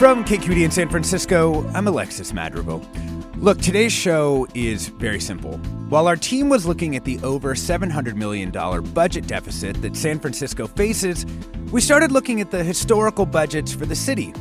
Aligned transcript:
From 0.00 0.24
KQED 0.24 0.64
in 0.64 0.70
San 0.70 0.88
Francisco, 0.88 1.62
I'm 1.74 1.86
Alexis 1.86 2.32
Madrigal. 2.32 2.82
Look, 3.36 3.60
today's 3.60 3.92
show 3.92 4.46
is 4.54 4.88
very 4.88 5.20
simple. 5.20 5.58
While 5.90 6.08
our 6.08 6.16
team 6.16 6.48
was 6.48 6.64
looking 6.64 6.96
at 6.96 7.04
the 7.04 7.20
over 7.22 7.54
$700 7.54 8.14
million 8.14 8.50
budget 8.94 9.26
deficit 9.26 9.82
that 9.82 9.94
San 9.94 10.18
Francisco 10.18 10.66
faces, 10.66 11.26
we 11.70 11.82
started 11.82 12.12
looking 12.12 12.40
at 12.40 12.50
the 12.50 12.64
historical 12.64 13.26
budgets 13.26 13.74
for 13.74 13.84
the 13.84 13.94
city. 13.94 14.32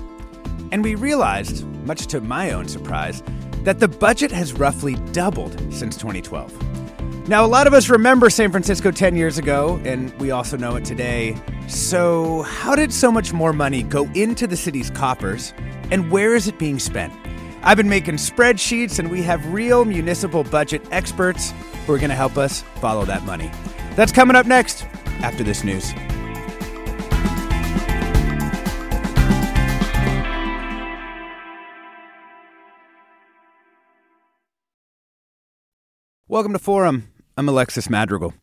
And 0.72 0.82
we 0.82 0.96
realized, 0.96 1.66
much 1.86 2.08
to 2.08 2.22
my 2.22 2.52
own 2.52 2.70
surprise, 2.70 3.22
that 3.64 3.82
the 3.82 3.90
budget 3.90 4.32
has 4.32 4.54
roughly 4.54 4.96
doubled 5.12 5.60
since 5.74 5.98
2012. 5.98 6.89
Now, 7.30 7.46
a 7.46 7.48
lot 7.48 7.68
of 7.68 7.76
us 7.76 7.90
remember 7.90 8.32
San 8.32 8.50
Francisco 8.50 8.90
10 8.90 9.16
years 9.16 9.38
ago, 9.38 9.80
and 9.86 10.12
we 10.20 10.32
also 10.32 10.58
know 10.58 10.76
it 10.78 10.84
today. 10.84 11.40
So, 11.68 12.42
how 12.42 12.74
did 12.74 12.92
so 12.92 13.12
much 13.12 13.34
more 13.34 13.54
money 13.54 13.84
go 13.84 14.06
into 14.16 14.48
the 14.48 14.58
city's 14.58 14.90
coffers, 14.90 15.54
and 15.92 16.10
where 16.10 16.34
is 16.34 16.48
it 16.48 16.58
being 16.58 16.80
spent? 16.80 17.14
I've 17.62 17.78
been 17.78 17.88
making 17.88 18.16
spreadsheets, 18.16 18.98
and 18.98 19.12
we 19.12 19.22
have 19.22 19.46
real 19.54 19.86
municipal 19.86 20.44
budget 20.44 20.82
experts 20.90 21.54
who 21.86 21.94
are 21.94 22.00
going 22.00 22.10
to 22.10 22.16
help 22.16 22.36
us 22.36 22.64
follow 22.82 23.06
that 23.06 23.22
money. 23.26 23.52
That's 23.96 24.12
coming 24.12 24.36
up 24.36 24.48
next 24.48 24.88
after 25.22 25.44
this 25.44 25.64
news. 25.64 25.94
Welcome 36.28 36.54
to 36.54 36.60
Forum. 36.60 37.12
I'm 37.40 37.48
Alexis 37.48 37.90
Madrigal. 37.90 38.34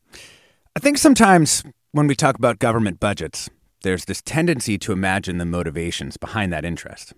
I 0.74 0.80
think 0.80 0.96
sometimes 0.96 1.62
when 1.92 2.06
we 2.06 2.14
talk 2.14 2.38
about 2.38 2.58
government 2.58 2.98
budgets, 2.98 3.50
there's 3.82 4.06
this 4.06 4.22
tendency 4.22 4.78
to 4.78 4.92
imagine 4.92 5.36
the 5.36 5.44
motivations 5.44 6.16
behind 6.16 6.50
that 6.54 6.64
interest. 6.64 7.12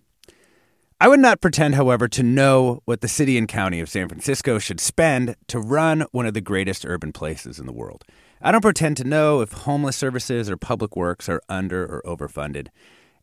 I 1.01 1.07
would 1.07 1.21
not 1.21 1.41
pretend, 1.41 1.77
however, 1.77 2.09
to 2.09 2.25
know 2.25 2.81
what 2.85 3.01
the 3.01 3.07
city 3.07 3.39
and 3.39 3.47
county 3.47 3.79
of 3.79 3.89
San 3.89 4.09
Francisco 4.09 4.59
should 4.59 4.81
spend 4.81 5.37
to 5.47 5.61
run 5.61 6.05
one 6.11 6.27
of 6.27 6.35
the 6.35 6.41
greatest 6.41 6.85
urban 6.85 7.13
places 7.13 7.61
in 7.61 7.67
the 7.67 7.73
world. 7.73 8.03
I 8.43 8.51
don't 8.51 8.61
pretend 8.61 8.97
to 8.97 9.05
know 9.05 9.41
if 9.41 9.53
homeless 9.53 9.97
services 9.97 10.51
or 10.51 10.57
public 10.57 10.97
works 10.97 11.29
are 11.29 11.41
under 11.49 11.85
or 11.85 12.03
overfunded. 12.05 12.71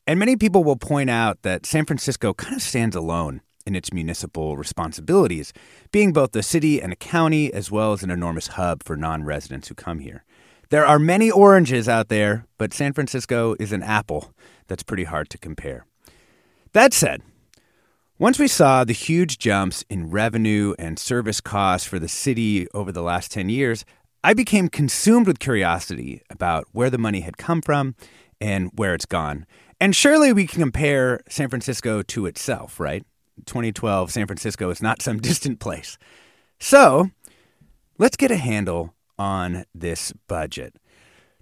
And 0.08 0.17
many 0.17 0.38
people 0.38 0.64
will 0.64 0.78
point 0.78 1.09
out 1.09 1.42
that 1.42 1.66
San 1.66 1.86
Francisco 1.86 2.33
kind 2.33 2.56
of 2.56 2.61
stands 2.61 2.95
alone 2.95 3.42
in 3.66 3.75
its 3.75 3.94
municipal 3.94 4.58
responsibilities, 4.58 5.53
being 5.91 6.13
both 6.13 6.35
a 6.35 6.44
city 6.44 6.81
and 6.81 6.94
a 6.94 6.95
county, 6.95 7.53
as 7.53 7.71
well 7.71 7.94
as 7.94 8.03
an 8.03 8.11
enormous 8.11 8.47
hub 8.47 8.83
for 8.83 8.95
non 8.95 9.23
residents 9.23 9.67
who 9.67 9.75
come 9.75 9.99
here. 9.99 10.23
There 10.69 10.85
are 10.85 10.99
many 10.99 11.30
oranges 11.30 11.88
out 11.88 12.09
there, 12.09 12.45
but 12.58 12.73
San 12.73 12.93
Francisco 12.93 13.55
is 13.59 13.71
an 13.71 13.83
apple 13.83 14.33
that's 14.67 14.83
pretty 14.83 15.03
hard 15.03 15.30
to 15.30 15.38
compare. 15.38 15.86
That 16.73 16.93
said, 16.93 17.21
once 18.17 18.39
we 18.39 18.47
saw 18.47 18.83
the 18.83 18.93
huge 18.93 19.38
jumps 19.38 19.83
in 19.89 20.09
revenue 20.09 20.73
and 20.80 20.97
service 20.97 21.41
costs 21.41 21.88
for 21.88 21.99
the 21.99 22.08
city 22.08 22.67
over 22.73 22.91
the 22.91 23.02
last 23.03 23.31
10 23.31 23.49
years, 23.49 23.86
I 24.23 24.33
became 24.33 24.69
consumed 24.69 25.27
with 25.27 25.39
curiosity 25.39 26.21
about 26.30 26.66
where 26.71 26.89
the 26.89 26.97
money 26.97 27.20
had 27.20 27.37
come 27.37 27.61
from 27.61 27.93
and 28.42 28.71
where 28.75 28.95
it's 28.95 29.05
gone. 29.05 29.45
And 29.80 29.95
surely 29.95 30.33
we 30.33 30.48
can 30.48 30.61
compare 30.61 31.20
San 31.30 31.49
Francisco 31.49 32.02
to 32.04 32.25
itself, 32.25 32.80
right? 32.80 33.04
2012 33.46 34.12
San 34.12 34.28
Francisco 34.28 34.70
is 34.70 34.82
not 34.82 35.02
some 35.02 35.20
distant 35.22 35.60
place. 35.60 35.98
So 36.60 37.10
let's 37.98 38.18
get 38.18 38.32
a 38.32 38.38
handle 38.38 38.94
on 39.18 39.66
this 39.73 40.14
budget. 40.28 40.76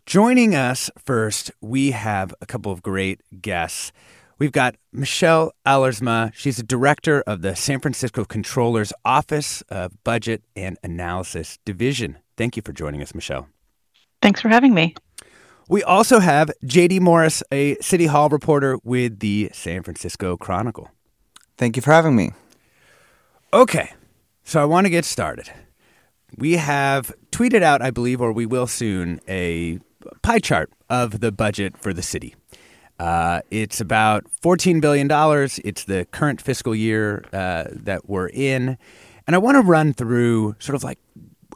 Joining 0.06 0.54
us 0.54 0.90
first, 0.98 1.52
we 1.62 1.92
have 1.92 2.34
a 2.42 2.46
couple 2.46 2.72
of 2.72 2.84
great 2.84 3.22
guests. 3.42 3.92
We've 4.38 4.52
got 4.52 4.76
Michelle 4.92 5.54
Allersma. 5.66 6.34
She's 6.34 6.60
a 6.60 6.64
director 6.64 7.22
of 7.26 7.42
the 7.42 7.56
San 7.56 7.80
Francisco 7.80 8.26
Controller's 8.26 8.92
Office 9.06 9.62
of 9.70 10.04
Budget 10.04 10.44
and 10.56 10.78
Analysis 10.84 11.58
Division. 11.64 12.18
Thank 12.36 12.58
you 12.58 12.62
for 12.62 12.74
joining 12.74 13.02
us, 13.02 13.16
Michelle. 13.16 13.48
Thanks 14.22 14.42
for 14.42 14.50
having 14.50 14.74
me. 14.74 14.96
We 15.70 15.84
also 15.84 16.20
have 16.20 16.52
JD 16.66 17.00
Morris, 17.00 17.42
a 17.52 17.76
City 17.76 18.08
Hall 18.08 18.28
reporter 18.28 18.78
with 18.84 19.20
the 19.20 19.50
San 19.54 19.84
Francisco 19.84 20.36
Chronicle. 20.36 20.90
Thank 21.58 21.76
you 21.76 21.82
for 21.82 21.92
having 21.92 22.16
me. 22.16 22.32
Okay, 23.54 23.94
so 24.44 24.62
I 24.62 24.66
want 24.66 24.86
to 24.86 24.90
get 24.90 25.06
started. 25.06 25.52
We 26.36 26.54
have 26.54 27.14
tweeted 27.32 27.62
out, 27.62 27.82
I 27.82 27.92
believe, 27.92 28.22
or 28.22 28.32
we 28.32 28.46
will 28.46 28.66
soon, 28.66 29.22
a 29.28 29.80
pie 30.24 30.40
chart 30.40 30.72
of 30.90 31.20
the 31.20 31.32
budget 31.32 31.78
for 31.78 31.94
the 31.94 32.02
city. 32.02 32.36
Uh, 33.00 33.42
it's 33.52 33.80
about 33.80 34.26
$14 34.42 34.82
billion. 34.82 35.08
It's 35.64 35.84
the 35.86 36.06
current 36.12 36.42
fiscal 36.42 36.76
year 36.76 37.26
uh, 37.34 37.66
that 37.70 38.10
we're 38.10 38.30
in. 38.30 38.78
And 39.28 39.36
I 39.36 39.40
want 39.40 39.56
to 39.56 39.62
run 39.62 39.94
through, 39.94 40.56
sort 40.60 40.76
of 40.76 40.84
like 40.84 41.00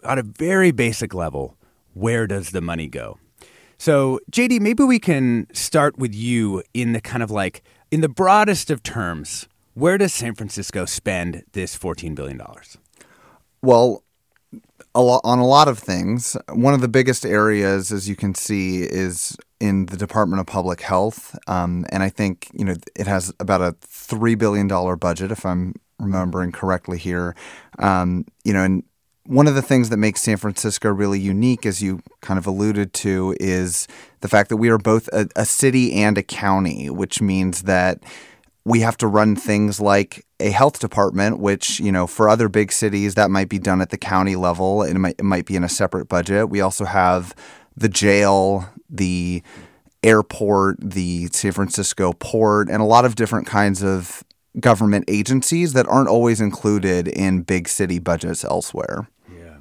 on 0.04 0.20
a 0.20 0.24
very 0.24 0.72
basic 0.72 1.14
level, 1.14 1.58
where 1.94 2.28
does 2.28 2.52
the 2.52 2.62
money 2.62 2.88
go? 2.88 3.18
So, 3.78 4.20
JD, 4.32 4.60
maybe 4.60 4.84
we 4.84 5.00
can 5.00 5.48
start 5.54 5.98
with 5.98 6.14
you 6.14 6.64
in 6.74 6.94
the 6.94 7.02
kind 7.02 7.22
of 7.22 7.30
like, 7.30 7.64
in 7.92 8.02
the 8.02 8.10
broadest 8.10 8.72
of 8.72 8.82
terms, 8.82 9.48
where 9.78 10.00
does 10.00 10.12
San 10.12 10.34
Francisco 10.34 10.86
spend 10.86 11.44
this 11.52 11.78
$14 11.78 12.16
billion? 12.16 12.42
Well, 13.62 14.04
a 14.96 15.00
on 15.00 15.38
a 15.38 15.46
lot 15.46 15.68
of 15.68 15.78
things. 15.78 16.36
One 16.50 16.74
of 16.74 16.82
the 16.82 16.88
biggest 16.88 17.26
areas, 17.26 17.92
as 17.92 18.10
you 18.10 18.16
can 18.16 18.34
see, 18.34 18.82
is 18.82 19.38
in 19.60 19.86
the 19.86 19.98
Department 19.98 20.40
of 20.40 20.48
Public 20.48 20.82
Health. 20.82 21.38
Um, 21.48 21.86
and 21.90 22.02
I 22.02 22.10
think, 22.10 22.48
you 22.54 22.66
know, 22.66 22.74
it 22.96 23.06
has 23.06 23.32
about 23.40 23.62
a 23.62 23.74
$3 23.74 24.36
billion 24.38 24.68
budget, 24.98 25.32
if 25.32 25.46
I'm 25.46 25.76
remembering 26.00 26.52
correctly 26.52 26.98
here. 26.98 27.36
Um, 27.78 28.26
you 28.44 28.54
know, 28.54 28.64
and 28.64 28.84
one 29.26 29.46
of 29.46 29.54
the 29.54 29.62
things 29.62 29.90
that 29.90 29.98
makes 29.98 30.22
San 30.22 30.38
Francisco 30.38 30.90
really 30.90 31.20
unique, 31.20 31.68
as 31.68 31.84
you 31.84 32.02
kind 32.22 32.40
of 32.40 32.48
alluded 32.48 32.94
to, 32.94 33.36
is 33.40 33.88
the 34.22 34.28
fact 34.28 34.50
that 34.50 34.58
we 34.58 34.70
are 34.70 34.80
both 34.80 35.08
a, 35.14 35.28
a 35.36 35.46
city 35.46 35.94
and 35.94 36.18
a 36.18 36.24
county, 36.24 36.90
which 36.90 37.22
means 37.22 37.64
that 37.64 38.02
we 38.68 38.82
have 38.82 38.98
to 38.98 39.08
run 39.08 39.34
things 39.34 39.80
like 39.80 40.26
a 40.42 40.50
health 40.50 40.80
department, 40.80 41.40
which, 41.40 41.80
you 41.80 41.90
know, 41.90 42.06
for 42.06 42.28
other 42.28 42.50
big 42.50 42.74
cities, 42.74 43.16
that 43.16 43.32
might 43.32 43.48
be 43.48 43.58
done 43.58 43.80
at 43.80 43.92
the 43.92 43.98
county 43.98 44.36
level. 44.36 44.84
It 44.84 44.94
might, 44.96 45.16
it 45.18 45.24
might 45.24 45.46
be 45.46 45.56
in 45.56 45.64
a 45.64 45.70
separate 45.70 46.10
budget. 46.10 46.50
We 46.50 46.60
also 46.60 46.84
have 46.84 47.34
the 47.78 47.88
jail, 47.88 48.68
the 48.90 49.42
airport, 50.04 50.80
the 50.82 51.28
San 51.28 51.54
Francisco 51.54 52.12
port, 52.12 52.70
and 52.70 52.82
a 52.82 52.86
lot 52.86 53.06
of 53.06 53.16
different 53.16 53.48
kinds 53.48 53.82
of 53.82 54.22
government 54.60 55.06
agencies 55.08 55.72
that 55.72 55.88
aren't 55.88 56.10
always 56.10 56.42
included 56.42 57.08
in 57.08 57.44
big 57.44 57.70
city 57.70 58.00
budgets 58.00 58.44
elsewhere. 58.44 59.08
Yeah. 59.34 59.60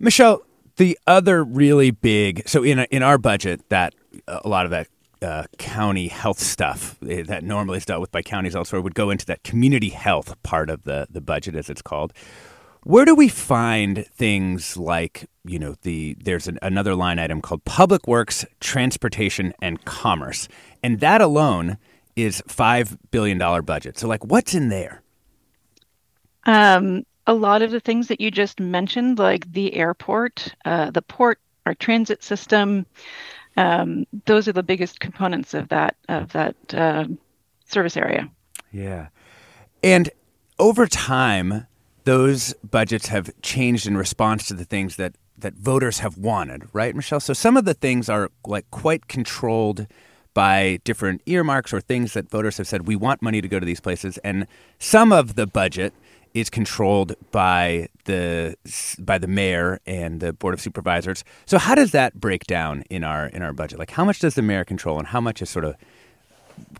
Michelle, 0.00 0.42
the 0.78 0.98
other 1.06 1.44
really 1.44 1.92
big, 1.92 2.42
so 2.48 2.64
in, 2.64 2.80
in 2.90 3.04
our 3.04 3.18
budget, 3.18 3.68
that 3.68 3.94
uh, 4.26 4.40
a 4.44 4.48
lot 4.48 4.64
of 4.64 4.72
that 4.72 4.88
uh, 5.22 5.44
county 5.58 6.08
health 6.08 6.38
stuff 6.38 6.96
eh, 7.08 7.22
that 7.22 7.44
normally 7.44 7.78
is 7.78 7.86
dealt 7.86 8.00
with 8.00 8.10
by 8.10 8.22
counties 8.22 8.56
elsewhere 8.56 8.80
would 8.80 8.94
go 8.94 9.10
into 9.10 9.26
that 9.26 9.42
community 9.42 9.90
health 9.90 10.40
part 10.42 10.70
of 10.70 10.84
the, 10.84 11.06
the 11.10 11.20
budget, 11.20 11.54
as 11.54 11.68
it's 11.68 11.82
called. 11.82 12.12
Where 12.84 13.04
do 13.04 13.14
we 13.14 13.28
find 13.28 14.06
things 14.06 14.76
like, 14.76 15.28
you 15.44 15.58
know, 15.58 15.76
the 15.82 16.16
there's 16.22 16.48
an, 16.48 16.58
another 16.62 16.94
line 16.94 17.18
item 17.18 17.42
called 17.42 17.64
public 17.64 18.06
works, 18.06 18.46
transportation, 18.60 19.52
and 19.60 19.84
commerce, 19.84 20.48
and 20.82 21.00
that 21.00 21.20
alone 21.20 21.76
is 22.16 22.42
five 22.48 22.96
billion 23.10 23.36
dollar 23.36 23.60
budget. 23.60 23.98
So, 23.98 24.08
like, 24.08 24.24
what's 24.24 24.54
in 24.54 24.70
there? 24.70 25.02
Um, 26.44 27.04
a 27.26 27.34
lot 27.34 27.60
of 27.60 27.70
the 27.70 27.80
things 27.80 28.08
that 28.08 28.20
you 28.20 28.30
just 28.30 28.60
mentioned, 28.60 29.18
like 29.18 29.52
the 29.52 29.74
airport, 29.74 30.54
uh, 30.64 30.90
the 30.90 31.02
port, 31.02 31.38
our 31.66 31.74
transit 31.74 32.22
system, 32.22 32.86
um, 33.60 34.06
those 34.24 34.48
are 34.48 34.52
the 34.52 34.62
biggest 34.62 35.00
components 35.00 35.52
of 35.52 35.68
that 35.68 35.96
of 36.08 36.32
that 36.32 36.56
uh, 36.72 37.04
service 37.66 37.96
area. 37.96 38.30
Yeah, 38.72 39.08
and 39.82 40.08
over 40.58 40.86
time, 40.86 41.66
those 42.04 42.54
budgets 42.64 43.08
have 43.08 43.30
changed 43.42 43.86
in 43.86 43.96
response 43.96 44.48
to 44.48 44.54
the 44.54 44.64
things 44.64 44.96
that 44.96 45.16
that 45.36 45.54
voters 45.54 45.98
have 45.98 46.16
wanted, 46.16 46.68
right, 46.72 46.94
Michelle? 46.94 47.20
So 47.20 47.32
some 47.32 47.56
of 47.56 47.64
the 47.66 47.74
things 47.74 48.08
are 48.08 48.30
like 48.46 48.70
quite 48.70 49.08
controlled 49.08 49.86
by 50.32 50.80
different 50.84 51.20
earmarks 51.26 51.72
or 51.72 51.80
things 51.80 52.12
that 52.12 52.30
voters 52.30 52.56
have 52.58 52.68
said 52.68 52.86
we 52.86 52.96
want 52.96 53.20
money 53.20 53.40
to 53.40 53.48
go 53.48 53.58
to 53.60 53.66
these 53.66 53.80
places, 53.80 54.16
and 54.18 54.46
some 54.78 55.12
of 55.12 55.34
the 55.34 55.46
budget 55.46 55.92
is 56.34 56.50
controlled 56.50 57.14
by 57.30 57.88
the 58.04 58.56
by 58.98 59.18
the 59.18 59.26
mayor 59.26 59.80
and 59.86 60.20
the 60.20 60.32
board 60.32 60.54
of 60.54 60.60
supervisors. 60.60 61.24
So 61.46 61.58
how 61.58 61.74
does 61.74 61.92
that 61.92 62.20
break 62.20 62.44
down 62.44 62.82
in 62.90 63.04
our 63.04 63.26
in 63.26 63.42
our 63.42 63.52
budget? 63.52 63.78
Like 63.78 63.90
how 63.90 64.04
much 64.04 64.20
does 64.20 64.34
the 64.34 64.42
mayor 64.42 64.64
control, 64.64 64.98
and 64.98 65.08
how 65.08 65.20
much 65.20 65.42
is 65.42 65.50
sort 65.50 65.64
of 65.64 65.76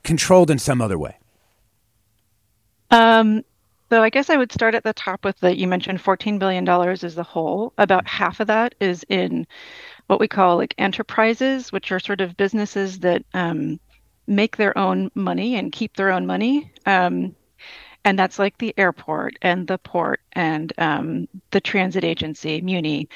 controlled 0.02 0.50
in 0.50 0.58
some 0.58 0.80
other 0.80 0.98
way? 0.98 1.16
Um, 2.90 3.44
so 3.90 4.02
I 4.02 4.10
guess 4.10 4.30
I 4.30 4.36
would 4.36 4.52
start 4.52 4.74
at 4.74 4.84
the 4.84 4.92
top 4.92 5.24
with 5.24 5.38
that. 5.40 5.56
You 5.56 5.66
mentioned 5.66 6.02
$14 6.02 6.38
billion 6.38 6.68
is 6.92 7.14
the 7.14 7.22
whole. 7.22 7.72
About 7.76 8.06
half 8.06 8.40
of 8.40 8.46
that 8.46 8.74
is 8.80 9.04
in 9.08 9.46
what 10.06 10.20
we 10.20 10.28
call 10.28 10.56
like 10.56 10.74
enterprises, 10.78 11.72
which 11.72 11.90
are 11.90 11.98
sort 11.98 12.20
of 12.20 12.36
businesses 12.36 13.00
that 13.00 13.24
um, 13.34 13.80
make 14.26 14.56
their 14.56 14.76
own 14.78 15.10
money 15.14 15.56
and 15.56 15.72
keep 15.72 15.96
their 15.96 16.12
own 16.12 16.26
money. 16.26 16.72
Um, 16.86 17.34
and 18.04 18.18
that's 18.18 18.38
like 18.38 18.56
the 18.58 18.74
airport 18.78 19.36
and 19.42 19.66
the 19.66 19.78
port 19.78 20.20
and 20.32 20.72
um, 20.78 21.28
the 21.50 21.60
transit 21.60 22.04
agency, 22.04 22.60
Muni, 22.60 23.08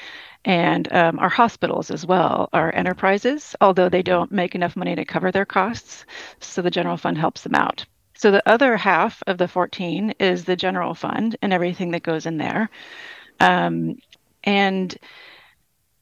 and 0.45 0.93
um, 0.93 1.19
our 1.19 1.29
hospitals 1.29 1.91
as 1.91 2.05
well 2.05 2.51
our 2.53 2.75
enterprises, 2.75 3.57
although 3.61 3.89
they 3.89 4.03
don't 4.03 4.31
make 4.31 4.55
enough 4.55 4.77
money 4.77 4.95
to 4.95 5.05
cover 5.05 5.33
their 5.33 5.47
costs. 5.47 6.05
So 6.41 6.61
the 6.63 6.71
general 6.71 6.97
fund 6.97 7.17
helps 7.17 7.43
them 7.43 7.55
out. 7.55 7.85
So 8.15 8.31
the 8.31 8.49
other 8.49 8.77
half 8.77 9.23
of 9.27 9.39
the 9.39 9.49
14 9.49 10.15
is 10.21 10.45
the 10.45 10.57
general 10.57 10.95
fund 10.95 11.37
and 11.43 11.53
everything 11.53 11.91
that 11.93 12.03
goes 12.03 12.27
in 12.27 12.37
there. 12.37 12.71
Um, 13.41 13.97
and 14.45 14.97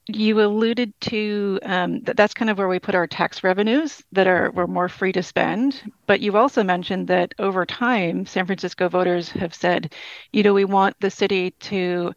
you 0.08 0.40
alluded 0.40 0.92
to 1.00 1.58
um, 1.62 2.00
that 2.02 2.16
that's 2.16 2.34
kind 2.34 2.50
of 2.50 2.58
where 2.58 2.68
we 2.68 2.78
put 2.78 2.94
our 2.94 3.06
tax 3.06 3.44
revenues 3.44 4.02
that 4.12 4.26
are 4.26 4.50
we're 4.50 4.66
more 4.66 4.88
free 4.88 5.12
to 5.12 5.22
spend. 5.22 5.80
But 6.06 6.20
you 6.20 6.36
also 6.36 6.64
mentioned 6.64 7.08
that 7.08 7.34
over 7.38 7.64
time 7.64 8.26
san 8.26 8.46
francisco 8.46 8.88
voters 8.88 9.30
have 9.30 9.54
said 9.54 9.94
you 10.32 10.42
know 10.42 10.54
we 10.54 10.64
want 10.64 10.96
the 11.00 11.10
city 11.10 11.52
to 11.60 12.12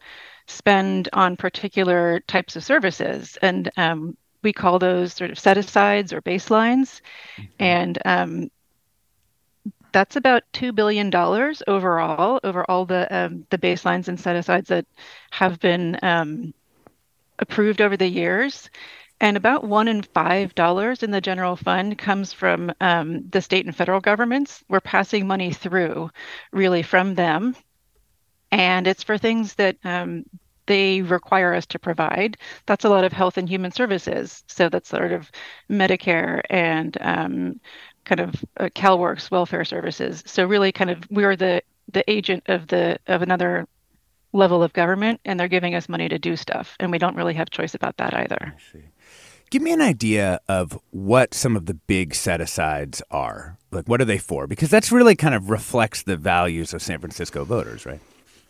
spend 0.48 1.10
on 1.14 1.38
particular 1.38 2.20
types 2.22 2.56
of 2.56 2.64
services. 2.64 3.38
And 3.42 3.70
um, 3.78 4.18
we 4.44 4.54
call 4.54 4.80
those 4.80 5.14
sort 5.14 5.32
of 5.32 5.40
set 5.40 5.58
asides 5.58 6.14
or 6.14 6.22
baselines. 6.22 7.02
Mm-hmm. 7.38 7.52
and 7.60 8.00
um, 8.06 8.52
that's 9.92 10.18
about 10.18 10.44
two 10.52 10.74
billion 10.74 11.10
dollars 11.10 11.64
overall 11.68 12.40
over 12.44 12.70
all 12.70 12.86
the 12.86 13.08
um, 13.16 13.46
the 13.50 13.58
baselines 13.58 14.08
and 14.10 14.20
set 14.20 14.36
asides 14.36 14.68
that 14.68 14.86
have 15.32 15.60
been 15.60 15.98
um, 16.04 16.54
approved 17.40 17.82
over 17.82 17.98
the 17.98 18.08
years. 18.08 18.70
And 19.22 19.38
about 19.38 19.64
one 19.64 19.88
in 19.88 20.02
five 20.02 20.54
dollars 20.56 21.02
in 21.02 21.12
the 21.12 21.22
general 21.22 21.56
fund 21.56 21.98
comes 21.98 22.34
from 22.34 22.74
um, 22.82 23.30
the 23.30 23.42
state 23.42 23.66
and 23.66 23.76
federal 23.76 24.02
governments. 24.02 24.64
We're 24.68 24.82
passing 24.82 25.26
money 25.26 25.54
through, 25.54 26.12
really, 26.52 26.84
from 26.84 27.16
them, 27.16 27.56
and 28.52 28.88
it's 28.88 29.04
for 29.04 29.18
things 29.18 29.56
that 29.56 29.78
um, 29.86 30.26
they 30.66 31.02
require 31.02 31.54
us 31.54 31.66
to 31.68 31.80
provide. 31.80 32.38
That's 32.66 32.86
a 32.86 32.90
lot 32.90 33.06
of 33.06 33.14
health 33.14 33.38
and 33.38 33.48
human 33.48 33.72
services. 33.72 34.44
So 34.48 34.68
that's 34.68 34.90
sort 34.90 35.14
of 35.14 35.32
Medicare 35.70 36.42
and 36.50 36.98
um, 37.00 37.62
kind 38.04 38.20
of 38.20 38.36
uh, 38.58 38.70
CalWORKs 38.76 39.32
welfare 39.32 39.66
services. 39.66 40.24
So 40.26 40.46
really, 40.46 40.72
kind 40.74 40.90
of 40.90 41.10
we're 41.10 41.38
the 41.38 41.62
the 41.92 42.10
agent 42.12 42.44
of 42.48 42.68
the 42.68 43.00
of 43.08 43.22
another 43.22 43.68
level 44.36 44.62
of 44.62 44.74
government, 44.74 45.22
and 45.26 45.40
they're 45.40 45.48
giving 45.48 45.76
us 45.76 45.90
money 45.90 46.08
to 46.10 46.20
do 46.20 46.36
stuff, 46.36 46.76
and 46.80 46.92
we 46.92 46.98
don't 46.98 47.16
really 47.16 47.34
have 47.34 47.50
choice 47.50 47.74
about 47.74 47.98
that 47.98 48.14
either. 48.14 48.56
Give 49.50 49.62
me 49.62 49.72
an 49.72 49.82
idea 49.82 50.40
of 50.50 50.80
what 50.92 51.34
some 51.34 51.56
of 51.56 51.66
the 51.66 51.76
big 51.76 52.16
set 52.16 52.42
asides 52.42 53.02
are. 53.12 53.58
Like, 53.72 53.88
what 53.88 54.02
are 54.02 54.06
they 54.06 54.18
for? 54.18 54.48
Because 54.48 54.70
that's 54.70 54.92
really 54.92 55.16
kind 55.16 55.36
of 55.36 55.50
reflects 55.50 56.04
the 56.04 56.18
values 56.18 56.74
of 56.74 56.82
San 56.82 57.00
Francisco 57.00 57.46
voters, 57.46 57.86
right? 57.86 58.02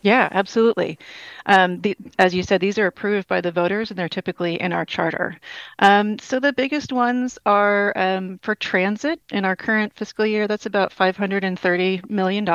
Yeah, 0.06 0.30
absolutely. 0.32 1.00
Um, 1.48 1.82
the, 1.82 1.98
as 2.20 2.36
you 2.36 2.44
said, 2.44 2.62
these 2.62 2.78
are 2.78 2.86
approved 2.86 3.28
by 3.28 3.42
the 3.42 3.52
voters 3.52 3.90
and 3.90 3.98
they're 3.98 4.08
typically 4.08 4.62
in 4.62 4.72
our 4.72 4.86
charter. 4.86 5.40
Um, 5.80 6.20
so 6.20 6.40
the 6.40 6.54
biggest 6.54 6.94
ones 6.94 7.40
are 7.44 7.92
um, 7.98 8.38
for 8.44 8.54
transit 8.54 9.20
in 9.32 9.46
our 9.46 9.56
current 9.56 9.94
fiscal 9.96 10.24
year, 10.24 10.48
that's 10.48 10.68
about 10.68 10.94
$530 10.94 12.08
million 12.08 12.48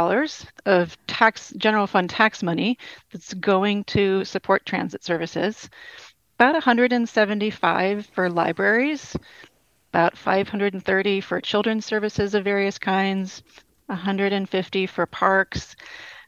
of 0.65 0.97
tax, 1.09 1.53
general 1.57 1.89
fund 1.89 2.09
tax 2.09 2.41
money 2.41 2.79
that's 3.11 3.35
going 3.35 3.83
to 3.85 4.25
support 4.25 4.65
transit 4.65 5.03
services. 5.03 5.69
About 6.39 6.55
175 6.55 8.07
for 8.15 8.31
libraries, 8.31 9.17
about 9.93 10.17
530 10.17 11.21
for 11.21 11.41
children's 11.41 11.85
services 11.85 12.35
of 12.35 12.45
various 12.45 12.79
kinds, 12.79 13.43
150 13.87 14.87
for 14.87 15.07
parks. 15.07 15.75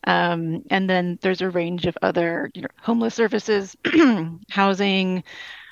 Um, 0.04 0.64
and 0.70 0.90
then 0.90 1.19
there's 1.22 1.40
a 1.40 1.50
range 1.50 1.87
of 1.87 1.96
other 2.02 2.50
you 2.54 2.62
know, 2.62 2.69
homeless 2.81 3.14
services, 3.14 3.76
housing, 4.50 5.22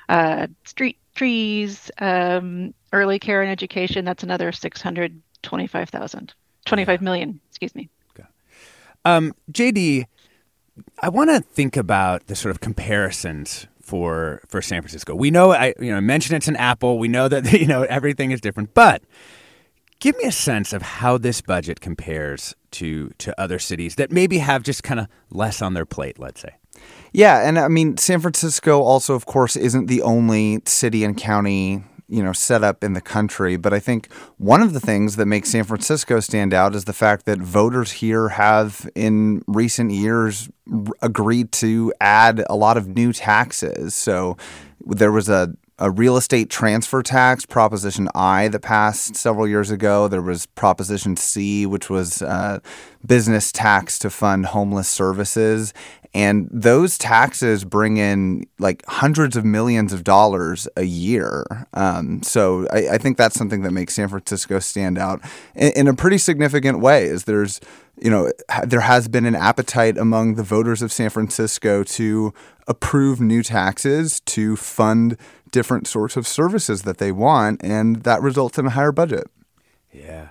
uh, 0.08 0.46
street 0.64 0.98
trees, 1.14 1.90
um, 1.98 2.74
early 2.92 3.18
care 3.18 3.42
and 3.42 3.50
education. 3.50 4.04
That's 4.04 4.22
another 4.22 4.52
625,000, 4.52 6.34
25 6.64 7.02
million, 7.02 7.40
excuse 7.48 7.74
me. 7.74 7.88
Okay. 8.14 8.28
Um, 9.04 9.34
JD, 9.52 10.06
I 11.00 11.08
want 11.08 11.30
to 11.30 11.40
think 11.40 11.76
about 11.76 12.26
the 12.26 12.36
sort 12.36 12.50
of 12.50 12.60
comparisons 12.60 13.66
for 13.80 14.40
for 14.46 14.62
San 14.62 14.82
Francisco. 14.82 15.14
We 15.14 15.30
know 15.30 15.52
I 15.52 15.74
you 15.80 15.90
know 15.90 16.00
mentioned 16.00 16.36
it's 16.36 16.48
an 16.48 16.56
apple. 16.56 16.98
We 16.98 17.08
know 17.08 17.28
that 17.28 17.52
you 17.60 17.66
know 17.66 17.82
everything 17.82 18.30
is 18.30 18.40
different, 18.40 18.74
but 18.74 19.02
Give 20.00 20.16
me 20.16 20.24
a 20.24 20.32
sense 20.32 20.72
of 20.72 20.80
how 20.80 21.18
this 21.18 21.42
budget 21.42 21.80
compares 21.80 22.56
to 22.72 23.10
to 23.18 23.38
other 23.38 23.58
cities 23.58 23.96
that 23.96 24.10
maybe 24.10 24.38
have 24.38 24.62
just 24.62 24.82
kind 24.82 24.98
of 24.98 25.08
less 25.30 25.60
on 25.60 25.74
their 25.74 25.86
plate, 25.86 26.18
let's 26.18 26.40
say. 26.40 26.54
Yeah, 27.12 27.46
and 27.46 27.58
I 27.58 27.68
mean 27.68 27.98
San 27.98 28.20
Francisco 28.20 28.80
also 28.80 29.14
of 29.14 29.26
course 29.26 29.56
isn't 29.56 29.86
the 29.86 30.02
only 30.02 30.62
city 30.64 31.04
and 31.04 31.16
county 31.16 31.84
you 32.10 32.22
know 32.22 32.32
set 32.32 32.64
up 32.64 32.82
in 32.82 32.92
the 32.92 33.00
country 33.00 33.56
but 33.56 33.72
i 33.72 33.78
think 33.78 34.12
one 34.36 34.60
of 34.60 34.72
the 34.72 34.80
things 34.80 35.14
that 35.14 35.26
makes 35.26 35.48
san 35.48 35.62
francisco 35.62 36.18
stand 36.18 36.52
out 36.52 36.74
is 36.74 36.84
the 36.84 36.92
fact 36.92 37.24
that 37.24 37.38
voters 37.38 37.92
here 37.92 38.30
have 38.30 38.90
in 38.96 39.42
recent 39.46 39.92
years 39.92 40.50
agreed 41.00 41.52
to 41.52 41.92
add 42.00 42.44
a 42.50 42.56
lot 42.56 42.76
of 42.76 42.88
new 42.88 43.12
taxes 43.12 43.94
so 43.94 44.36
there 44.84 45.12
was 45.12 45.28
a 45.28 45.54
a 45.80 45.90
real 45.90 46.16
estate 46.16 46.50
transfer 46.50 47.02
tax, 47.02 47.46
Proposition 47.46 48.08
I, 48.14 48.48
that 48.48 48.60
passed 48.60 49.16
several 49.16 49.48
years 49.48 49.70
ago. 49.70 50.08
There 50.08 50.22
was 50.22 50.46
Proposition 50.46 51.16
C, 51.16 51.64
which 51.64 51.88
was 51.88 52.20
uh, 52.20 52.60
business 53.04 53.50
tax 53.50 53.98
to 54.00 54.10
fund 54.10 54.46
homeless 54.46 54.88
services. 54.88 55.72
And 56.12 56.48
those 56.50 56.98
taxes 56.98 57.64
bring 57.64 57.96
in 57.96 58.44
like 58.58 58.84
hundreds 58.86 59.36
of 59.36 59.44
millions 59.44 59.92
of 59.92 60.02
dollars 60.02 60.68
a 60.76 60.82
year. 60.82 61.44
Um, 61.72 62.22
so 62.22 62.66
I, 62.72 62.94
I, 62.94 62.98
think 62.98 63.16
that's 63.16 63.38
something 63.38 63.62
that 63.62 63.70
makes 63.70 63.94
San 63.94 64.08
Francisco 64.08 64.58
stand 64.58 64.98
out 64.98 65.20
in, 65.54 65.72
in 65.72 65.88
a 65.88 65.94
pretty 65.94 66.18
significant 66.18 66.80
way. 66.80 67.04
Is 67.04 67.24
there's 67.24 67.60
you 67.96 68.10
know 68.10 68.32
there 68.66 68.80
has 68.80 69.06
been 69.06 69.24
an 69.24 69.36
appetite 69.36 69.96
among 69.96 70.34
the 70.34 70.42
voters 70.42 70.82
of 70.82 70.90
San 70.90 71.10
Francisco 71.10 71.84
to 71.84 72.34
approve 72.66 73.20
new 73.20 73.44
taxes 73.44 74.20
to 74.20 74.56
fund 74.56 75.16
different 75.50 75.86
sorts 75.86 76.16
of 76.16 76.26
services 76.26 76.82
that 76.82 76.98
they 76.98 77.12
want, 77.12 77.62
and 77.62 78.02
that 78.04 78.22
results 78.22 78.58
in 78.58 78.66
a 78.66 78.70
higher 78.70 78.92
budget. 78.92 79.26
Yeah. 79.92 80.30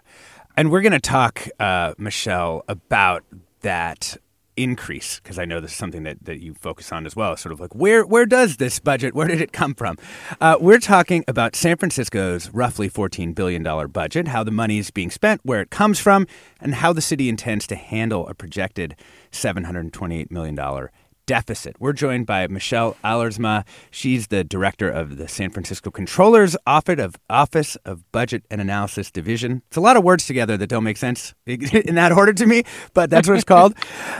And 0.56 0.72
we're 0.72 0.82
going 0.82 0.94
to 0.94 1.00
talk, 1.00 1.48
uh, 1.60 1.94
Michelle, 1.98 2.64
about 2.68 3.24
that 3.62 4.18
increase 4.60 5.22
because 5.22 5.40
I 5.40 5.46
know 5.46 5.62
this 5.62 5.72
is 5.72 5.78
something 5.78 6.04
that, 6.04 6.26
that 6.26 6.42
you 6.42 6.54
focus 6.54 6.92
on 6.92 7.06
as 7.06 7.16
well. 7.16 7.36
Sort 7.38 7.54
of 7.54 7.60
like 7.62 7.74
where 7.74 8.06
where 8.06 8.26
does 8.26 8.58
this 8.58 8.80
budget? 8.80 9.14
Where 9.16 9.28
did 9.28 9.42
it 9.42 9.54
come 9.54 9.74
from? 9.74 9.98
Uh, 10.42 10.58
we're 10.60 10.80
talking 10.80 11.24
about 11.28 11.56
San 11.56 11.78
Francisco's 11.78 12.50
roughly 12.54 12.90
fourteen 12.90 13.34
billion 13.34 13.64
dollar 13.64 13.88
budget, 13.88 14.28
how 14.28 14.44
the 14.44 14.52
money 14.52 14.78
is 14.78 14.92
being 14.92 15.12
spent, 15.12 15.42
where 15.44 15.62
it 15.62 15.70
comes 15.70 16.00
from, 16.00 16.28
and 16.60 16.76
how 16.76 16.92
the 16.92 17.02
city 17.02 17.30
intends 17.30 17.66
to 17.68 17.76
handle 17.76 18.28
a 18.28 18.34
projected 18.34 18.96
seven 19.32 19.64
hundred 19.64 19.94
twenty 19.94 20.20
eight 20.20 20.32
million 20.32 20.56
dollar 20.56 20.92
deficit. 21.29 21.75
We're 21.79 21.93
joined 21.93 22.25
by 22.25 22.48
Michelle 22.48 22.98
Allersma. 23.03 23.63
She's 23.91 24.29
the 24.29 24.43
director 24.43 24.89
of 24.89 25.17
the 25.17 25.27
San 25.27 25.51
Francisco 25.51 25.91
Controller's 25.91 26.57
Office 26.65 27.00
of 27.00 27.17
Office 27.29 27.75
of 27.86 28.12
Budget 28.12 28.45
and 28.50 28.59
Analysis 28.59 29.12
Division. 29.12 29.62
It's 29.67 29.77
a 29.77 29.81
lot 29.81 29.95
of 29.95 30.03
words 30.03 30.25
together 30.25 30.57
that 30.57 30.65
don't 30.65 30.83
make 30.83 30.98
sense 30.98 31.36
in 31.45 31.93
that 31.93 32.12
order 32.12 32.33
to 32.33 32.48
me, 32.48 32.63
but 32.95 33.12
that's 33.12 33.27
what 33.27 33.36
it's 33.36 33.43
called. 33.55 33.75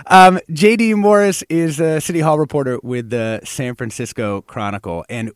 Um, 0.06 0.40
JD 0.52 0.98
Morris 0.98 1.44
is 1.50 1.80
a 1.80 2.00
City 2.00 2.20
Hall 2.20 2.38
reporter 2.38 2.80
with 2.84 3.10
the 3.10 3.42
San 3.44 3.74
Francisco 3.74 4.42
Chronicle, 4.42 5.04
and 5.10 5.32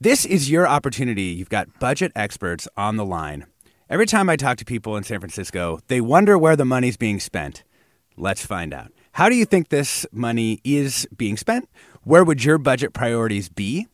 this 0.00 0.24
is 0.24 0.50
your 0.50 0.66
opportunity. 0.66 1.26
You've 1.26 1.50
got 1.50 1.78
budget 1.78 2.10
experts 2.16 2.66
on 2.76 2.96
the 2.96 3.04
line. 3.04 3.46
Every 3.88 4.06
time 4.06 4.28
I 4.28 4.34
talk 4.34 4.56
to 4.56 4.64
people 4.64 4.96
in 4.96 5.04
San 5.04 5.20
Francisco, 5.20 5.78
they 5.86 6.00
wonder 6.00 6.36
where 6.36 6.56
the 6.56 6.64
money's 6.64 6.96
being 6.96 7.20
spent. 7.20 7.62
Let's 8.16 8.44
find 8.44 8.74
out. 8.74 8.90
How 9.12 9.28
do 9.28 9.34
you 9.34 9.44
think 9.44 9.68
this 9.68 10.06
money 10.10 10.60
is 10.64 11.06
being 11.14 11.36
spent? 11.36 11.68
Where 12.02 12.24
would 12.24 12.44
your 12.44 12.56
budget 12.56 12.94
priorities 12.94 13.50
be? 13.50 13.86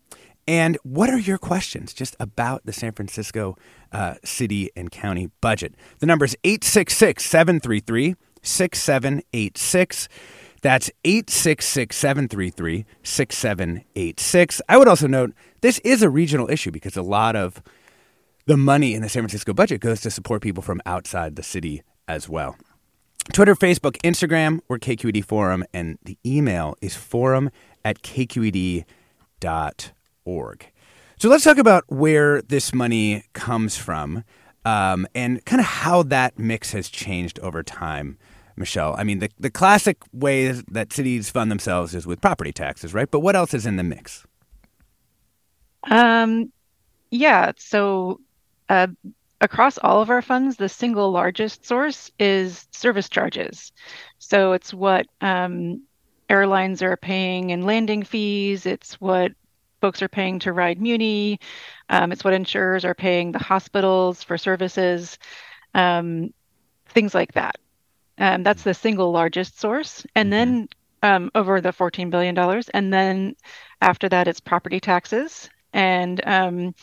And 0.47 0.79
what 0.85 1.11
are 1.11 1.19
your 1.19 1.39
questions 1.39 1.93
just 1.93 2.15
about 2.21 2.65
the 2.65 2.73
San 2.73 2.93
Francisco 2.93 3.57
uh, 3.91 4.15
city 4.25 4.71
and 4.77 4.91
county 4.93 5.31
budget? 5.41 5.75
The 5.99 6.07
number 6.07 6.25
is 6.25 6.37
866 6.45 7.25
733 7.25 8.15
6786. 8.43 10.09
That's 10.63 10.91
866 11.05 11.97
733 11.97 12.87
6786. 13.03 14.61
I 14.69 14.79
would 14.79 14.89
also 14.89 15.09
note 15.09 15.35
this 15.63 15.81
is 15.81 16.03
a 16.03 16.09
regional 16.09 16.49
issue 16.49 16.71
because 16.71 16.97
a 16.97 17.03
lot 17.03 17.35
of 17.35 17.61
the 18.47 18.57
money 18.57 18.95
in 18.95 19.03
the 19.03 19.09
San 19.09 19.23
Francisco 19.23 19.53
budget 19.53 19.81
goes 19.81 20.01
to 20.03 20.11
support 20.11 20.43
people 20.43 20.63
from 20.63 20.81
outside 20.87 21.35
the 21.35 21.43
city 21.43 21.83
as 22.07 22.29
well. 22.29 22.57
Twitter, 23.32 23.54
Facebook, 23.54 23.97
Instagram, 24.02 24.61
or 24.68 24.78
KQED 24.78 25.25
Forum, 25.25 25.64
and 25.73 25.99
the 26.02 26.18
email 26.25 26.76
is 26.80 26.94
forum 26.97 27.50
at 27.85 28.02
kqed.org. 28.02 28.85
So 31.20 31.28
let's 31.28 31.44
talk 31.44 31.58
about 31.58 31.85
where 31.88 32.42
this 32.42 32.73
money 32.73 33.25
comes 33.32 33.76
from 33.76 34.25
um, 34.64 35.06
and 35.14 35.44
kind 35.44 35.61
of 35.61 35.66
how 35.66 36.02
that 36.04 36.38
mix 36.38 36.73
has 36.73 36.88
changed 36.88 37.38
over 37.40 37.62
time, 37.62 38.18
Michelle. 38.56 38.94
I 38.99 39.04
mean, 39.04 39.18
the, 39.18 39.30
the 39.38 39.50
classic 39.50 39.99
way 40.12 40.52
that 40.52 40.92
cities 40.92 41.30
fund 41.30 41.50
themselves 41.50 41.94
is 41.94 42.06
with 42.06 42.20
property 42.20 42.52
taxes, 42.52 42.94
right? 42.94 43.11
But 43.11 43.20
what 43.20 43.35
else 43.35 43.54
is 43.54 43.66
in 43.66 43.76
the 43.76 43.82
mix? 43.82 44.26
Um, 45.90 46.52
yeah, 47.11 47.52
so 47.56 48.20
uh, 48.68 48.88
across 49.40 49.78
all 49.78 50.02
of 50.02 50.11
our 50.11 50.23
funds, 50.23 50.57
the 50.57 50.68
single 50.68 51.11
largest 51.11 51.64
source 51.64 52.11
is 52.18 52.66
service 52.73 53.09
charges. 53.09 53.73
So 54.18 54.52
it's 54.52 54.75
what 54.75 55.07
um, 55.21 55.83
airlines 56.28 56.83
are 56.83 56.97
paying 56.97 57.50
in 57.50 57.62
landing 57.62 58.02
fees, 58.02 58.66
it's 58.66 59.00
what 59.00 59.33
folks 59.80 60.02
are 60.02 60.09
paying 60.09 60.40
to 60.40 60.52
ride 60.52 60.80
Muni, 60.80 61.38
um, 61.88 62.11
it's 62.11 62.25
what 62.25 62.35
insurers 62.35 62.85
are 62.85 62.95
paying 62.95 63.33
the 63.33 63.38
hospitals 63.38 64.23
for 64.23 64.37
services, 64.37 65.18
um, 65.75 66.33
things 66.88 67.14
like 67.14 67.33
that. 67.35 67.57
Um, 68.18 68.42
that's 68.42 68.64
the 68.64 68.75
single 68.75 69.12
largest 69.12 69.61
source. 69.61 70.04
And 70.14 70.33
mm-hmm. 70.33 70.50
then 70.50 70.68
um, 71.02 71.30
over 71.35 71.61
the 71.61 71.71
$14 71.71 72.11
billion. 72.11 72.37
And 72.75 72.92
then 72.92 73.37
after 73.80 74.09
that, 74.09 74.28
it's 74.28 74.40
property 74.40 74.80
taxes. 74.80 75.49
And 75.73 76.21
um, 76.26 76.75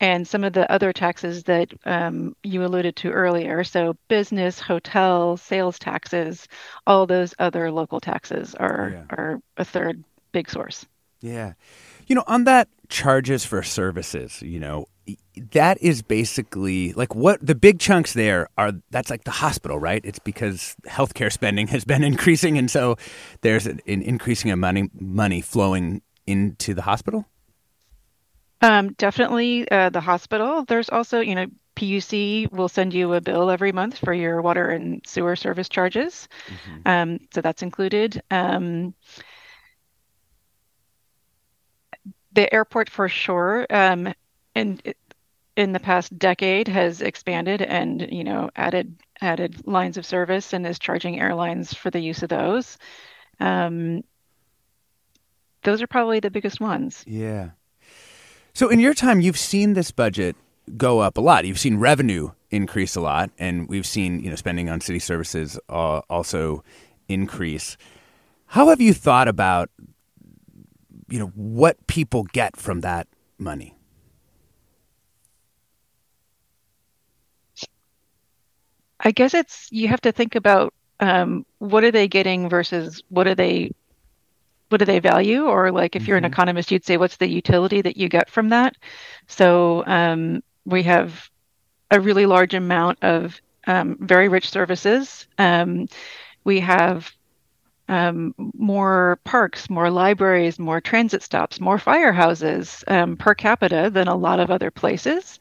and 0.00 0.26
some 0.26 0.44
of 0.44 0.54
the 0.54 0.70
other 0.72 0.92
taxes 0.92 1.44
that 1.44 1.72
um, 1.84 2.34
you 2.42 2.64
alluded 2.64 2.96
to 2.96 3.10
earlier. 3.10 3.62
So, 3.64 3.96
business, 4.08 4.58
hotel, 4.58 5.36
sales 5.36 5.78
taxes, 5.78 6.48
all 6.86 7.06
those 7.06 7.34
other 7.38 7.70
local 7.70 8.00
taxes 8.00 8.54
are 8.54 8.90
yeah. 8.92 9.16
are 9.16 9.40
a 9.56 9.64
third 9.64 10.02
big 10.32 10.50
source. 10.50 10.86
Yeah, 11.20 11.52
you 12.06 12.14
know, 12.14 12.24
on 12.26 12.44
that 12.44 12.68
charges 12.88 13.44
for 13.44 13.62
services, 13.62 14.40
you 14.42 14.58
know, 14.58 14.86
that 15.52 15.80
is 15.82 16.02
basically 16.02 16.92
like 16.94 17.14
what 17.14 17.44
the 17.44 17.54
big 17.54 17.78
chunks 17.78 18.14
there 18.14 18.48
are. 18.56 18.72
That's 18.90 19.10
like 19.10 19.24
the 19.24 19.30
hospital, 19.30 19.78
right? 19.78 20.00
It's 20.04 20.18
because 20.18 20.76
healthcare 20.86 21.32
spending 21.32 21.68
has 21.68 21.84
been 21.84 22.02
increasing, 22.12 22.56
and 22.56 22.70
so 22.70 22.96
there's 23.42 23.66
an, 23.66 23.80
an 23.86 24.02
increasing 24.02 24.50
amount 24.50 24.78
of 24.78 24.94
money 24.94 25.10
money 25.20 25.40
flowing 25.42 26.02
into 26.26 26.74
the 26.74 26.82
hospital. 26.82 27.26
Um, 28.62 28.92
definitely 28.92 29.70
uh, 29.70 29.90
the 29.90 30.00
hospital. 30.00 30.64
There's 30.64 30.90
also, 30.90 31.20
you 31.20 31.34
know, 31.34 31.46
PUC 31.76 32.52
will 32.52 32.68
send 32.68 32.92
you 32.92 33.14
a 33.14 33.20
bill 33.20 33.50
every 33.50 33.72
month 33.72 33.98
for 33.98 34.12
your 34.12 34.42
water 34.42 34.68
and 34.68 35.00
sewer 35.06 35.34
service 35.34 35.68
charges. 35.68 36.28
Mm-hmm. 36.46 36.88
Um, 36.88 37.18
so 37.32 37.40
that's 37.40 37.62
included. 37.62 38.22
Um, 38.30 38.94
the 42.32 42.52
airport 42.52 42.90
for 42.90 43.08
sure, 43.08 43.66
um, 43.70 44.12
in 44.54 44.80
in 45.56 45.72
the 45.72 45.80
past 45.80 46.16
decade 46.18 46.68
has 46.68 47.02
expanded 47.02 47.60
and 47.60 48.08
you 48.12 48.24
know 48.24 48.50
added 48.56 48.96
added 49.20 49.66
lines 49.66 49.96
of 49.96 50.06
service 50.06 50.52
and 50.52 50.66
is 50.66 50.78
charging 50.78 51.20
airlines 51.20 51.74
for 51.74 51.90
the 51.90 52.00
use 52.00 52.22
of 52.22 52.28
those. 52.28 52.78
Um, 53.40 54.04
those 55.62 55.82
are 55.82 55.86
probably 55.86 56.20
the 56.20 56.30
biggest 56.30 56.60
ones. 56.60 57.04
Yeah. 57.06 57.50
So, 58.60 58.68
in 58.68 58.78
your 58.78 58.92
time, 58.92 59.22
you've 59.22 59.38
seen 59.38 59.72
this 59.72 59.90
budget 59.90 60.36
go 60.76 60.98
up 60.98 61.16
a 61.16 61.22
lot. 61.22 61.46
You've 61.46 61.58
seen 61.58 61.78
revenue 61.78 62.32
increase 62.50 62.94
a 62.94 63.00
lot, 63.00 63.30
and 63.38 63.66
we've 63.70 63.86
seen 63.86 64.20
you 64.20 64.28
know 64.28 64.36
spending 64.36 64.68
on 64.68 64.82
city 64.82 64.98
services 64.98 65.58
uh, 65.70 66.02
also 66.10 66.62
increase. 67.08 67.78
How 68.44 68.68
have 68.68 68.78
you 68.78 68.92
thought 68.92 69.28
about 69.28 69.70
you 71.08 71.18
know 71.18 71.32
what 71.34 71.86
people 71.86 72.24
get 72.24 72.54
from 72.54 72.82
that 72.82 73.08
money? 73.38 73.74
I 79.00 79.10
guess 79.12 79.32
it's 79.32 79.68
you 79.72 79.88
have 79.88 80.02
to 80.02 80.12
think 80.12 80.34
about 80.34 80.74
um, 81.00 81.46
what 81.60 81.82
are 81.82 81.90
they 81.90 82.08
getting 82.08 82.50
versus 82.50 83.02
what 83.08 83.26
are 83.26 83.34
they 83.34 83.70
what 84.70 84.78
do 84.78 84.84
they 84.84 85.00
value 85.00 85.46
or 85.46 85.70
like 85.70 85.94
if 85.94 86.02
mm-hmm. 86.02 86.08
you're 86.08 86.16
an 86.16 86.24
mm-hmm. 86.24 86.32
economist 86.32 86.70
you'd 86.70 86.84
say 86.84 86.96
what's 86.96 87.16
the 87.16 87.28
utility 87.28 87.82
that 87.82 87.96
you 87.96 88.08
get 88.08 88.30
from 88.30 88.48
that 88.48 88.74
so 89.26 89.84
um, 89.86 90.42
we 90.64 90.82
have 90.82 91.28
a 91.90 92.00
really 92.00 92.26
large 92.26 92.54
amount 92.54 92.98
of 93.02 93.40
um, 93.66 93.96
very 94.00 94.28
rich 94.28 94.48
services 94.48 95.26
um, 95.38 95.86
we 96.44 96.60
have 96.60 97.12
um, 97.88 98.32
more 98.54 99.18
parks 99.24 99.68
more 99.68 99.90
libraries 99.90 100.58
more 100.58 100.80
transit 100.80 101.22
stops 101.22 101.60
more 101.60 101.76
firehouses 101.76 102.84
um, 102.88 103.16
per 103.16 103.34
capita 103.34 103.90
than 103.92 104.08
a 104.08 104.14
lot 104.14 104.40
of 104.40 104.50
other 104.50 104.70
places 104.70 105.38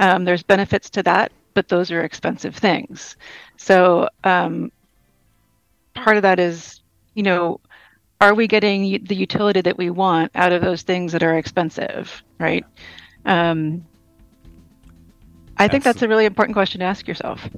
um, 0.00 0.24
there's 0.24 0.42
benefits 0.42 0.88
to 0.88 1.02
that 1.02 1.30
but 1.52 1.68
those 1.68 1.90
are 1.90 2.02
expensive 2.02 2.56
things 2.56 3.16
so 3.58 4.08
part 4.22 6.16
of 6.16 6.22
that 6.22 6.38
is 6.38 6.80
you 7.14 7.22
know 7.22 7.60
are 8.20 8.34
we 8.34 8.46
getting 8.46 9.02
the 9.04 9.14
utility 9.14 9.60
that 9.62 9.78
we 9.78 9.90
want 9.90 10.30
out 10.34 10.52
of 10.52 10.62
those 10.62 10.82
things 10.82 11.12
that 11.12 11.22
are 11.22 11.38
expensive, 11.38 12.22
right? 12.38 12.64
Um, 13.24 13.86
I 15.56 15.68
think 15.68 15.84
that's 15.84 16.02
a 16.02 16.08
really 16.08 16.26
important 16.26 16.54
question 16.54 16.80
to 16.80 16.86
ask 16.86 17.06
yourself. 17.08 17.48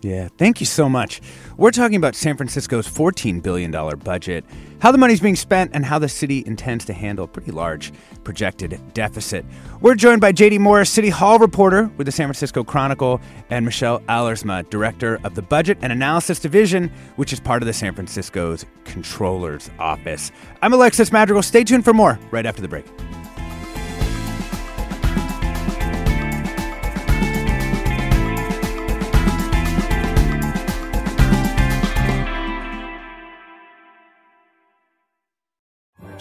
Yeah, 0.00 0.28
thank 0.38 0.60
you 0.60 0.66
so 0.66 0.88
much. 0.88 1.20
We're 1.56 1.72
talking 1.72 1.96
about 1.96 2.14
San 2.14 2.36
Francisco's 2.36 2.86
$14 2.86 3.42
billion 3.42 3.72
budget, 3.98 4.44
how 4.80 4.92
the 4.92 4.98
money's 4.98 5.20
being 5.20 5.34
spent, 5.34 5.72
and 5.74 5.84
how 5.84 5.98
the 5.98 6.08
city 6.08 6.44
intends 6.46 6.84
to 6.84 6.92
handle 6.92 7.24
a 7.24 7.28
pretty 7.28 7.50
large 7.50 7.92
projected 8.22 8.80
deficit. 8.94 9.44
We're 9.80 9.96
joined 9.96 10.20
by 10.20 10.32
JD 10.32 10.60
Morris, 10.60 10.88
City 10.88 11.08
Hall 11.08 11.40
reporter 11.40 11.90
with 11.96 12.06
the 12.06 12.12
San 12.12 12.26
Francisco 12.26 12.62
Chronicle, 12.62 13.20
and 13.50 13.64
Michelle 13.64 13.98
Allersma, 14.02 14.70
director 14.70 15.18
of 15.24 15.34
the 15.34 15.42
Budget 15.42 15.78
and 15.82 15.92
Analysis 15.92 16.38
Division, 16.38 16.92
which 17.16 17.32
is 17.32 17.40
part 17.40 17.60
of 17.60 17.66
the 17.66 17.72
San 17.72 17.92
Francisco's 17.92 18.66
Controller's 18.84 19.68
Office. 19.80 20.30
I'm 20.62 20.72
Alexis 20.72 21.10
Madrigal. 21.10 21.42
Stay 21.42 21.64
tuned 21.64 21.84
for 21.84 21.92
more 21.92 22.20
right 22.30 22.46
after 22.46 22.62
the 22.62 22.68
break. 22.68 22.86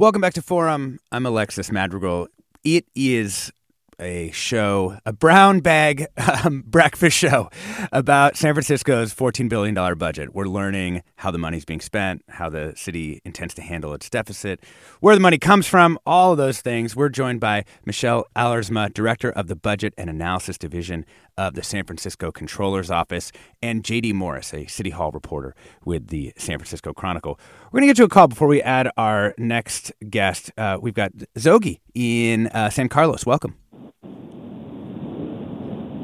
Welcome 0.00 0.22
back 0.22 0.32
to 0.32 0.40
Forum. 0.40 0.98
I'm 1.12 1.26
Alexis 1.26 1.70
Madrigal. 1.70 2.28
It 2.64 2.86
is 2.94 3.52
a 4.00 4.30
show, 4.32 4.98
a 5.04 5.12
brown 5.12 5.60
bag 5.60 6.06
um, 6.44 6.64
breakfast 6.66 7.16
show 7.16 7.50
about 7.92 8.36
San 8.36 8.54
Francisco's 8.54 9.14
$14 9.14 9.48
billion 9.48 9.74
budget. 9.96 10.34
We're 10.34 10.46
learning 10.46 11.02
how 11.16 11.30
the 11.30 11.38
money's 11.38 11.64
being 11.64 11.80
spent, 11.80 12.22
how 12.28 12.48
the 12.48 12.72
city 12.76 13.20
intends 13.24 13.54
to 13.54 13.62
handle 13.62 13.94
its 13.94 14.08
deficit, 14.08 14.64
where 15.00 15.14
the 15.14 15.20
money 15.20 15.38
comes 15.38 15.66
from, 15.66 15.98
all 16.06 16.32
of 16.32 16.38
those 16.38 16.60
things. 16.60 16.96
We're 16.96 17.10
joined 17.10 17.40
by 17.40 17.64
Michelle 17.84 18.26
Allersma, 18.34 18.92
Director 18.92 19.30
of 19.30 19.46
the 19.48 19.56
Budget 19.56 19.94
and 19.96 20.08
Analysis 20.08 20.58
Division 20.58 21.04
of 21.36 21.54
the 21.54 21.62
San 21.62 21.84
Francisco 21.84 22.32
Controller's 22.32 22.90
Office, 22.90 23.32
and 23.62 23.82
JD 23.82 24.14
Morris, 24.14 24.52
a 24.52 24.66
City 24.66 24.90
Hall 24.90 25.10
reporter 25.10 25.54
with 25.84 26.08
the 26.08 26.32
San 26.36 26.58
Francisco 26.58 26.92
Chronicle. 26.92 27.38
We're 27.70 27.80
going 27.80 27.88
to 27.88 27.94
get 27.94 27.96
to 27.98 28.04
a 28.04 28.08
call 28.08 28.28
before 28.28 28.48
we 28.48 28.60
add 28.62 28.90
our 28.96 29.34
next 29.38 29.92
guest. 30.10 30.50
Uh, 30.58 30.78
we've 30.80 30.94
got 30.94 31.12
Zogi 31.36 31.80
in 31.94 32.48
uh, 32.48 32.70
San 32.70 32.88
Carlos. 32.88 33.24
Welcome. 33.24 33.59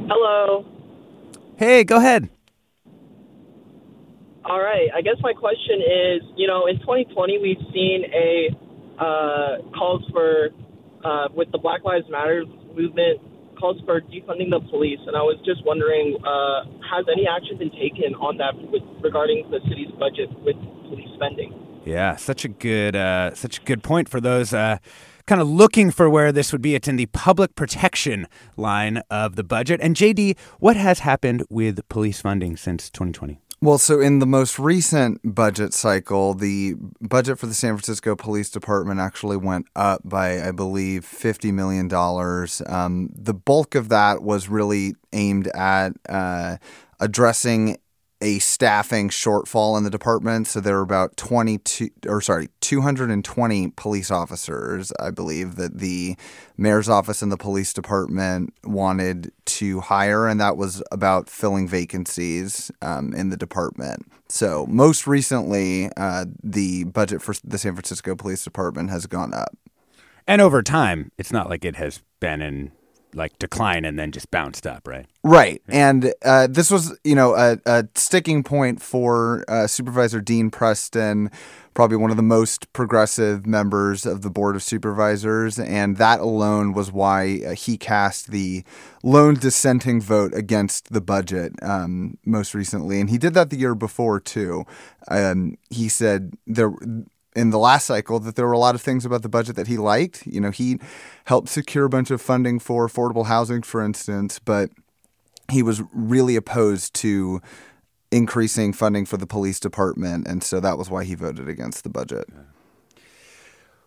Hello. 0.08 0.64
Hey, 1.56 1.84
go 1.84 1.96
ahead. 1.96 2.28
All 4.44 4.60
right. 4.60 4.88
I 4.94 5.02
guess 5.02 5.16
my 5.20 5.32
question 5.32 5.80
is, 5.82 6.22
you 6.36 6.46
know, 6.46 6.66
in 6.66 6.78
2020 6.78 7.38
we've 7.38 7.56
seen 7.72 8.04
a 8.14 9.02
uh, 9.02 9.58
calls 9.76 10.02
for 10.12 10.50
uh, 11.04 11.28
with 11.34 11.50
the 11.50 11.58
Black 11.58 11.84
Lives 11.84 12.06
Matter 12.08 12.44
movement 12.74 13.20
calls 13.58 13.80
for 13.84 14.00
defunding 14.00 14.50
the 14.50 14.60
police, 14.70 15.00
and 15.06 15.16
I 15.16 15.22
was 15.22 15.38
just 15.44 15.64
wondering, 15.64 16.16
uh, 16.22 16.64
has 16.92 17.06
any 17.10 17.26
action 17.26 17.58
been 17.58 17.70
taken 17.70 18.14
on 18.14 18.36
that 18.36 18.54
with, 18.70 18.82
regarding 19.02 19.50
the 19.50 19.60
city's 19.68 19.90
budget 19.98 20.28
with 20.44 20.56
police 20.88 21.08
spending? 21.16 21.54
Yeah, 21.84 22.16
such 22.16 22.44
a 22.44 22.48
good, 22.48 22.94
uh, 22.94 23.34
such 23.34 23.58
a 23.58 23.62
good 23.62 23.82
point 23.82 24.08
for 24.08 24.20
those 24.20 24.52
uh, 24.52 24.78
kind 25.26 25.40
of 25.40 25.48
looking 25.48 25.90
for 25.90 26.08
where 26.08 26.32
this 26.32 26.52
would 26.52 26.62
be. 26.62 26.74
It's 26.74 26.88
in 26.88 26.96
the 26.96 27.06
public 27.06 27.54
protection 27.54 28.26
line 28.56 29.02
of 29.10 29.36
the 29.36 29.44
budget. 29.44 29.80
And 29.82 29.96
JD, 29.96 30.38
what 30.58 30.76
has 30.76 31.00
happened 31.00 31.44
with 31.50 31.86
police 31.88 32.20
funding 32.20 32.56
since 32.56 32.90
2020? 32.90 33.40
Well, 33.62 33.78
so 33.78 34.00
in 34.00 34.18
the 34.18 34.26
most 34.26 34.58
recent 34.58 35.34
budget 35.34 35.72
cycle, 35.72 36.34
the 36.34 36.74
budget 37.00 37.38
for 37.38 37.46
the 37.46 37.54
San 37.54 37.72
Francisco 37.72 38.14
Police 38.14 38.50
Department 38.50 39.00
actually 39.00 39.38
went 39.38 39.66
up 39.74 40.02
by, 40.04 40.46
I 40.46 40.50
believe, 40.50 41.02
$50 41.02 41.54
million. 41.54 41.90
Um, 42.66 43.10
the 43.14 43.32
bulk 43.32 43.74
of 43.74 43.88
that 43.88 44.22
was 44.22 44.50
really 44.50 44.94
aimed 45.14 45.48
at 45.48 45.92
uh, 46.06 46.58
addressing 47.00 47.78
a 48.20 48.38
staffing 48.38 49.08
shortfall 49.08 49.76
in 49.76 49.84
the 49.84 49.90
department. 49.90 50.46
So 50.46 50.60
there 50.60 50.76
were 50.76 50.82
about 50.82 51.16
22 51.16 51.90
or 52.06 52.20
sorry, 52.20 52.48
220 52.60 53.72
police 53.76 54.10
officers, 54.10 54.92
I 54.98 55.10
believe, 55.10 55.56
that 55.56 55.78
the 55.78 56.16
mayor's 56.56 56.88
office 56.88 57.20
and 57.20 57.30
the 57.30 57.36
police 57.36 57.72
department 57.72 58.54
wanted 58.64 59.32
to 59.44 59.80
hire, 59.80 60.26
and 60.26 60.40
that 60.40 60.56
was 60.56 60.82
about 60.90 61.28
filling 61.28 61.68
vacancies 61.68 62.70
um, 62.80 63.12
in 63.12 63.28
the 63.28 63.36
department. 63.36 64.10
So 64.28 64.66
most 64.66 65.06
recently, 65.06 65.90
uh, 65.96 66.26
the 66.42 66.84
budget 66.84 67.22
for 67.22 67.34
the 67.44 67.58
San 67.58 67.74
Francisco 67.74 68.16
Police 68.16 68.42
Department 68.42 68.90
has 68.90 69.06
gone 69.06 69.34
up. 69.34 69.56
And 70.26 70.40
over 70.40 70.62
time, 70.62 71.12
it's 71.18 71.32
not 71.32 71.48
like 71.48 71.64
it 71.64 71.76
has 71.76 72.02
been 72.18 72.42
in 72.42 72.72
like 73.16 73.38
decline 73.38 73.84
and 73.84 73.98
then 73.98 74.12
just 74.12 74.30
bounced 74.30 74.66
up, 74.66 74.86
right? 74.86 75.06
Right. 75.24 75.62
And 75.68 76.12
uh, 76.24 76.46
this 76.48 76.70
was, 76.70 76.96
you 77.02 77.14
know, 77.14 77.34
a, 77.34 77.58
a 77.66 77.88
sticking 77.94 78.42
point 78.42 78.80
for 78.80 79.44
uh, 79.48 79.66
Supervisor 79.66 80.20
Dean 80.20 80.50
Preston, 80.50 81.30
probably 81.74 81.96
one 81.96 82.10
of 82.10 82.16
the 82.16 82.22
most 82.22 82.72
progressive 82.72 83.46
members 83.46 84.06
of 84.06 84.22
the 84.22 84.30
Board 84.30 84.54
of 84.54 84.62
Supervisors. 84.62 85.58
And 85.58 85.96
that 85.96 86.20
alone 86.20 86.72
was 86.72 86.92
why 86.92 87.40
uh, 87.46 87.54
he 87.54 87.76
cast 87.76 88.30
the 88.30 88.62
lone 89.02 89.34
dissenting 89.34 90.00
vote 90.00 90.32
against 90.34 90.92
the 90.92 91.00
budget 91.00 91.52
um, 91.62 92.18
most 92.24 92.54
recently. 92.54 93.00
And 93.00 93.10
he 93.10 93.18
did 93.18 93.34
that 93.34 93.50
the 93.50 93.58
year 93.58 93.74
before, 93.74 94.20
too. 94.20 94.64
Um, 95.08 95.58
he 95.70 95.88
said 95.88 96.34
there 96.46 96.72
in 97.36 97.50
the 97.50 97.58
last 97.58 97.86
cycle 97.86 98.18
that 98.20 98.34
there 98.34 98.46
were 98.46 98.52
a 98.52 98.58
lot 98.58 98.74
of 98.74 98.80
things 98.80 99.04
about 99.04 99.22
the 99.22 99.28
budget 99.28 99.54
that 99.56 99.68
he 99.68 99.76
liked. 99.76 100.26
You 100.26 100.40
know, 100.40 100.50
he 100.50 100.80
helped 101.26 101.48
secure 101.48 101.84
a 101.84 101.88
bunch 101.88 102.10
of 102.10 102.20
funding 102.20 102.58
for 102.58 102.88
affordable 102.88 103.26
housing, 103.26 103.62
for 103.62 103.84
instance, 103.84 104.38
but 104.38 104.70
he 105.50 105.62
was 105.62 105.82
really 105.92 106.34
opposed 106.34 106.94
to 106.94 107.40
increasing 108.10 108.72
funding 108.72 109.04
for 109.04 109.16
the 109.16 109.26
police 109.26 109.60
department, 109.60 110.26
and 110.26 110.42
so 110.42 110.58
that 110.60 110.78
was 110.78 110.90
why 110.90 111.04
he 111.04 111.14
voted 111.14 111.48
against 111.48 111.84
the 111.84 111.90
budget. 111.90 112.26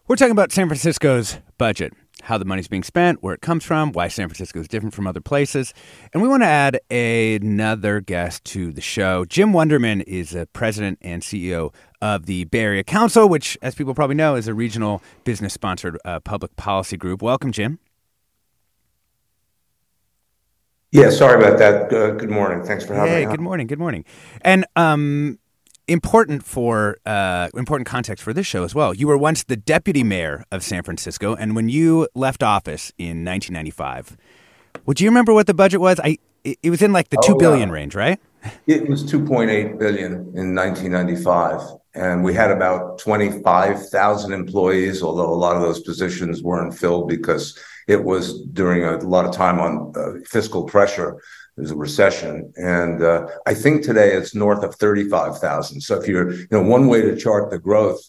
We're 0.07 0.15
talking 0.15 0.31
about 0.31 0.51
San 0.51 0.67
Francisco's 0.67 1.39
budget 1.57 1.93
how 2.23 2.37
the 2.37 2.45
money's 2.45 2.67
being 2.67 2.83
spent, 2.83 3.23
where 3.23 3.33
it 3.33 3.41
comes 3.41 3.63
from, 3.63 3.91
why 3.91 4.07
San 4.07 4.27
Francisco 4.27 4.59
is 4.59 4.67
different 4.67 4.93
from 4.93 5.07
other 5.07 5.21
places. 5.21 5.73
And 6.13 6.21
we 6.21 6.27
want 6.27 6.43
to 6.43 6.47
add 6.47 6.79
another 6.91 8.01
guest 8.01 8.43
to 8.45 8.71
the 8.71 8.81
show. 8.81 9.25
Jim 9.25 9.51
Wunderman 9.51 10.03
is 10.03 10.35
a 10.35 10.45
president 10.47 10.99
and 11.01 11.21
CEO 11.21 11.73
of 12.01 12.25
the 12.25 12.45
Bay 12.45 12.61
Area 12.61 12.83
Council, 12.83 13.27
which, 13.27 13.57
as 13.61 13.75
people 13.75 13.93
probably 13.93 14.15
know, 14.15 14.35
is 14.35 14.47
a 14.47 14.53
regional 14.53 15.01
business 15.23 15.53
sponsored 15.53 15.97
uh, 16.05 16.19
public 16.19 16.55
policy 16.55 16.97
group. 16.97 17.21
Welcome, 17.21 17.51
Jim. 17.51 17.79
Yeah, 20.91 21.11
sorry 21.11 21.43
about 21.43 21.59
that. 21.59 21.93
Uh, 21.93 22.11
good 22.11 22.31
morning. 22.31 22.65
Thanks 22.65 22.83
for 22.83 22.95
having 22.95 23.11
hey, 23.11 23.19
me. 23.19 23.25
Hey, 23.25 23.31
good 23.31 23.41
morning. 23.41 23.67
Good 23.67 23.77
morning. 23.77 24.05
And 24.41 24.65
um, 24.75 25.37
important 25.89 26.43
for 26.43 26.97
uh, 27.05 27.49
important 27.55 27.87
context 27.87 28.23
for 28.23 28.31
this 28.31 28.47
show 28.47 28.63
as 28.63 28.73
well. 28.73 28.93
You 28.93 29.07
were 29.07 29.17
once 29.17 29.43
the 29.43 29.57
deputy 29.57 30.03
mayor 30.03 30.45
of 30.51 30.63
San 30.63 30.83
Francisco, 30.83 31.35
and 31.35 31.55
when 31.55 31.67
you 31.67 32.07
left 32.15 32.43
office 32.43 32.91
in 32.97 33.25
1995, 33.25 34.15
would 34.85 35.01
you 35.01 35.09
remember 35.09 35.33
what 35.33 35.47
the 35.47 35.53
budget 35.53 35.81
was? 35.81 35.99
I 35.99 36.19
it, 36.43 36.69
was 36.69 36.81
in 36.81 36.93
like 36.93 37.09
the 37.09 37.21
two 37.25 37.33
oh, 37.33 37.37
billion 37.37 37.71
range, 37.71 37.95
right? 37.95 38.19
It 38.67 38.87
was 38.87 39.03
2.8 39.03 39.77
billion 39.77 40.13
in 40.35 40.55
1995, 40.55 41.61
and 41.95 42.23
we 42.23 42.33
had 42.33 42.51
about 42.51 42.99
25,000 42.99 44.31
employees. 44.31 45.03
Although 45.03 45.33
a 45.33 45.35
lot 45.35 45.55
of 45.55 45.61
those 45.61 45.81
positions 45.81 46.41
weren't 46.41 46.73
filled 46.73 47.09
because 47.09 47.59
it 47.87 48.03
was 48.03 48.41
during 48.53 48.85
a 48.85 48.97
lot 48.99 49.25
of 49.25 49.33
time 49.33 49.59
on 49.59 49.91
uh, 49.95 50.19
fiscal 50.25 50.63
pressure 50.63 51.19
there's 51.59 51.71
a 51.71 51.75
recession, 51.75 52.53
and 52.55 53.03
uh, 53.03 53.27
I 53.45 53.53
think 53.53 53.83
today 53.83 54.13
it's 54.13 54.33
north 54.33 54.63
of 54.63 54.75
thirty-five 54.75 55.39
thousand. 55.39 55.81
So 55.81 55.99
if 55.99 56.07
you're, 56.07 56.31
you 56.31 56.47
know, 56.51 56.61
one 56.61 56.87
way 56.87 57.01
to 57.01 57.17
chart 57.17 57.51
the 57.51 57.59
growth 57.59 58.01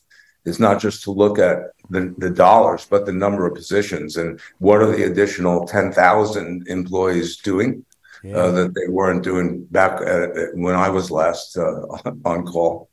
is 0.44 0.60
not 0.60 0.80
just 0.80 1.02
to 1.02 1.10
look 1.10 1.40
at 1.40 1.58
the, 1.90 2.14
the 2.18 2.30
dollars, 2.30 2.86
but 2.88 3.06
the 3.06 3.12
number 3.12 3.46
of 3.46 3.54
positions 3.56 4.16
and 4.16 4.40
what 4.58 4.80
are 4.80 4.86
the 4.86 5.02
additional 5.02 5.66
ten 5.66 5.90
thousand 5.90 6.68
employees 6.68 7.38
doing 7.38 7.84
uh, 8.24 8.28
yeah. 8.28 8.36
uh, 8.36 8.50
that 8.52 8.74
they 8.76 8.86
weren't 8.86 9.24
doing 9.24 9.64
back 9.64 10.00
at, 10.00 10.30
when 10.54 10.76
I 10.76 10.88
was 10.88 11.10
last 11.10 11.58
uh, 11.58 11.82
on 12.24 12.46
call. 12.46 12.88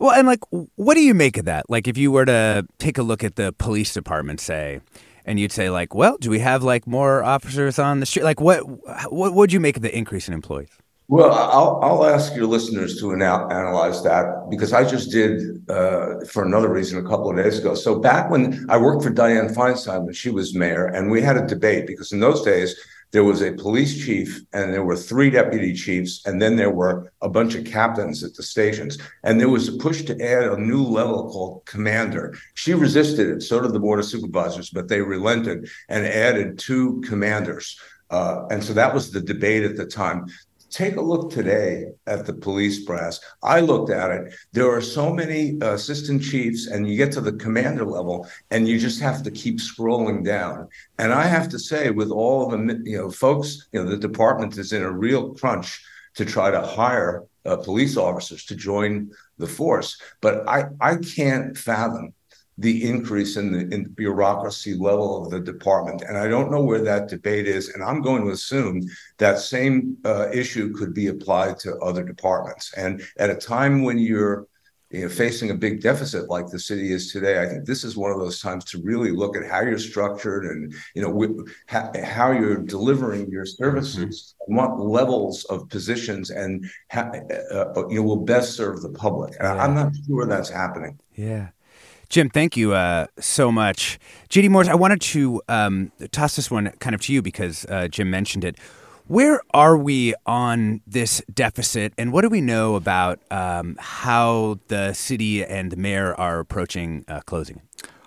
Well, 0.00 0.12
and 0.12 0.26
like, 0.26 0.40
what 0.76 0.94
do 0.94 1.02
you 1.02 1.12
make 1.12 1.36
of 1.36 1.44
that? 1.44 1.68
Like, 1.68 1.86
if 1.86 1.98
you 1.98 2.10
were 2.10 2.24
to 2.24 2.66
take 2.78 2.96
a 2.96 3.02
look 3.02 3.22
at 3.22 3.36
the 3.36 3.52
police 3.52 3.92
department, 3.92 4.40
say, 4.40 4.80
and 5.24 5.40
you'd 5.40 5.52
say 5.52 5.70
like, 5.70 5.94
well, 5.94 6.16
do 6.18 6.30
we 6.30 6.38
have 6.40 6.62
like 6.62 6.86
more 6.86 7.22
officers 7.24 7.78
on 7.78 8.00
the 8.00 8.06
street? 8.06 8.24
Like, 8.24 8.40
what 8.40 8.60
what 9.12 9.34
would 9.34 9.52
you 9.52 9.60
make 9.60 9.76
of 9.76 9.82
the 9.82 9.96
increase 9.96 10.28
in 10.28 10.34
employees? 10.34 10.70
Well, 11.08 11.32
I'll, 11.32 11.80
I'll 11.82 12.06
ask 12.06 12.34
your 12.34 12.46
listeners 12.46 12.98
to 13.00 13.12
anal- 13.12 13.52
analyze 13.52 14.02
that 14.04 14.48
because 14.48 14.72
I 14.72 14.88
just 14.88 15.10
did 15.10 15.70
uh, 15.70 16.24
for 16.24 16.44
another 16.44 16.70
reason 16.70 16.98
a 16.98 17.06
couple 17.06 17.28
of 17.28 17.36
days 17.36 17.58
ago. 17.58 17.74
So 17.74 17.98
back 17.98 18.30
when 18.30 18.64
I 18.70 18.78
worked 18.78 19.02
for 19.02 19.10
Dianne 19.10 19.54
Feinstein 19.54 20.04
when 20.04 20.14
she 20.14 20.30
was 20.30 20.54
mayor, 20.54 20.86
and 20.86 21.10
we 21.10 21.20
had 21.20 21.36
a 21.36 21.46
debate 21.46 21.86
because 21.86 22.10
in 22.10 22.20
those 22.20 22.42
days 22.42 22.74
there 23.14 23.22
was 23.22 23.42
a 23.42 23.52
police 23.52 24.04
chief 24.04 24.42
and 24.52 24.74
there 24.74 24.82
were 24.82 24.96
three 24.96 25.30
deputy 25.30 25.72
chiefs 25.72 26.26
and 26.26 26.42
then 26.42 26.56
there 26.56 26.72
were 26.72 27.12
a 27.22 27.28
bunch 27.28 27.54
of 27.54 27.64
captains 27.64 28.24
at 28.24 28.34
the 28.34 28.42
stations. 28.42 28.98
And 29.22 29.40
there 29.40 29.48
was 29.48 29.68
a 29.68 29.78
push 29.78 30.02
to 30.06 30.20
add 30.20 30.42
a 30.42 30.60
new 30.60 30.82
level 30.82 31.30
called 31.30 31.64
commander. 31.64 32.36
She 32.54 32.74
resisted 32.74 33.28
it 33.28 33.42
so 33.44 33.60
did 33.60 33.72
the 33.72 33.78
board 33.78 34.00
of 34.00 34.04
supervisors 34.04 34.68
but 34.70 34.88
they 34.88 35.00
relented 35.00 35.68
and 35.88 36.04
added 36.04 36.58
two 36.58 37.00
commanders. 37.02 37.78
Uh, 38.10 38.46
and 38.50 38.64
so 38.64 38.72
that 38.72 38.92
was 38.92 39.12
the 39.12 39.20
debate 39.20 39.62
at 39.62 39.76
the 39.76 39.86
time 39.86 40.26
Take 40.70 40.96
a 40.96 41.00
look 41.00 41.30
today 41.30 41.86
at 42.06 42.26
the 42.26 42.32
police 42.32 42.84
brass. 42.84 43.20
I 43.42 43.60
looked 43.60 43.90
at 43.90 44.10
it. 44.10 44.34
There 44.52 44.70
are 44.70 44.80
so 44.80 45.12
many 45.12 45.56
assistant 45.60 46.22
chiefs, 46.22 46.66
and 46.66 46.88
you 46.88 46.96
get 46.96 47.12
to 47.12 47.20
the 47.20 47.32
commander 47.32 47.84
level, 47.84 48.28
and 48.50 48.66
you 48.66 48.78
just 48.78 49.00
have 49.00 49.22
to 49.22 49.30
keep 49.30 49.58
scrolling 49.58 50.24
down. 50.24 50.68
And 50.98 51.12
I 51.12 51.24
have 51.24 51.48
to 51.50 51.58
say, 51.58 51.90
with 51.90 52.10
all 52.10 52.48
the 52.48 52.82
you 52.84 52.98
know 52.98 53.10
folks, 53.10 53.68
you 53.72 53.82
know, 53.82 53.88
the 53.88 53.96
department 53.96 54.58
is 54.58 54.72
in 54.72 54.82
a 54.82 54.90
real 54.90 55.34
crunch 55.34 55.80
to 56.14 56.24
try 56.24 56.50
to 56.50 56.60
hire 56.60 57.24
uh, 57.44 57.56
police 57.56 57.96
officers 57.96 58.44
to 58.46 58.56
join 58.56 59.10
the 59.38 59.46
force. 59.46 60.00
But 60.20 60.48
I 60.48 60.64
I 60.80 60.96
can't 60.96 61.56
fathom 61.56 62.14
the 62.58 62.88
increase 62.88 63.36
in 63.36 63.52
the 63.52 63.74
in 63.74 63.84
bureaucracy 63.84 64.74
level 64.74 65.24
of 65.24 65.30
the 65.30 65.40
department. 65.40 66.02
And 66.02 66.16
I 66.16 66.28
don't 66.28 66.50
know 66.50 66.62
where 66.62 66.82
that 66.82 67.08
debate 67.08 67.46
is. 67.46 67.70
And 67.70 67.82
I'm 67.82 68.00
going 68.00 68.24
to 68.24 68.30
assume 68.30 68.82
that 69.18 69.38
same 69.38 69.96
uh, 70.04 70.28
issue 70.32 70.72
could 70.72 70.94
be 70.94 71.08
applied 71.08 71.58
to 71.60 71.76
other 71.78 72.04
departments. 72.04 72.72
And 72.74 73.02
at 73.18 73.30
a 73.30 73.34
time 73.34 73.82
when 73.82 73.98
you're 73.98 74.46
you 74.90 75.02
know, 75.02 75.08
facing 75.08 75.50
a 75.50 75.54
big 75.54 75.80
deficit 75.80 76.30
like 76.30 76.46
the 76.46 76.58
city 76.58 76.92
is 76.92 77.10
today, 77.10 77.42
I 77.42 77.48
think 77.48 77.64
this 77.64 77.82
is 77.82 77.96
one 77.96 78.12
of 78.12 78.20
those 78.20 78.40
times 78.40 78.64
to 78.66 78.80
really 78.82 79.10
look 79.10 79.36
at 79.36 79.44
how 79.44 79.60
you're 79.62 79.76
structured 79.76 80.44
and 80.44 80.72
you 80.94 81.02
know 81.02 81.44
how, 81.66 81.90
how 82.04 82.30
you're 82.30 82.58
delivering 82.58 83.28
your 83.28 83.46
services, 83.46 84.34
mm-hmm. 84.42 84.54
what 84.54 84.78
levels 84.78 85.44
of 85.46 85.68
positions, 85.68 86.30
and 86.30 86.70
how, 86.88 87.10
uh, 87.50 87.88
you 87.88 87.96
know 87.96 88.02
will 88.02 88.24
best 88.24 88.52
serve 88.52 88.82
the 88.82 88.90
public. 88.90 89.34
Yeah. 89.40 89.54
I'm 89.54 89.74
not 89.74 89.92
sure 90.06 90.26
that's 90.26 90.50
happening. 90.50 91.00
Yeah. 91.16 91.48
Jim, 92.08 92.28
thank 92.28 92.56
you 92.56 92.72
uh, 92.72 93.06
so 93.18 93.50
much. 93.50 93.98
JD 94.28 94.50
Morris, 94.50 94.68
I 94.68 94.74
wanted 94.74 95.00
to 95.00 95.42
um, 95.48 95.92
toss 96.12 96.36
this 96.36 96.50
one 96.50 96.70
kind 96.80 96.94
of 96.94 97.00
to 97.02 97.12
you 97.12 97.22
because 97.22 97.64
uh, 97.66 97.88
Jim 97.88 98.10
mentioned 98.10 98.44
it. 98.44 98.58
Where 99.06 99.42
are 99.52 99.76
we 99.76 100.14
on 100.24 100.80
this 100.86 101.20
deficit, 101.32 101.92
and 101.98 102.10
what 102.10 102.22
do 102.22 102.30
we 102.30 102.40
know 102.40 102.74
about 102.74 103.20
um, 103.30 103.76
how 103.78 104.60
the 104.68 104.94
city 104.94 105.44
and 105.44 105.70
the 105.70 105.76
mayor 105.76 106.14
are 106.14 106.40
approaching 106.40 107.04
uh, 107.06 107.20
closing 107.20 107.60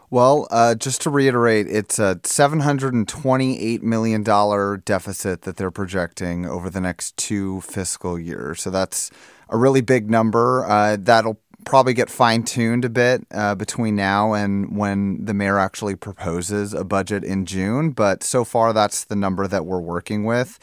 Well, 0.10 0.48
uh, 0.50 0.74
just 0.74 1.02
to 1.04 1.12
reiterate, 1.12 1.68
it's 1.68 2.00
a 2.00 2.16
$728 2.24 3.84
million 3.84 4.24
deficit 4.24 5.44
that 5.44 5.58
they're 5.58 5.70
projecting 5.70 6.48
over 6.48 6.68
the 6.68 6.82
next 6.82 7.16
two 7.16 7.62
fiscal 7.62 8.18
years. 8.18 8.64
So 8.64 8.72
that's 8.72 9.12
a 9.50 9.58
really 9.58 9.82
big 9.82 10.10
number. 10.10 10.66
Uh, 10.66 10.98
that'll 11.00 11.40
probably 11.68 11.94
get 11.94 12.10
fine 12.10 12.44
tuned 12.44 12.86
a 12.86 12.90
bit 12.90 13.28
uh, 13.32 13.54
between 13.54 13.94
now 13.94 14.32
and 14.32 14.78
when 14.78 15.24
the 15.26 15.34
mayor 15.34 15.60
actually 15.60 15.96
proposes 15.96 16.74
a 16.74 16.86
budget 16.86 17.26
in 17.26 17.46
June. 17.46 17.92
But 17.92 18.24
so 18.24 18.46
far, 18.46 18.72
that's 18.72 19.04
the 19.04 19.18
number 19.18 19.48
that 19.48 19.66
we're 19.66 19.82
working 19.82 20.24
with. 20.24 20.58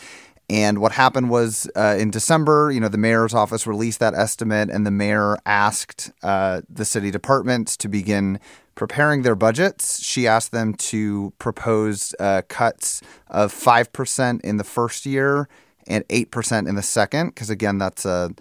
And 0.48 0.78
what 0.78 0.92
happened 0.92 1.28
was 1.28 1.70
uh, 1.76 1.96
in 1.98 2.10
December, 2.10 2.70
you 2.70 2.80
know, 2.80 2.88
the 2.88 2.98
mayor's 2.98 3.34
office 3.34 3.66
released 3.66 4.00
that 4.00 4.14
estimate, 4.14 4.70
and 4.70 4.86
the 4.86 4.90
mayor 4.90 5.36
asked 5.44 6.10
uh, 6.22 6.62
the 6.70 6.86
city 6.86 7.10
departments 7.10 7.76
to 7.78 7.88
begin 7.88 8.40
preparing 8.74 9.22
their 9.22 9.34
budgets. 9.34 10.02
She 10.02 10.26
asked 10.26 10.52
them 10.52 10.72
to 10.74 11.34
propose 11.38 12.14
uh, 12.18 12.42
cuts 12.48 13.02
of 13.28 13.52
5% 13.52 14.40
in 14.40 14.56
the 14.56 14.64
first 14.64 15.04
year 15.04 15.48
and 15.86 16.06
8% 16.08 16.66
in 16.66 16.74
the 16.74 16.82
second, 16.82 17.28
because 17.28 17.50
again, 17.50 17.76
that's 17.76 18.06
a 18.06 18.34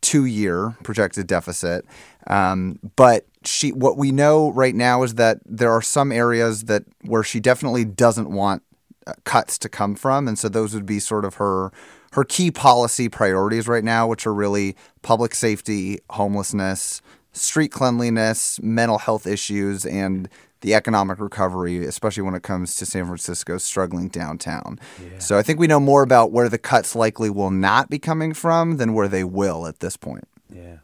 two 0.00 0.24
year 0.24 0.76
projected 0.82 1.26
deficit. 1.26 1.84
Um, 2.26 2.78
but 2.96 3.26
she, 3.44 3.72
what 3.72 3.96
we 3.96 4.12
know 4.12 4.52
right 4.52 4.74
now 4.74 5.02
is 5.02 5.14
that 5.14 5.38
there 5.46 5.72
are 5.72 5.82
some 5.82 6.12
areas 6.12 6.64
that 6.64 6.84
where 7.02 7.22
she 7.22 7.40
definitely 7.40 7.84
doesn't 7.84 8.30
want 8.30 8.62
uh, 9.06 9.14
cuts 9.24 9.58
to 9.58 9.68
come 9.68 9.94
from, 9.94 10.28
and 10.28 10.38
so 10.38 10.48
those 10.48 10.74
would 10.74 10.86
be 10.86 10.98
sort 11.00 11.24
of 11.24 11.34
her 11.34 11.72
her 12.12 12.24
key 12.24 12.50
policy 12.50 13.08
priorities 13.08 13.68
right 13.68 13.84
now, 13.84 14.06
which 14.06 14.26
are 14.26 14.34
really 14.34 14.74
public 15.02 15.34
safety, 15.34 15.98
homelessness, 16.10 17.02
street 17.32 17.68
cleanliness, 17.68 18.60
mental 18.62 18.98
health 18.98 19.26
issues, 19.26 19.84
and 19.84 20.28
the 20.60 20.74
economic 20.74 21.20
recovery, 21.20 21.84
especially 21.84 22.22
when 22.22 22.34
it 22.34 22.42
comes 22.42 22.74
to 22.76 22.86
San 22.86 23.06
Francisco 23.06 23.58
struggling 23.58 24.08
downtown. 24.08 24.78
Yeah. 25.00 25.18
So 25.18 25.38
I 25.38 25.42
think 25.42 25.58
we 25.58 25.66
know 25.66 25.80
more 25.80 26.02
about 26.02 26.32
where 26.32 26.48
the 26.48 26.58
cuts 26.58 26.94
likely 26.94 27.30
will 27.30 27.50
not 27.50 27.90
be 27.90 27.98
coming 27.98 28.34
from 28.34 28.76
than 28.76 28.94
where 28.94 29.08
they 29.08 29.24
will 29.24 29.66
at 29.66 29.80
this 29.80 29.96
point. 29.96 30.24
Yeah. 30.52 30.78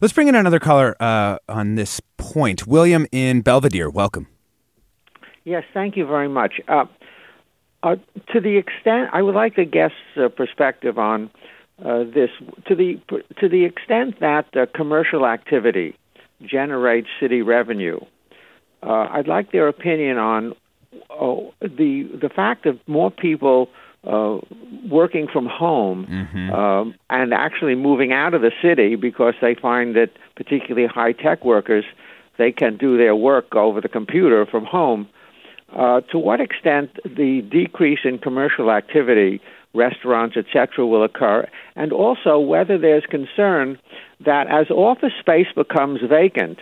Let's 0.00 0.12
bring 0.12 0.28
in 0.28 0.34
another 0.34 0.58
caller 0.58 0.96
uh, 1.00 1.38
on 1.48 1.76
this 1.76 2.00
point. 2.16 2.66
William 2.66 3.06
in 3.12 3.42
Belvedere, 3.42 3.88
welcome. 3.88 4.26
Yes, 5.44 5.64
thank 5.72 5.96
you 5.96 6.06
very 6.06 6.28
much. 6.28 6.60
Uh, 6.68 6.86
uh, 7.82 7.96
to 8.32 8.40
the 8.40 8.56
extent, 8.56 9.10
I 9.12 9.22
would 9.22 9.34
like 9.34 9.58
a 9.58 9.64
guest's 9.64 9.96
uh, 10.16 10.28
perspective 10.28 10.98
on 10.98 11.30
uh, 11.84 12.04
this. 12.04 12.30
To 12.66 12.74
the 12.74 13.00
to 13.40 13.48
the 13.48 13.64
extent 13.64 14.20
that 14.20 14.46
commercial 14.74 15.26
activity 15.26 15.96
generates 16.42 17.08
city 17.20 17.42
revenue, 17.42 18.00
uh, 18.84 19.08
I'd 19.10 19.28
like 19.28 19.52
their 19.52 19.68
opinion 19.68 20.18
on 20.18 20.54
oh, 21.10 21.52
the 21.60 22.08
the 22.20 22.28
fact 22.28 22.66
of 22.66 22.78
more 22.86 23.10
people 23.10 23.68
uh, 24.06 24.38
working 24.90 25.26
from 25.32 25.46
home 25.46 26.06
mm-hmm. 26.06 26.52
um, 26.52 26.94
and 27.08 27.32
actually 27.32 27.74
moving 27.74 28.12
out 28.12 28.34
of 28.34 28.42
the 28.42 28.52
city 28.62 28.96
because 28.96 29.34
they 29.40 29.54
find 29.54 29.96
that 29.96 30.10
particularly 30.36 30.86
high 30.86 31.12
tech 31.12 31.44
workers 31.44 31.84
they 32.36 32.52
can 32.52 32.76
do 32.76 32.96
their 32.96 33.14
work 33.14 33.54
over 33.54 33.80
the 33.80 33.88
computer 33.88 34.46
from 34.46 34.64
home. 34.64 35.08
Uh, 35.74 36.00
to 36.02 36.18
what 36.18 36.40
extent 36.40 36.90
the 37.04 37.42
decrease 37.50 38.00
in 38.04 38.18
commercial 38.18 38.70
activity, 38.70 39.40
restaurants, 39.74 40.36
etc., 40.36 40.86
will 40.86 41.02
occur, 41.02 41.48
and 41.74 41.92
also 41.92 42.38
whether 42.38 42.78
there's 42.78 43.04
concern 43.06 43.78
that 44.24 44.46
as 44.48 44.70
office 44.70 45.12
space 45.18 45.48
becomes 45.54 46.00
vacant, 46.08 46.58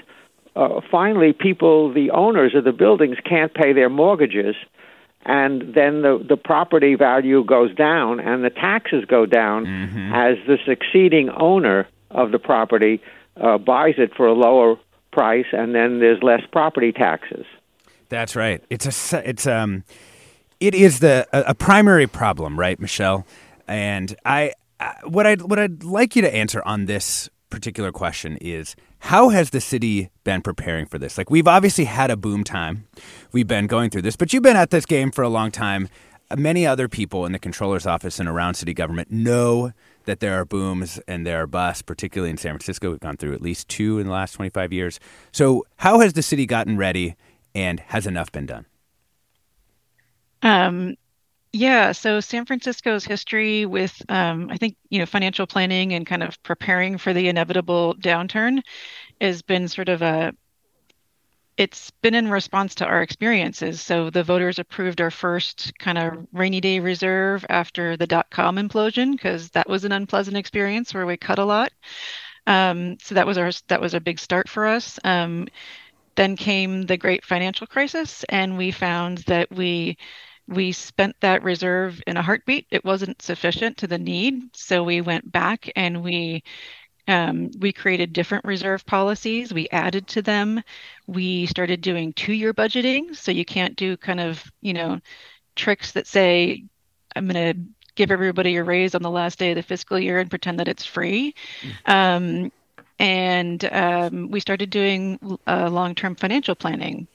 uh, 0.54 0.80
finally, 0.90 1.32
people, 1.32 1.92
the 1.92 2.10
owners 2.10 2.54
of 2.54 2.64
the 2.64 2.72
buildings, 2.72 3.16
can't 3.24 3.54
pay 3.54 3.72
their 3.72 3.88
mortgages, 3.88 4.54
and 5.24 5.74
then 5.74 6.02
the 6.02 6.24
the 6.28 6.36
property 6.36 6.94
value 6.94 7.44
goes 7.44 7.74
down 7.74 8.18
and 8.18 8.44
the 8.44 8.50
taxes 8.50 9.04
go 9.06 9.24
down 9.24 9.64
mm-hmm. 9.64 10.12
as 10.12 10.36
the 10.46 10.58
succeeding 10.66 11.30
owner 11.30 11.86
of 12.10 12.32
the 12.32 12.38
property 12.38 13.00
uh, 13.40 13.56
buys 13.56 13.94
it 13.98 14.14
for 14.14 14.26
a 14.26 14.32
lower 14.32 14.76
price, 15.12 15.46
and 15.52 15.74
then 15.74 16.00
there's 16.00 16.22
less 16.22 16.42
property 16.50 16.92
taxes. 16.92 17.46
That's 18.08 18.36
right. 18.36 18.62
It's 18.68 19.12
a 19.12 19.28
it's 19.28 19.46
um, 19.46 19.84
it 20.60 20.74
is 20.74 20.98
the 20.98 21.26
a, 21.32 21.50
a 21.50 21.54
primary 21.54 22.06
problem, 22.06 22.58
right, 22.58 22.78
Michelle? 22.78 23.26
And 23.66 24.14
I, 24.24 24.52
I 24.80 24.94
what 25.04 25.26
I 25.26 25.36
what 25.36 25.58
I'd 25.58 25.82
like 25.82 26.16
you 26.16 26.22
to 26.22 26.34
answer 26.34 26.62
on 26.66 26.86
this 26.86 27.30
particular 27.48 27.92
question 27.92 28.36
is 28.38 28.74
how 29.02 29.30
has 29.30 29.50
the 29.50 29.60
city 29.60 30.10
been 30.22 30.42
preparing 30.42 30.86
for 30.86 30.96
this? 30.96 31.18
Like, 31.18 31.28
we've 31.28 31.48
obviously 31.48 31.86
had 31.86 32.08
a 32.08 32.16
boom 32.16 32.44
time. 32.44 32.86
We've 33.32 33.48
been 33.48 33.66
going 33.66 33.90
through 33.90 34.02
this, 34.02 34.14
but 34.14 34.32
you've 34.32 34.44
been 34.44 34.56
at 34.56 34.70
this 34.70 34.86
game 34.86 35.10
for 35.10 35.22
a 35.22 35.28
long 35.28 35.50
time. 35.50 35.88
Many 36.36 36.64
other 36.64 36.88
people 36.88 37.26
in 37.26 37.32
the 37.32 37.40
controller's 37.40 37.84
office 37.84 38.20
and 38.20 38.28
around 38.28 38.54
city 38.54 38.72
government 38.72 39.10
know 39.10 39.72
that 40.04 40.20
there 40.20 40.40
are 40.40 40.44
booms 40.44 41.00
and 41.08 41.26
there 41.26 41.42
are 41.42 41.48
busts, 41.48 41.82
particularly 41.82 42.30
in 42.30 42.36
San 42.36 42.52
Francisco. 42.52 42.92
We've 42.92 43.00
gone 43.00 43.16
through 43.16 43.34
at 43.34 43.42
least 43.42 43.68
two 43.68 43.98
in 43.98 44.06
the 44.06 44.12
last 44.12 44.34
25 44.34 44.72
years. 44.72 45.00
So, 45.32 45.66
how 45.78 45.98
has 45.98 46.12
the 46.12 46.22
city 46.22 46.46
gotten 46.46 46.76
ready 46.76 47.16
and 47.56 47.80
has 47.80 48.06
enough 48.06 48.30
been 48.30 48.46
done? 48.46 48.66
Um, 50.42 50.94
yeah, 51.52 51.92
so 51.92 52.20
San 52.20 52.46
Francisco's 52.46 53.04
history 53.04 53.66
with, 53.66 54.00
um, 54.08 54.48
I 54.50 54.56
think, 54.56 54.76
you 54.88 54.98
know, 54.98 55.06
financial 55.06 55.46
planning 55.46 55.92
and 55.92 56.06
kind 56.06 56.22
of 56.22 56.42
preparing 56.42 56.98
for 56.98 57.12
the 57.12 57.28
inevitable 57.28 57.94
downturn 57.96 58.62
has 59.20 59.42
been 59.42 59.68
sort 59.68 59.88
of 59.88 60.02
a, 60.02 60.32
it's 61.58 61.90
been 62.00 62.14
in 62.14 62.30
response 62.30 62.74
to 62.76 62.86
our 62.86 63.02
experiences. 63.02 63.82
So 63.82 64.08
the 64.08 64.24
voters 64.24 64.58
approved 64.58 65.02
our 65.02 65.10
first 65.10 65.72
kind 65.78 65.98
of 65.98 66.26
rainy 66.32 66.60
day 66.60 66.80
reserve 66.80 67.44
after 67.50 67.96
the 67.96 68.06
dot 68.06 68.30
com 68.30 68.56
implosion 68.56 69.12
because 69.12 69.50
that 69.50 69.68
was 69.68 69.84
an 69.84 69.92
unpleasant 69.92 70.36
experience 70.36 70.94
where 70.94 71.04
we 71.04 71.18
cut 71.18 71.38
a 71.38 71.44
lot. 71.44 71.70
Um, 72.46 72.96
so 73.00 73.14
that 73.14 73.26
was 73.26 73.36
our 73.36 73.50
that 73.68 73.80
was 73.80 73.92
a 73.92 74.00
big 74.00 74.18
start 74.18 74.48
for 74.48 74.66
us. 74.66 74.98
Um, 75.04 75.46
then 76.14 76.36
came 76.36 76.82
the 76.86 76.96
great 76.96 77.24
financial 77.24 77.66
crisis, 77.66 78.24
and 78.30 78.56
we 78.56 78.70
found 78.70 79.18
that 79.18 79.50
we 79.50 79.98
we 80.52 80.72
spent 80.72 81.16
that 81.20 81.42
reserve 81.42 82.02
in 82.06 82.16
a 82.16 82.22
heartbeat. 82.22 82.66
It 82.70 82.84
wasn't 82.84 83.22
sufficient 83.22 83.78
to 83.78 83.86
the 83.86 83.98
need, 83.98 84.54
so 84.54 84.82
we 84.82 85.00
went 85.00 85.30
back 85.30 85.70
and 85.76 86.02
we 86.02 86.42
um, 87.08 87.50
we 87.58 87.72
created 87.72 88.12
different 88.12 88.44
reserve 88.44 88.86
policies. 88.86 89.52
We 89.52 89.68
added 89.70 90.06
to 90.08 90.22
them. 90.22 90.62
We 91.08 91.46
started 91.46 91.80
doing 91.80 92.12
two-year 92.12 92.54
budgeting, 92.54 93.16
so 93.16 93.32
you 93.32 93.44
can't 93.44 93.74
do 93.76 93.96
kind 93.96 94.20
of 94.20 94.44
you 94.60 94.72
know 94.72 95.00
tricks 95.56 95.92
that 95.92 96.06
say 96.06 96.64
I'm 97.16 97.28
going 97.28 97.54
to 97.54 97.60
give 97.94 98.10
everybody 98.10 98.56
a 98.56 98.64
raise 98.64 98.94
on 98.94 99.02
the 99.02 99.10
last 99.10 99.38
day 99.38 99.50
of 99.50 99.56
the 99.56 99.62
fiscal 99.62 99.98
year 99.98 100.18
and 100.18 100.30
pretend 100.30 100.58
that 100.60 100.68
it's 100.68 100.86
free. 100.86 101.34
Mm. 101.60 101.92
Um, 101.92 102.52
and 102.98 103.64
um, 103.72 104.30
we 104.30 104.40
started 104.40 104.70
doing 104.70 105.38
uh, 105.46 105.68
long-term 105.68 106.14
financial 106.14 106.54
planning 106.54 107.08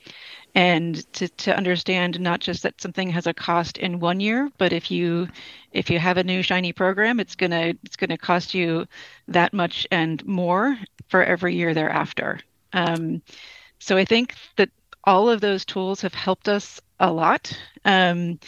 and 0.58 1.14
to, 1.14 1.28
to 1.30 1.56
understand 1.56 2.20
not 2.20 2.40
just 2.40 2.64
that 2.64 2.82
something 2.82 3.12
has 3.12 3.28
a 3.28 3.34
cost 3.34 3.78
in 3.78 4.00
one 4.00 4.20
year 4.20 4.50
but 4.58 4.74
if 4.74 4.90
you 4.90 5.28
if 5.72 5.88
you 5.88 6.00
have 6.00 6.18
a 6.18 6.24
new 6.24 6.42
shiny 6.42 6.74
program 6.74 7.20
it's 7.20 7.36
going 7.36 7.52
to 7.52 7.78
it's 7.84 7.96
going 7.96 8.10
to 8.10 8.18
cost 8.18 8.56
you 8.56 8.88
that 9.28 9.54
much 9.54 9.86
and 9.92 10.26
more 10.26 10.76
for 11.10 11.24
every 11.24 11.56
year 11.56 11.76
thereafter. 11.76 12.40
Um, 12.74 13.22
so 13.80 13.98
i 13.98 14.04
think 14.04 14.34
that 14.56 14.70
all 15.04 15.30
of 15.30 15.42
those 15.42 15.64
tools 15.64 16.02
have 16.02 16.16
helped 16.16 16.50
us 16.50 16.82
a 17.00 17.14
lot. 17.14 17.56
Um, 17.86 18.40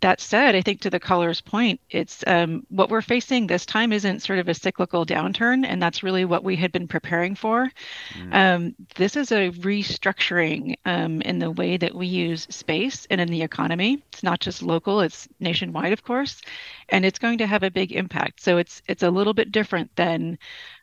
that 0.00 0.20
said, 0.20 0.54
I 0.54 0.60
think 0.60 0.80
to 0.82 0.90
the 0.90 1.00
caller's 1.00 1.40
point, 1.40 1.80
it's 1.90 2.22
um, 2.26 2.66
what 2.68 2.90
we're 2.90 3.02
facing 3.02 3.46
this 3.46 3.64
time 3.64 3.92
isn't 3.92 4.20
sort 4.20 4.38
of 4.38 4.48
a 4.48 4.54
cyclical 4.54 5.06
downturn, 5.06 5.64
and 5.66 5.80
that's 5.80 6.02
really 6.02 6.24
what 6.24 6.44
we 6.44 6.56
had 6.56 6.70
been 6.70 6.86
preparing 6.86 7.34
for. 7.34 7.70
Mm. 8.14 8.34
Um, 8.34 8.74
this 8.96 9.16
is 9.16 9.32
a 9.32 9.50
restructuring 9.50 10.76
um, 10.84 11.22
in 11.22 11.38
the 11.38 11.50
way 11.50 11.76
that 11.76 11.94
we 11.94 12.06
use 12.06 12.46
space 12.50 13.06
and 13.10 13.20
in 13.20 13.28
the 13.28 13.42
economy. 13.42 14.02
It's 14.12 14.22
not 14.22 14.40
just 14.40 14.62
local; 14.62 15.00
it's 15.00 15.28
nationwide, 15.40 15.92
of 15.92 16.04
course, 16.04 16.42
and 16.90 17.04
it's 17.04 17.18
going 17.18 17.38
to 17.38 17.46
have 17.46 17.62
a 17.62 17.70
big 17.70 17.92
impact. 17.92 18.42
So 18.42 18.58
it's 18.58 18.82
it's 18.88 19.02
a 19.02 19.10
little 19.10 19.34
bit 19.34 19.50
different 19.50 19.94
than 19.96 20.38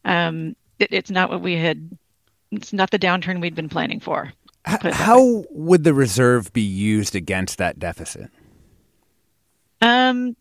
um, 0.06 0.56
it, 0.80 0.90
it's 0.92 1.12
not 1.12 1.30
what 1.30 1.42
we 1.42 1.56
had 1.56 1.98
it's 2.52 2.74
not 2.74 2.92
the 2.92 3.00
downturn 3.00 3.42
we'd 3.42 3.56
been 3.56 3.70
planning 3.70 4.00
for. 4.00 4.34
How 4.66 5.44
would 5.50 5.84
the 5.84 5.94
reserve 5.94 6.54
be 6.54 6.62
used 6.62 7.16
against 7.16 7.58
that 7.58 7.80
deficit? 7.80 8.30
Um, 9.84 10.38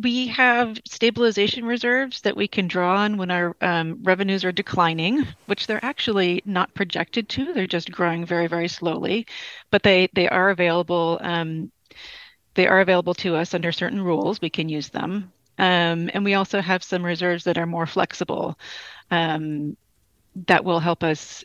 we 0.00 0.26
have 0.28 0.78
stabilization 0.84 1.64
reserves 1.64 2.20
that 2.22 2.36
we 2.36 2.48
can 2.48 2.66
draw 2.66 2.98
on 2.98 3.16
when 3.16 3.30
our 3.30 3.56
um, 3.60 4.00
revenues 4.02 4.44
are 4.44 4.52
declining, 4.52 5.24
which 5.46 5.66
they're 5.66 5.84
actually 5.84 6.42
not 6.44 6.74
projected 6.74 7.28
to. 7.30 7.52
They're 7.52 7.66
just 7.68 7.92
growing 7.92 8.26
very, 8.26 8.48
very 8.48 8.68
slowly, 8.68 9.26
but 9.70 9.82
they 9.82 10.08
they 10.14 10.28
are 10.28 10.50
available. 10.50 11.18
Um, 11.22 11.70
they 12.54 12.66
are 12.66 12.80
available 12.80 13.14
to 13.14 13.36
us 13.36 13.54
under 13.54 13.70
certain 13.72 14.02
rules. 14.02 14.40
We 14.40 14.50
can 14.50 14.68
use 14.68 14.88
them, 14.88 15.32
um, 15.58 16.10
and 16.12 16.24
we 16.24 16.34
also 16.34 16.60
have 16.60 16.82
some 16.82 17.04
reserves 17.04 17.44
that 17.44 17.58
are 17.58 17.66
more 17.66 17.86
flexible, 17.86 18.58
um, 19.12 19.76
that 20.46 20.64
will 20.64 20.80
help 20.80 21.04
us 21.04 21.44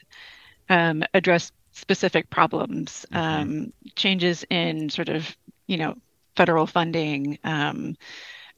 um, 0.69 1.03
address 1.13 1.51
specific 1.73 2.29
problems, 2.31 3.05
mm-hmm. 3.11 3.41
Um, 3.41 3.73
changes 3.95 4.45
in 4.49 4.89
sort 4.89 5.09
of 5.09 5.35
you 5.67 5.77
know 5.77 5.95
federal 6.35 6.67
funding. 6.67 7.37
Um, 7.43 7.95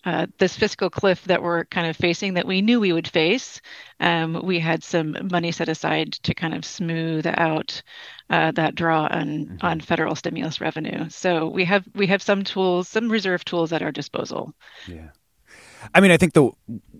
uh, 0.05 0.27
this 0.37 0.55
fiscal 0.55 0.89
cliff 0.89 1.23
that 1.23 1.41
we're 1.41 1.65
kind 1.65 1.87
of 1.87 1.97
facing 1.97 2.35
that 2.35 2.45
we 2.45 2.61
knew 2.61 2.79
we 2.79 2.93
would 2.93 3.07
face, 3.07 3.59
um, 3.99 4.39
we 4.43 4.59
had 4.59 4.83
some 4.83 5.17
money 5.31 5.51
set 5.51 5.67
aside 5.67 6.13
to 6.13 6.35
kind 6.35 6.53
of 6.53 6.63
smooth 6.63 7.25
out 7.25 7.81
uh, 8.29 8.51
that 8.51 8.75
draw 8.75 9.07
on 9.09 9.27
mm-hmm. 9.27 9.57
on 9.61 9.81
federal 9.81 10.15
stimulus 10.15 10.61
revenue. 10.61 11.09
So 11.09 11.47
we 11.47 11.65
have 11.65 11.85
we 11.95 12.05
have 12.05 12.21
some 12.21 12.43
tools, 12.43 12.87
some 12.87 13.11
reserve 13.11 13.43
tools 13.45 13.73
at 13.73 13.81
our 13.81 13.91
disposal. 13.91 14.53
Yeah, 14.87 15.09
I 15.93 16.01
mean, 16.01 16.11
I 16.11 16.17
think 16.17 16.33
the 16.33 16.51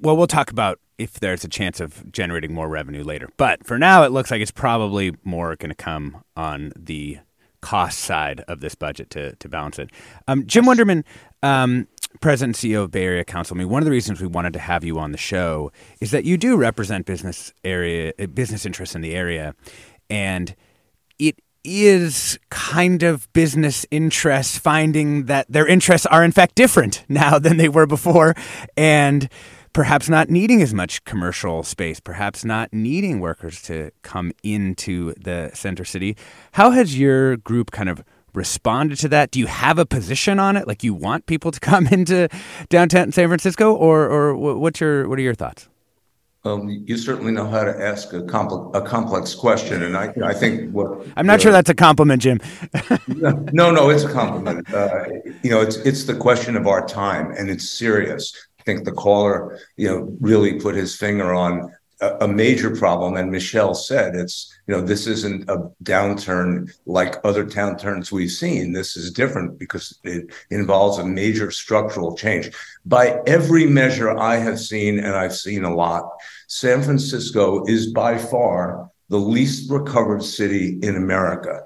well, 0.02 0.18
we'll 0.18 0.28
talk 0.28 0.52
about 0.52 0.80
if 0.98 1.20
there's 1.20 1.44
a 1.44 1.50
chance 1.50 1.80
of 1.80 2.12
generating 2.12 2.54
more 2.54 2.70
revenue 2.70 3.04
later, 3.04 3.30
but 3.38 3.66
for 3.66 3.78
now, 3.78 4.04
it 4.04 4.12
looks 4.12 4.32
like 4.32 4.42
it's 4.42 4.52
probably 4.52 5.14
more 5.24 5.56
going 5.56 5.70
to 5.70 5.76
come 5.76 6.24
on 6.36 6.72
the 6.76 7.20
cost 7.66 7.98
side 7.98 8.42
of 8.48 8.60
this 8.60 8.76
budget 8.76 9.10
to 9.10 9.36
to 9.38 9.50
balance 9.50 9.80
it. 9.80 9.90
Um, 10.28 10.46
Jim 10.46 10.66
Wunderman, 10.66 11.04
Um, 11.42 11.88
President 12.22 12.56
and 12.64 12.72
CEO 12.72 12.84
of 12.84 12.92
Bay 12.92 13.04
Area 13.04 13.26
Council. 13.26 13.58
I 13.58 13.60
mean, 13.60 13.70
one 13.70 13.82
of 13.82 13.86
the 13.86 13.92
reasons 13.92 14.22
we 14.22 14.28
wanted 14.28 14.54
to 14.54 14.60
have 14.60 14.84
you 14.84 15.00
on 15.00 15.12
the 15.12 15.18
show 15.18 15.72
is 16.00 16.12
that 16.12 16.24
you 16.26 16.38
do 16.38 16.56
represent 16.58 17.06
business 17.06 17.54
area, 17.64 18.14
uh, 18.20 18.28
business 18.28 18.66
interests 18.66 18.96
in 18.96 19.02
the 19.02 19.16
area, 19.16 19.56
and 20.10 20.56
it 21.20 21.40
is 21.64 22.38
kind 22.52 23.02
of 23.04 23.32
business 23.34 23.86
interests 23.90 24.58
finding 24.60 25.26
that 25.26 25.46
their 25.50 25.66
interests 25.68 26.06
are 26.06 26.24
in 26.24 26.32
fact 26.32 26.54
different 26.56 27.04
now 27.10 27.40
than 27.40 27.58
they 27.58 27.70
were 27.70 27.88
before, 27.88 28.36
and 28.78 29.28
perhaps 29.76 30.08
not 30.08 30.30
needing 30.30 30.62
as 30.62 30.74
much 30.74 31.04
commercial 31.04 31.62
space, 31.62 32.00
perhaps 32.00 32.46
not 32.46 32.72
needing 32.72 33.20
workers 33.20 33.62
to 33.62 33.92
come 34.04 34.32
into 34.42 35.14
the 35.16 35.52
center 35.54 35.84
city. 35.84 36.16
How 36.54 36.72
has 36.72 36.98
your 36.98 37.36
group 37.36 37.72
kind 37.72 37.90
of 37.90 38.02
responded 38.34 38.98
to 39.00 39.10
that? 39.10 39.32
Do 39.32 39.40
you 39.40 39.48
have 39.48 39.78
a 39.78 39.86
position 39.86 40.40
on 40.40 40.56
it? 40.56 40.66
Like 40.66 40.82
you 40.86 40.94
want 40.94 41.26
people 41.26 41.52
to 41.52 41.60
come 41.72 41.88
into 41.88 42.30
downtown 42.70 43.12
San 43.12 43.28
Francisco, 43.28 43.76
or 43.76 44.10
or 44.10 44.38
what's 44.58 44.80
your 44.80 45.10
what 45.10 45.20
are 45.20 45.24
your 45.24 45.36
thoughts? 45.36 45.68
Um, 46.46 46.70
you 46.70 46.96
certainly 46.96 47.32
know 47.32 47.48
how 47.48 47.64
to 47.64 47.76
ask 47.76 48.14
a, 48.14 48.22
compl- 48.22 48.74
a 48.76 48.82
complex 48.82 49.34
question, 49.34 49.82
and 49.82 49.98
I, 49.98 50.14
I 50.24 50.34
think 50.34 50.72
what 50.72 51.06
I'm 51.18 51.26
not 51.26 51.40
uh, 51.40 51.42
sure 51.42 51.52
that's 51.52 51.72
a 51.72 51.76
compliment, 51.76 52.22
Jim. 52.22 52.40
no, 53.08 53.72
no, 53.72 53.90
it's 53.90 54.04
a 54.04 54.14
compliment. 54.14 54.72
Uh, 54.72 55.06
you 55.42 55.50
know, 55.50 55.60
it's 55.60 55.78
it's 55.78 56.04
the 56.04 56.16
question 56.16 56.56
of 56.56 56.68
our 56.68 56.86
time, 56.88 57.32
and 57.32 57.50
it's 57.50 57.68
serious. 57.68 58.45
I 58.66 58.72
think 58.72 58.86
the 58.86 58.92
caller, 58.92 59.60
you 59.78 59.88
know, 59.88 60.18
really 60.20 60.60
put 60.60 60.74
his 60.76 60.96
finger 60.96 61.34
on 61.34 61.72
a, 62.02 62.28
major 62.28 62.76
problem. 62.76 63.16
And 63.16 63.32
Michelle 63.32 63.76
said 63.76 64.16
it's, 64.16 64.54
you 64.68 64.74
know, 64.74 64.82
this 64.82 65.06
isn't 65.08 65.50
a 65.50 65.70
downturn 65.84 66.74
like 66.86 67.24
other 67.24 67.46
downturns 67.46 68.12
we've 68.12 68.32
seen. 68.32 68.74
This 68.74 68.98
is 68.98 69.12
different 69.12 69.60
because 69.60 69.98
it 70.04 70.34
involves 70.50 70.98
a 70.98 71.06
major 71.06 71.52
structural 71.52 72.18
change. 72.18 72.52
By 72.86 73.22
every 73.28 73.66
measure 73.68 74.18
I 74.18 74.38
have 74.38 74.60
seen, 74.60 75.00
and 75.00 75.16
I've 75.16 75.36
seen 75.36 75.64
a 75.64 75.74
lot, 75.74 76.10
San 76.48 76.82
Francisco 76.82 77.64
is 77.66 77.94
by 77.94 78.18
far 78.18 78.90
the 79.10 79.20
least 79.20 79.72
recovered 79.72 80.24
city 80.24 80.80
in 80.82 80.96
America 80.96 81.62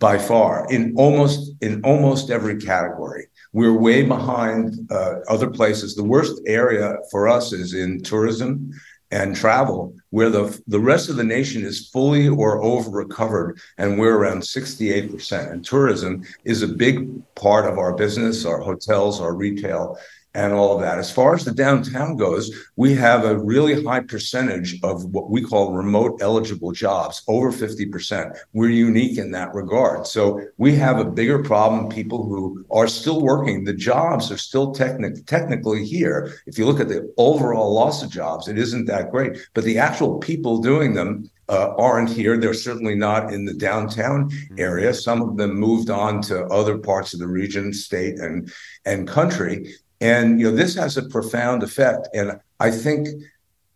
by 0.00 0.16
far 0.16 0.66
in 0.70 0.94
almost 0.96 1.52
in 1.60 1.80
almost 1.84 2.30
every 2.30 2.56
category 2.56 3.26
we're 3.52 3.76
way 3.76 4.02
behind 4.02 4.90
uh, 4.90 5.16
other 5.28 5.50
places 5.50 5.94
the 5.94 6.04
worst 6.04 6.40
area 6.46 6.96
for 7.10 7.28
us 7.28 7.52
is 7.52 7.74
in 7.74 8.02
tourism 8.02 8.72
and 9.12 9.34
travel, 9.34 9.92
where 10.10 10.30
the 10.30 10.60
the 10.68 10.78
rest 10.78 11.08
of 11.08 11.16
the 11.16 11.24
nation 11.24 11.64
is 11.64 11.88
fully 11.88 12.28
or 12.28 12.62
over 12.62 12.90
recovered, 12.90 13.58
and 13.76 13.98
we're 13.98 14.16
around 14.16 14.40
68%. 14.40 15.50
And 15.50 15.64
tourism 15.64 16.22
is 16.44 16.62
a 16.62 16.68
big 16.68 17.10
part 17.34 17.66
of 17.66 17.76
our 17.76 17.94
business, 17.96 18.44
our 18.44 18.60
hotels, 18.60 19.20
our 19.20 19.34
retail, 19.34 19.98
and 20.34 20.52
all 20.52 20.74
of 20.74 20.80
that. 20.82 20.98
As 20.98 21.10
far 21.10 21.34
as 21.34 21.44
the 21.44 21.52
downtown 21.52 22.16
goes, 22.16 22.50
we 22.76 22.94
have 22.94 23.24
a 23.24 23.38
really 23.38 23.82
high 23.84 24.00
percentage 24.00 24.78
of 24.82 25.04
what 25.06 25.30
we 25.30 25.42
call 25.42 25.72
remote 25.72 26.20
eligible 26.22 26.72
jobs, 26.72 27.22
over 27.26 27.50
50%. 27.50 28.36
We're 28.52 28.70
unique 28.70 29.18
in 29.18 29.32
that 29.32 29.54
regard. 29.54 30.06
So 30.06 30.40
we 30.56 30.74
have 30.76 30.98
a 30.98 31.04
bigger 31.04 31.42
problem, 31.42 31.88
people 31.88 32.24
who 32.24 32.64
are 32.70 32.86
still 32.86 33.20
working. 33.20 33.64
The 33.64 33.74
jobs 33.74 34.30
are 34.30 34.38
still 34.38 34.72
technic- 34.72 35.26
technically 35.26 35.84
here. 35.84 36.32
If 36.46 36.58
you 36.58 36.66
look 36.66 36.80
at 36.80 36.88
the 36.88 37.12
overall 37.16 37.74
loss 37.74 38.02
of 38.02 38.10
jobs, 38.10 38.46
it 38.46 38.58
isn't 38.58 38.86
that 38.86 39.10
great, 39.10 39.36
but 39.54 39.64
the 39.64 39.78
actual 39.78 40.18
people 40.18 40.58
doing 40.58 40.94
them 40.94 41.30
uh, 41.48 41.74
aren't 41.76 42.08
here. 42.08 42.36
They're 42.36 42.54
certainly 42.54 42.94
not 42.94 43.32
in 43.32 43.44
the 43.44 43.54
downtown 43.54 44.30
area. 44.56 44.94
Some 44.94 45.20
of 45.20 45.36
them 45.36 45.54
moved 45.56 45.90
on 45.90 46.22
to 46.22 46.44
other 46.44 46.78
parts 46.78 47.12
of 47.12 47.18
the 47.18 47.26
region, 47.26 47.72
state, 47.72 48.20
and 48.20 48.52
and 48.86 49.08
country. 49.08 49.74
And 50.00 50.40
you 50.40 50.50
know, 50.50 50.56
this 50.56 50.74
has 50.76 50.96
a 50.96 51.08
profound 51.08 51.62
effect. 51.62 52.08
And 52.14 52.40
I 52.58 52.70
think, 52.70 53.08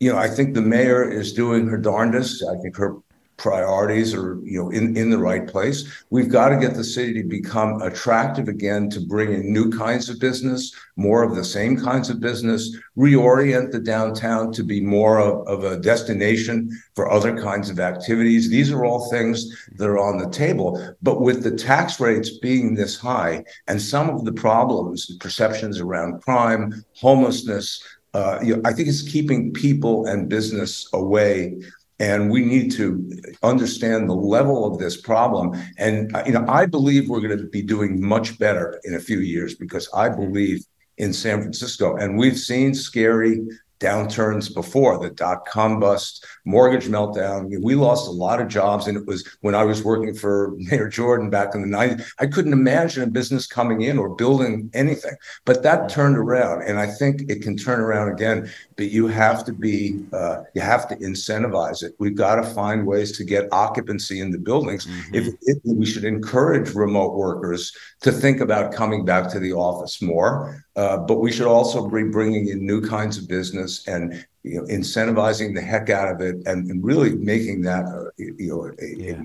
you 0.01 0.13
know, 0.13 0.19
I 0.19 0.29
think 0.29 0.55
the 0.55 0.63
mayor 0.63 1.09
is 1.09 1.33
doing 1.33 1.69
her 1.69 1.79
darndest. 1.79 2.45
I 2.45 2.61
think 2.63 2.77
her 2.77 2.97
priorities 3.45 4.15
are 4.15 4.41
you 4.43 4.59
know 4.59 4.71
in, 4.71 4.97
in 4.97 5.11
the 5.11 5.19
right 5.19 5.47
place. 5.47 5.79
We've 6.09 6.31
got 6.31 6.49
to 6.49 6.57
get 6.57 6.75
the 6.75 6.83
city 6.97 7.13
to 7.21 7.29
become 7.29 7.83
attractive 7.83 8.49
again 8.49 8.89
to 8.89 9.01
bring 9.01 9.35
in 9.35 9.53
new 9.53 9.71
kinds 9.71 10.09
of 10.09 10.19
business 10.19 10.75
more 10.97 11.23
of 11.23 11.35
the 11.35 11.45
same 11.45 11.77
kinds 11.77 12.09
of 12.09 12.21
business 12.21 12.75
reorient 12.97 13.71
the 13.71 13.81
downtown 13.81 14.51
to 14.53 14.63
be 14.63 14.81
more 14.81 15.19
of, 15.19 15.47
of 15.47 15.65
a 15.71 15.79
destination 15.79 16.71
for 16.95 17.11
other 17.11 17.37
kinds 17.37 17.69
of 17.69 17.79
activities. 17.79 18.49
These 18.49 18.73
are 18.73 18.87
all 18.87 19.11
things 19.11 19.37
that 19.77 19.91
are 19.91 19.99
on 19.99 20.17
the 20.17 20.31
table. 20.31 20.71
But 21.03 21.21
with 21.21 21.43
the 21.43 21.55
tax 21.55 22.01
rates 22.01 22.39
being 22.39 22.75
this 22.75 22.99
high 22.99 23.45
and 23.69 23.79
some 23.81 24.09
of 24.09 24.25
the 24.25 24.33
problems 24.33 25.07
the 25.07 25.19
perceptions 25.19 25.81
around 25.81 26.23
crime 26.23 26.83
homelessness 26.95 27.83
uh, 28.15 28.39
you 28.45 28.55
know, 28.55 28.63
I 28.65 28.73
think 28.73 28.87
it's 28.89 29.03
keeping 29.03 29.53
people 29.53 30.07
and 30.07 30.29
business 30.29 30.89
away 30.93 31.59
and 32.01 32.31
we 32.31 32.45
need 32.45 32.73
to 32.73 33.09
understand 33.43 34.09
the 34.09 34.15
level 34.15 34.67
of 34.67 34.79
this 34.79 35.01
problem. 35.01 35.53
And 35.79 36.11
you 36.27 36.33
know 36.33 36.45
i 36.49 36.67
believe 36.67 37.09
we're 37.09 37.21
going 37.21 37.39
to 37.39 37.45
be 37.45 37.63
doing 37.63 38.05
much 38.05 38.39
better 38.39 38.81
in 38.85 38.95
a 38.95 39.01
few 39.01 39.21
years 39.21 39.55
because 39.55 39.89
i 39.95 40.09
believe 40.09 40.65
in 40.99 41.13
san 41.13 41.41
francisco. 41.41 41.97
And 41.97 42.17
we've 42.17 42.39
seen 42.39 42.75
scary 42.75 43.41
downturns 43.85 44.53
before 44.53 44.99
the 44.99 45.11
dot 45.11 45.45
com 45.47 45.79
bust, 45.79 46.25
mortgage 46.47 46.87
meltdown. 46.87 47.51
We 47.63 47.75
lost 47.75 48.09
a 48.09 48.13
lot 48.13 48.41
of 48.41 48.49
jobs. 48.49 48.87
And 48.87 48.97
it 48.97 49.07
was 49.07 49.29
when 49.43 49.55
I 49.55 49.65
was 49.65 49.85
working 49.85 50.15
for 50.15 50.55
Mayor 50.57 50.89
Jordan 50.89 51.29
back 51.29 51.55
in 51.55 51.61
the 51.61 51.77
90s, 51.77 52.05
I 52.19 52.27
couldn't 52.27 52.55
imagine 52.55 53.03
a 53.03 53.07
business 53.07 53.47
coming 53.47 53.83
in 53.83 53.99
or 53.99 54.15
building 54.15 54.71
anything. 54.73 55.15
But 55.45 55.63
that 55.65 55.89
turned 55.91 56.17
around. 56.17 56.63
And 56.63 56.79
I 56.79 56.87
think 56.87 57.31
it 57.31 57.43
can 57.43 57.57
turn 57.57 57.81
around 57.81 58.13
again. 58.13 58.51
But 58.77 58.91
you 58.91 59.07
have 59.07 59.45
to 59.45 59.53
be, 59.53 60.01
uh, 60.13 60.45
you 60.55 60.63
have 60.63 60.89
to 60.89 60.97
incentivize 60.97 61.83
it. 61.83 61.93
We've 61.99 62.17
got 62.17 62.37
to 62.37 62.43
find 62.43 62.87
ways 62.87 63.17
to 63.19 63.25
get 63.25 63.53
occupancy 63.53 64.21
in 64.21 64.31
the 64.31 64.39
buildings. 64.39 64.87
Mm-hmm. 64.87 65.15
If, 65.15 65.35
if 65.43 65.59
we 65.65 65.85
should 65.85 66.05
encourage 66.05 66.75
remote 66.75 67.15
workers 67.15 67.73
to 68.01 68.11
think 68.11 68.41
about 68.41 68.73
coming 68.73 69.05
back 69.05 69.31
to 69.33 69.39
the 69.39 69.53
office 69.53 70.01
more. 70.01 70.64
Uh, 70.77 70.97
but 70.97 71.21
we 71.21 71.31
should 71.31 71.47
also 71.47 71.89
be 71.89 72.03
bringing 72.03 72.49
in 72.49 72.67
new 72.67 72.81
kinds 72.81 73.17
of 73.17 73.29
business 73.29 73.87
and 73.87 74.27
you 74.43 74.57
know, 74.57 74.65
incentivizing 74.65 75.55
the 75.55 75.61
heck 75.61 75.89
out 75.89 76.13
of 76.13 76.21
it 76.21 76.37
and, 76.47 76.69
and 76.69 76.85
really 76.85 77.15
making 77.15 77.63
that 77.63 77.85
uh, 77.85 78.11
you 78.19 78.49
know 78.49 78.67
a, 78.67 78.97
yeah. 78.97 79.23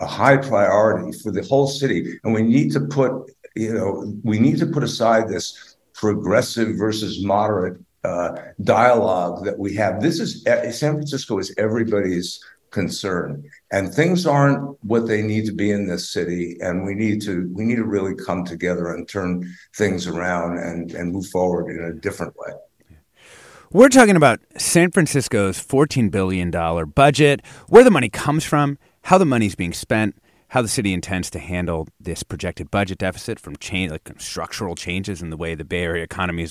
a, 0.00 0.04
a, 0.04 0.06
high 0.06 0.36
priority 0.36 1.16
for 1.18 1.30
the 1.30 1.42
whole 1.42 1.66
city. 1.66 2.20
And 2.24 2.34
we 2.34 2.42
need 2.42 2.72
to 2.72 2.80
put 2.80 3.34
you 3.56 3.72
know 3.72 4.14
we 4.22 4.38
need 4.38 4.58
to 4.58 4.66
put 4.66 4.84
aside 4.84 5.28
this 5.28 5.76
progressive 5.94 6.76
versus 6.76 7.24
moderate 7.24 7.80
uh, 8.04 8.36
dialogue 8.62 9.44
that 9.44 9.58
we 9.58 9.74
have. 9.76 10.02
This 10.02 10.20
is 10.20 10.42
San 10.42 10.94
Francisco 10.94 11.38
is 11.38 11.54
everybody's 11.56 12.42
concern. 12.70 13.44
And 13.72 13.92
things 13.92 14.26
aren't 14.26 14.82
what 14.84 15.06
they 15.06 15.22
need 15.22 15.46
to 15.46 15.52
be 15.52 15.70
in 15.70 15.86
this 15.86 16.12
city 16.12 16.56
and 16.60 16.84
we 16.84 16.94
need 16.94 17.22
to 17.22 17.50
we 17.54 17.64
need 17.64 17.76
to 17.76 17.84
really 17.84 18.14
come 18.14 18.44
together 18.44 18.92
and 18.92 19.08
turn 19.08 19.52
things 19.76 20.06
around 20.06 20.58
and 20.58 20.92
and 20.92 21.12
move 21.12 21.26
forward 21.26 21.70
in 21.70 21.84
a 21.84 21.92
different 21.92 22.34
way. 22.36 22.52
We're 23.72 23.88
talking 23.88 24.16
about 24.16 24.40
San 24.56 24.90
Francisco's 24.90 25.64
$14 25.64 26.10
billion 26.10 26.50
budget, 26.90 27.40
where 27.68 27.84
the 27.84 27.90
money 27.92 28.08
comes 28.08 28.44
from, 28.44 28.78
how 29.02 29.16
the 29.16 29.24
money's 29.24 29.54
being 29.54 29.72
spent, 29.72 30.16
how 30.48 30.60
the 30.60 30.66
city 30.66 30.92
intends 30.92 31.30
to 31.30 31.38
handle 31.38 31.86
this 32.00 32.24
projected 32.24 32.72
budget 32.72 32.98
deficit 32.98 33.38
from 33.38 33.54
change, 33.56 33.92
like 33.92 34.10
structural 34.18 34.74
changes 34.74 35.22
in 35.22 35.30
the 35.30 35.36
way 35.36 35.54
the 35.54 35.64
Bay 35.64 35.84
Area 35.84 36.02
economy 36.02 36.42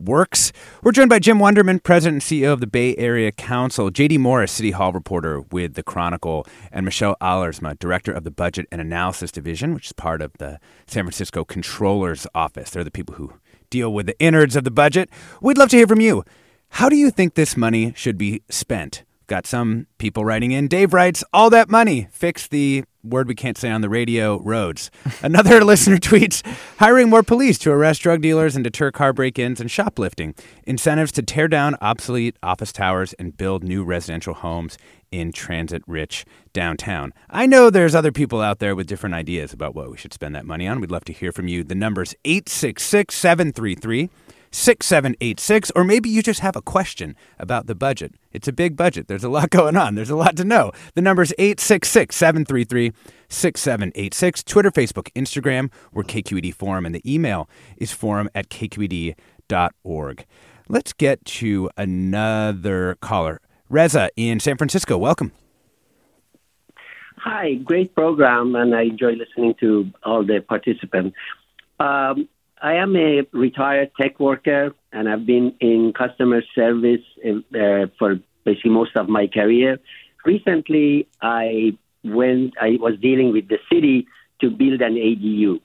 works. 0.00 0.52
We're 0.82 0.92
joined 0.92 1.10
by 1.10 1.18
Jim 1.18 1.38
Wunderman, 1.38 1.82
President 1.82 2.22
and 2.22 2.22
CEO 2.22 2.52
of 2.52 2.60
the 2.60 2.66
Bay 2.66 2.96
Area 2.96 3.32
Council, 3.32 3.90
JD 3.90 4.18
Morris, 4.18 4.52
City 4.52 4.70
Hall 4.70 4.92
reporter 4.92 5.40
with 5.52 5.74
The 5.74 5.82
Chronicle, 5.82 6.46
and 6.72 6.84
Michelle 6.84 7.16
Allersma, 7.20 7.78
Director 7.78 8.12
of 8.12 8.24
the 8.24 8.30
Budget 8.30 8.66
and 8.70 8.80
Analysis 8.80 9.32
Division, 9.32 9.74
which 9.74 9.86
is 9.86 9.92
part 9.92 10.22
of 10.22 10.32
the 10.38 10.58
San 10.86 11.04
Francisco 11.04 11.44
Controller's 11.44 12.26
Office. 12.34 12.70
They're 12.70 12.84
the 12.84 12.90
people 12.90 13.16
who 13.16 13.32
deal 13.70 13.92
with 13.92 14.06
the 14.06 14.18
innards 14.18 14.56
of 14.56 14.64
the 14.64 14.70
budget. 14.70 15.10
We'd 15.40 15.58
love 15.58 15.70
to 15.70 15.76
hear 15.76 15.86
from 15.86 16.00
you. 16.00 16.24
How 16.70 16.88
do 16.88 16.96
you 16.96 17.10
think 17.10 17.34
this 17.34 17.56
money 17.56 17.92
should 17.96 18.18
be 18.18 18.42
spent? 18.48 19.04
Got 19.26 19.46
some 19.46 19.86
people 19.98 20.24
writing 20.24 20.52
in. 20.52 20.68
Dave 20.68 20.94
writes, 20.94 21.22
all 21.32 21.50
that 21.50 21.68
money, 21.68 22.08
fix 22.10 22.46
the 22.46 22.84
word 23.02 23.28
we 23.28 23.34
can't 23.34 23.56
say 23.56 23.70
on 23.70 23.80
the 23.80 23.88
radio 23.88 24.40
roads. 24.42 24.90
Another 25.22 25.64
listener 25.64 25.96
tweets, 25.98 26.44
hiring 26.78 27.08
more 27.08 27.22
police 27.22 27.58
to 27.58 27.70
arrest 27.70 28.02
drug 28.02 28.20
dealers 28.20 28.56
and 28.56 28.64
deter 28.64 28.90
car 28.90 29.12
break 29.12 29.38
ins 29.38 29.60
and 29.60 29.70
shoplifting. 29.70 30.34
Incentives 30.64 31.12
to 31.12 31.22
tear 31.22 31.48
down 31.48 31.76
obsolete 31.80 32.36
office 32.42 32.72
towers 32.72 33.12
and 33.14 33.36
build 33.36 33.62
new 33.62 33.84
residential 33.84 34.34
homes 34.34 34.76
in 35.10 35.32
transit 35.32 35.82
rich 35.86 36.24
downtown. 36.52 37.12
I 37.30 37.46
know 37.46 37.70
there's 37.70 37.94
other 37.94 38.12
people 38.12 38.40
out 38.40 38.58
there 38.58 38.74
with 38.74 38.86
different 38.86 39.14
ideas 39.14 39.52
about 39.52 39.74
what 39.74 39.90
we 39.90 39.96
should 39.96 40.12
spend 40.12 40.34
that 40.34 40.44
money 40.44 40.66
on. 40.66 40.80
We'd 40.80 40.90
love 40.90 41.04
to 41.06 41.12
hear 41.12 41.32
from 41.32 41.48
you. 41.48 41.64
The 41.64 41.74
number's 41.74 42.14
866 42.24 43.14
733 43.14 44.10
6786, 44.50 45.70
or 45.74 45.84
maybe 45.84 46.08
you 46.08 46.22
just 46.22 46.40
have 46.40 46.56
a 46.56 46.62
question 46.62 47.16
about 47.38 47.66
the 47.66 47.74
budget. 47.74 48.14
It's 48.32 48.48
a 48.48 48.52
big 48.52 48.76
budget. 48.76 49.08
There's 49.08 49.24
a 49.24 49.28
lot 49.28 49.50
going 49.58 49.76
on. 49.76 49.94
There's 49.94 50.10
a 50.10 50.16
lot 50.16 50.36
to 50.36 50.44
know. 50.44 50.72
The 50.94 51.02
number 51.02 51.22
is 51.22 51.34
866 51.38 52.16
733 52.16 52.92
6786. 53.28 54.44
Twitter, 54.44 54.70
Facebook, 54.70 55.12
Instagram, 55.12 55.70
we're 55.92 56.04
KQED 56.04 56.54
Forum, 56.54 56.86
and 56.86 56.94
the 56.94 57.02
email 57.12 57.48
is 57.76 57.92
forum 57.92 58.28
at 58.34 58.48
kqed.org. 58.48 60.26
Let's 60.68 60.92
get 60.92 61.24
to 61.24 61.70
another 61.76 62.96
caller. 63.00 63.40
Reza 63.70 64.10
in 64.16 64.40
San 64.40 64.56
Francisco, 64.56 64.96
welcome. 64.98 65.32
Hi, 67.16 67.54
great 67.54 67.94
program, 67.94 68.54
and 68.54 68.74
I 68.74 68.82
enjoy 68.82 69.12
listening 69.12 69.54
to 69.60 69.90
all 70.04 70.24
the 70.24 70.40
participants. 70.40 71.16
Um, 71.80 72.28
I 72.62 72.74
am 72.74 72.96
a 72.96 73.22
retired 73.32 73.90
tech 74.00 74.18
worker, 74.18 74.74
and 74.92 75.08
I've 75.08 75.26
been 75.26 75.54
in 75.60 75.92
customer 75.96 76.42
service 76.54 77.02
uh, 77.24 77.86
for 77.98 78.18
basically 78.44 78.70
most 78.70 78.96
of 78.96 79.08
my 79.08 79.26
career. 79.26 79.78
Recently, 80.24 81.08
I 81.22 81.76
went. 82.04 82.54
I 82.60 82.78
was 82.80 82.94
dealing 83.00 83.32
with 83.32 83.48
the 83.48 83.58
city 83.72 84.06
to 84.40 84.50
build 84.50 84.80
an 84.82 84.94
ADU, 84.94 85.60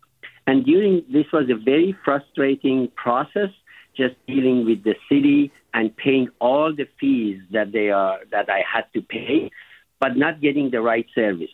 and 0.47 0.65
during 0.65 1.03
this 1.11 1.25
was 1.31 1.49
a 1.49 1.55
very 1.55 1.95
frustrating 2.05 2.89
process. 2.95 3.49
Just 3.95 4.15
dealing 4.27 4.65
with 4.65 4.83
the 4.83 4.95
city 5.07 5.51
and 5.73 5.95
paying 5.95 6.27
all 6.39 6.73
the 6.75 6.87
fees 6.99 7.39
that 7.51 7.71
they 7.71 7.89
are 7.89 8.19
that 8.31 8.49
I 8.49 8.63
had 8.71 8.85
to 8.93 9.01
pay, 9.01 9.51
but 9.99 10.17
not 10.17 10.41
getting 10.41 10.71
the 10.71 10.81
right 10.81 11.05
service. 11.13 11.51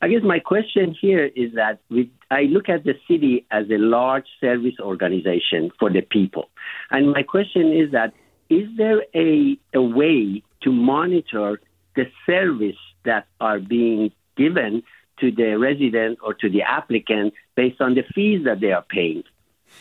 I 0.00 0.08
guess 0.08 0.22
my 0.22 0.38
question 0.38 0.96
here 1.00 1.24
is 1.24 1.54
that 1.54 1.80
we, 1.90 2.10
I 2.30 2.42
look 2.42 2.68
at 2.68 2.84
the 2.84 2.94
city 3.08 3.46
as 3.50 3.68
a 3.70 3.78
large 3.78 4.26
service 4.40 4.74
organization 4.80 5.70
for 5.78 5.90
the 5.90 6.02
people. 6.02 6.48
And 6.90 7.12
my 7.12 7.22
question 7.22 7.72
is 7.72 7.92
that 7.92 8.14
is 8.48 8.68
there 8.76 9.02
a, 9.14 9.58
a 9.74 9.82
way 9.82 10.42
to 10.62 10.72
monitor 10.72 11.60
the 11.96 12.06
service 12.26 12.76
that 13.04 13.26
are 13.40 13.58
being 13.58 14.12
given 14.36 14.82
to 15.20 15.30
the 15.30 15.58
resident 15.58 16.18
or 16.22 16.34
to 16.34 16.50
the 16.50 16.62
applicant 16.62 17.34
based 17.54 17.80
on 17.80 17.94
the 17.94 18.02
fees 18.14 18.44
that 18.44 18.60
they 18.60 18.72
are 18.72 18.84
paying? 18.88 19.24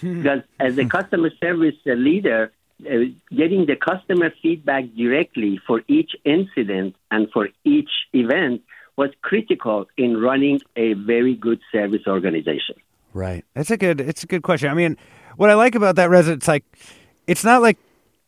because 0.02 0.42
as 0.60 0.78
a 0.78 0.86
customer 0.86 1.30
service 1.42 1.76
leader, 1.86 2.52
uh, 2.90 2.96
getting 3.36 3.66
the 3.66 3.76
customer 3.76 4.32
feedback 4.42 4.86
directly 4.96 5.60
for 5.68 5.82
each 5.88 6.12
incident 6.24 6.96
and 7.12 7.30
for 7.32 7.50
each 7.64 7.90
event 8.14 8.62
was 8.98 9.10
critical 9.22 9.88
in 9.98 10.18
running 10.18 10.60
a 10.76 10.94
very 10.94 11.36
good 11.36 11.60
service 11.72 12.02
organization. 12.08 12.76
Right. 13.14 13.44
That's 13.54 13.72
a 13.72 13.78
good. 13.78 14.00
It's 14.00 14.24
a 14.24 14.28
good 14.28 14.44
question. 14.44 14.70
I 14.70 14.74
mean, 14.74 14.98
what 15.38 15.50
I 15.50 15.56
like 15.56 15.76
about 15.76 15.96
that 15.98 16.10
resident, 16.10 16.42
it's 16.42 16.48
like, 16.48 16.64
it's 17.28 17.44
not 17.44 17.62
like 17.62 17.78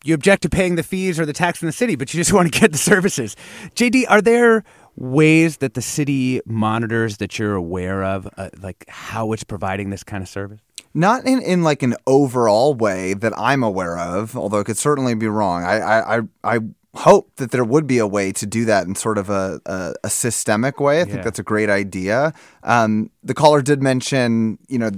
you 0.04 0.14
object 0.14 0.42
to 0.42 0.48
paying 0.48 0.76
the 0.76 0.82
fees 0.82 1.18
or 1.18 1.24
the 1.24 1.32
tax 1.32 1.62
in 1.62 1.66
the 1.66 1.72
city, 1.72 1.96
but 1.96 2.12
you 2.12 2.20
just 2.20 2.32
want 2.34 2.52
to 2.52 2.60
get 2.60 2.72
the 2.72 2.78
services. 2.78 3.34
JD, 3.74 4.04
are 4.08 4.20
there 4.20 4.64
ways 4.96 5.56
that 5.58 5.74
the 5.74 5.82
city 5.82 6.40
monitors 6.46 7.16
that 7.16 7.38
you're 7.38 7.54
aware 7.54 8.04
of, 8.04 8.28
uh, 8.36 8.50
like 8.60 8.84
how 8.88 9.32
it's 9.32 9.44
providing 9.44 9.90
this 9.90 10.04
kind 10.04 10.22
of 10.22 10.28
service? 10.28 10.60
Not 10.92 11.26
in, 11.26 11.40
in 11.42 11.64
like 11.64 11.82
an 11.82 11.96
overall 12.06 12.74
way 12.74 13.14
that 13.14 13.32
I'm 13.36 13.64
aware 13.64 13.98
of, 13.98 14.36
although 14.36 14.60
it 14.60 14.64
could 14.64 14.78
certainly 14.78 15.14
be 15.14 15.26
wrong. 15.26 15.64
I 15.64 16.18
I, 16.18 16.20
I 16.44 16.58
hope 16.94 17.30
that 17.36 17.50
there 17.50 17.64
would 17.64 17.86
be 17.86 17.98
a 17.98 18.06
way 18.06 18.32
to 18.32 18.46
do 18.46 18.64
that 18.66 18.86
in 18.86 18.94
sort 18.94 19.18
of 19.18 19.30
a, 19.30 19.60
a, 19.66 19.94
a 20.04 20.10
systemic 20.10 20.80
way. 20.80 21.00
I 21.00 21.04
think 21.04 21.22
that's 21.24 21.38
a 21.38 21.44
great 21.44 21.70
idea. 21.70 22.32
Um, 22.62 23.10
the 23.22 23.34
caller 23.34 23.62
did 23.62 23.82
mention, 23.82 24.58
you 24.68 24.78
know, 24.78 24.90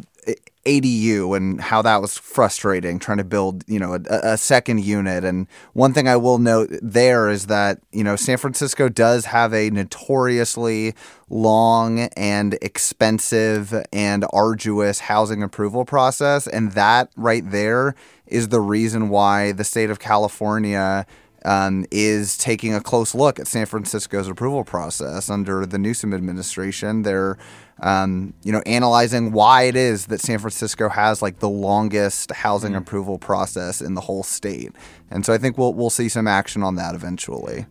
ADU 0.66 1.36
and 1.36 1.60
how 1.60 1.80
that 1.82 2.02
was 2.02 2.18
frustrating 2.18 2.98
trying 2.98 3.18
to 3.18 3.24
build, 3.24 3.64
you 3.68 3.78
know, 3.78 3.94
a, 3.94 4.32
a, 4.32 4.36
second 4.36 4.84
unit. 4.84 5.24
And 5.24 5.46
one 5.72 5.92
thing 5.92 6.08
I 6.08 6.16
will 6.16 6.38
note 6.38 6.70
there 6.82 7.28
is 7.28 7.46
that, 7.46 7.80
you 7.92 8.02
know, 8.02 8.16
San 8.16 8.36
Francisco 8.36 8.88
does 8.88 9.26
have 9.26 9.54
a 9.54 9.70
notoriously 9.70 10.94
long 11.30 12.00
and 12.16 12.58
expensive 12.60 13.74
and 13.92 14.26
arduous 14.32 14.98
housing 15.00 15.42
approval 15.42 15.84
process. 15.84 16.46
And 16.48 16.72
that 16.72 17.10
right 17.16 17.48
there 17.48 17.94
is 18.26 18.48
the 18.48 18.60
reason 18.60 19.08
why 19.08 19.52
the 19.52 19.64
state 19.64 19.88
of 19.88 20.00
California 20.00 21.06
um, 21.46 21.86
is 21.90 22.36
taking 22.36 22.74
a 22.74 22.80
close 22.80 23.14
look 23.14 23.40
at 23.40 23.46
San 23.46 23.64
Francisco's 23.64 24.28
approval 24.28 24.64
process 24.64 25.30
under 25.30 25.64
the 25.64 25.78
Newsom 25.78 26.12
administration. 26.12 27.02
They're 27.02 27.38
um, 27.80 28.32
you 28.42 28.52
know, 28.52 28.62
analyzing 28.64 29.32
why 29.32 29.64
it 29.64 29.76
is 29.76 30.06
that 30.06 30.20
San 30.20 30.38
Francisco 30.38 30.88
has 30.88 31.20
like 31.20 31.40
the 31.40 31.48
longest 31.48 32.32
housing 32.32 32.72
mm-hmm. 32.72 32.78
approval 32.78 33.18
process 33.18 33.80
in 33.80 33.94
the 33.94 34.00
whole 34.00 34.22
state. 34.22 34.72
And 35.10 35.26
so 35.26 35.32
I 35.32 35.38
think 35.38 35.58
we'll 35.58 35.74
we'll 35.74 35.90
see 35.90 36.08
some 36.08 36.26
action 36.26 36.62
on 36.62 36.76
that 36.76 36.94
eventually. 36.94 37.66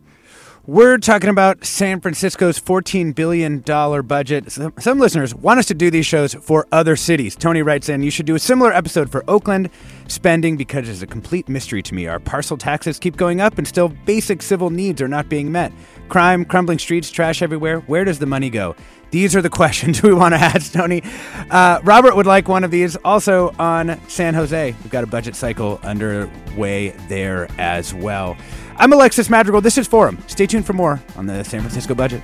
We're 0.68 0.98
talking 0.98 1.30
about 1.30 1.64
San 1.64 2.00
Francisco's 2.00 2.58
$14 2.58 3.14
billion 3.14 3.60
budget. 3.60 4.50
Some, 4.50 4.72
some, 4.80 4.98
listeners 4.98 5.32
want 5.32 5.60
us 5.60 5.66
to 5.66 5.74
do 5.74 5.92
these 5.92 6.06
shows 6.06 6.34
for 6.34 6.66
other 6.72 6.96
cities. 6.96 7.36
Tony 7.36 7.62
writes 7.62 7.88
in, 7.88 8.02
you 8.02 8.10
should 8.10 8.26
do 8.26 8.34
a 8.34 8.40
similar 8.40 8.72
episode 8.72 9.08
for 9.08 9.22
Oakland 9.28 9.70
spending 10.08 10.56
because 10.56 10.88
it's 10.88 11.02
a 11.02 11.06
complete 11.06 11.48
mystery 11.48 11.84
to 11.84 11.94
me. 11.94 12.08
Our 12.08 12.18
parcel 12.18 12.56
taxes 12.56 12.98
keep 12.98 13.16
going 13.16 13.40
up 13.40 13.58
and 13.58 13.68
still 13.68 13.90
basic 14.06 14.42
civil 14.42 14.70
needs 14.70 15.00
are 15.00 15.06
not 15.06 15.28
being 15.28 15.52
met. 15.52 15.72
Crime, 16.08 16.44
crumbling 16.44 16.80
streets, 16.80 17.12
trash 17.12 17.42
everywhere. 17.42 17.78
Where 17.82 18.02
does 18.04 18.18
the 18.18 18.26
money 18.26 18.50
go? 18.50 18.74
These 19.12 19.36
are 19.36 19.42
the 19.42 19.50
questions 19.60 20.02
we 20.02 20.12
want 20.12 20.34
to 20.34 20.40
ask, 20.40 20.72
Tony. 20.72 21.00
Uh, 21.48 21.78
Robert 21.84 22.16
would 22.16 22.26
like 22.26 22.48
one 22.48 22.64
of 22.64 22.72
these. 22.72 22.96
Also 23.04 23.54
on 23.60 24.00
San 24.08 24.34
Jose, 24.34 24.74
we've 24.82 24.90
got 24.90 25.04
a 25.04 25.06
budget 25.06 25.36
cycle 25.36 25.78
underway 25.84 26.88
there 27.08 27.46
as 27.56 27.94
well. 27.94 28.36
I'm 28.78 28.92
Alexis 28.92 29.30
Madrigal. 29.30 29.62
This 29.62 29.78
is 29.78 29.86
Forum. 29.86 30.22
Stay 30.26 30.46
tuned 30.46 30.66
for 30.66 30.74
more 30.74 31.00
on 31.16 31.24
the 31.24 31.42
San 31.44 31.60
Francisco 31.60 31.94
budget. 31.94 32.22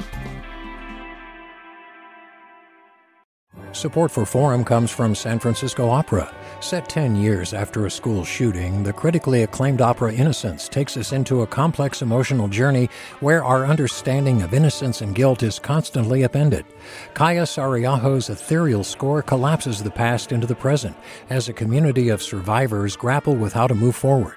Support 3.73 4.11
for 4.11 4.27
Forum 4.27 4.63
comes 4.63 4.91
from 4.91 5.15
San 5.15 5.39
Francisco 5.39 5.89
Opera. 5.89 6.33
Set 6.61 6.91
10 6.91 7.17
years 7.17 7.55
after 7.55 7.87
a 7.87 7.91
school 7.91 8.23
shooting, 8.23 8.83
the 8.83 8.93
critically 8.93 9.45
acclaimed 9.45 9.81
opera 9.81 10.13
Innocence 10.13 10.69
takes 10.69 10.95
us 10.99 11.11
into 11.11 11.41
a 11.41 11.47
complex 11.47 12.03
emotional 12.03 12.49
journey 12.49 12.91
where 13.21 13.43
our 13.43 13.65
understanding 13.65 14.43
of 14.43 14.53
innocence 14.53 15.01
and 15.01 15.15
guilt 15.15 15.43
is 15.43 15.59
constantly 15.59 16.23
upended. 16.23 16.67
Kaija 17.15 17.47
Saariaho's 17.47 18.29
ethereal 18.29 18.85
score 18.85 19.23
collapses 19.23 19.83
the 19.83 19.91
past 19.91 20.33
into 20.33 20.47
the 20.47 20.55
present 20.55 20.95
as 21.31 21.49
a 21.49 21.55
community 21.55 22.11
of 22.11 22.23
survivors 22.23 22.95
grapple 22.95 23.37
with 23.37 23.55
how 23.55 23.67
to 23.67 23.75
move 23.75 23.97
forward. 23.97 24.37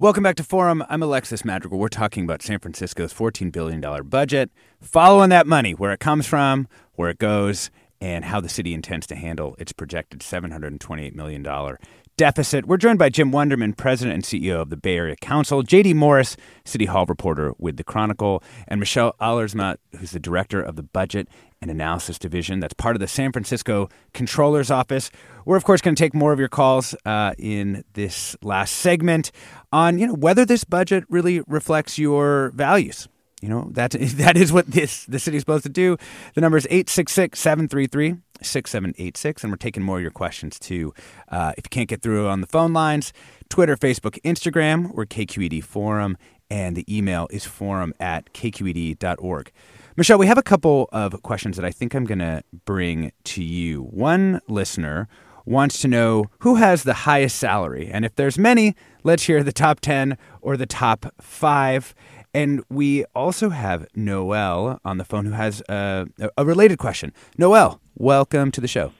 Welcome 0.00 0.22
back 0.22 0.36
to 0.36 0.42
Forum. 0.44 0.82
I'm 0.88 1.02
Alexis 1.02 1.44
Madrigal. 1.44 1.78
We're 1.78 1.88
talking 1.88 2.24
about 2.24 2.40
San 2.40 2.58
Francisco's 2.58 3.12
$14 3.12 3.52
billion 3.52 3.82
budget, 4.08 4.50
following 4.80 5.28
that 5.28 5.46
money, 5.46 5.72
where 5.72 5.92
it 5.92 6.00
comes 6.00 6.26
from, 6.26 6.68
where 6.94 7.10
it 7.10 7.18
goes, 7.18 7.70
and 8.00 8.24
how 8.24 8.40
the 8.40 8.48
city 8.48 8.72
intends 8.72 9.06
to 9.08 9.14
handle 9.14 9.56
its 9.58 9.72
projected 9.72 10.20
$728 10.20 11.14
million 11.14 11.46
deficit. 12.16 12.66
We're 12.66 12.76
joined 12.76 12.98
by 12.98 13.08
Jim 13.08 13.32
Wunderman, 13.32 13.76
President 13.76 14.14
and 14.14 14.24
CEO 14.24 14.60
of 14.60 14.70
the 14.70 14.76
Bay 14.76 14.96
Area 14.96 15.16
Council, 15.16 15.62
JD 15.62 15.94
Morris, 15.94 16.36
City 16.64 16.84
Hall 16.84 17.06
reporter 17.06 17.54
with 17.58 17.76
The 17.76 17.84
Chronicle, 17.84 18.42
and 18.68 18.78
Michelle 18.78 19.14
Allersma, 19.20 19.76
who's 19.98 20.10
the 20.10 20.20
director 20.20 20.60
of 20.60 20.76
the 20.76 20.82
Budget 20.82 21.28
and 21.62 21.70
Analysis 21.70 22.18
Division. 22.18 22.60
That's 22.60 22.74
part 22.74 22.96
of 22.96 23.00
the 23.00 23.08
San 23.08 23.32
Francisco 23.32 23.88
Controller's 24.12 24.70
Office. 24.70 25.10
We're, 25.44 25.56
of 25.56 25.64
course, 25.64 25.80
going 25.80 25.94
to 25.94 26.02
take 26.02 26.14
more 26.14 26.32
of 26.32 26.38
your 26.38 26.48
calls 26.48 26.94
uh, 27.04 27.34
in 27.38 27.84
this 27.94 28.36
last 28.42 28.76
segment 28.76 29.32
on 29.72 29.98
you 29.98 30.06
know 30.06 30.14
whether 30.14 30.44
this 30.44 30.64
budget 30.64 31.04
really 31.08 31.40
reflects 31.46 31.98
your 31.98 32.50
values. 32.54 33.08
You 33.40 33.48
know, 33.48 33.70
that, 33.72 33.90
that 33.98 34.36
is 34.36 34.52
what 34.52 34.66
this 34.66 35.04
the 35.06 35.18
city's 35.18 35.42
supposed 35.42 35.64
to 35.64 35.70
do. 35.70 35.96
The 36.34 36.40
number 36.40 36.58
is 36.58 36.66
866 36.66 37.38
733 37.38 38.16
6786. 38.42 39.42
And 39.42 39.52
we're 39.52 39.56
taking 39.56 39.82
more 39.82 39.96
of 39.96 40.02
your 40.02 40.10
questions 40.10 40.58
too. 40.58 40.92
Uh, 41.28 41.52
if 41.56 41.66
you 41.66 41.70
can't 41.70 41.88
get 41.88 42.02
through 42.02 42.28
on 42.28 42.40
the 42.40 42.46
phone 42.46 42.72
lines, 42.72 43.12
Twitter, 43.48 43.76
Facebook, 43.76 44.20
Instagram, 44.22 44.90
or 44.94 45.04
KQED 45.06 45.62
Forum. 45.64 46.16
And 46.52 46.76
the 46.76 46.84
email 46.88 47.28
is 47.30 47.44
forum 47.44 47.94
at 48.00 48.32
kqed.org. 48.32 49.52
Michelle, 49.96 50.18
we 50.18 50.26
have 50.26 50.38
a 50.38 50.42
couple 50.42 50.88
of 50.92 51.22
questions 51.22 51.56
that 51.56 51.64
I 51.64 51.70
think 51.70 51.94
I'm 51.94 52.04
going 52.04 52.20
to 52.20 52.42
bring 52.64 53.12
to 53.24 53.44
you. 53.44 53.82
One 53.82 54.40
listener 54.48 55.08
wants 55.44 55.80
to 55.80 55.88
know 55.88 56.26
who 56.40 56.56
has 56.56 56.82
the 56.82 56.94
highest 56.94 57.36
salary. 57.36 57.88
And 57.92 58.04
if 58.04 58.14
there's 58.14 58.38
many, 58.38 58.74
let's 59.02 59.24
hear 59.24 59.42
the 59.42 59.52
top 59.52 59.80
10 59.80 60.16
or 60.40 60.56
the 60.56 60.66
top 60.66 61.06
five. 61.20 61.94
And 62.32 62.62
we 62.70 63.04
also 63.14 63.50
have 63.50 63.86
Noel 63.94 64.80
on 64.84 64.98
the 64.98 65.04
phone 65.04 65.26
who 65.26 65.32
has 65.32 65.62
a, 65.68 66.06
a 66.36 66.44
related 66.44 66.78
question. 66.78 67.12
Noel, 67.36 67.80
welcome 68.00 68.50
to 68.50 68.60
the 68.62 68.68
show. 68.68 68.92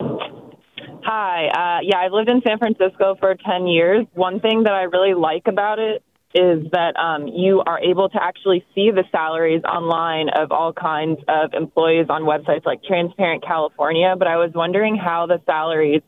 Hi. 0.00 1.46
Uh, 1.48 1.80
yeah, 1.82 1.98
I've 1.98 2.12
lived 2.12 2.30
in 2.30 2.40
San 2.46 2.58
Francisco 2.58 3.16
for 3.20 3.34
10 3.34 3.66
years. 3.66 4.06
One 4.14 4.40
thing 4.40 4.62
that 4.64 4.72
I 4.72 4.84
really 4.84 5.12
like 5.12 5.42
about 5.46 5.78
it 5.78 6.02
is 6.34 6.66
that 6.72 6.96
um, 6.96 7.28
you 7.28 7.62
are 7.64 7.78
able 7.78 8.08
to 8.08 8.18
actually 8.20 8.64
see 8.74 8.90
the 8.90 9.04
salaries 9.12 9.62
online 9.62 10.30
of 10.30 10.50
all 10.50 10.72
kinds 10.72 11.20
of 11.28 11.52
employees 11.52 12.06
on 12.08 12.22
websites 12.22 12.64
like 12.64 12.82
Transparent 12.82 13.44
California. 13.44 14.14
But 14.18 14.26
I 14.26 14.36
was 14.36 14.50
wondering 14.54 14.96
how 14.96 15.26
the 15.26 15.40
salaries 15.46 16.02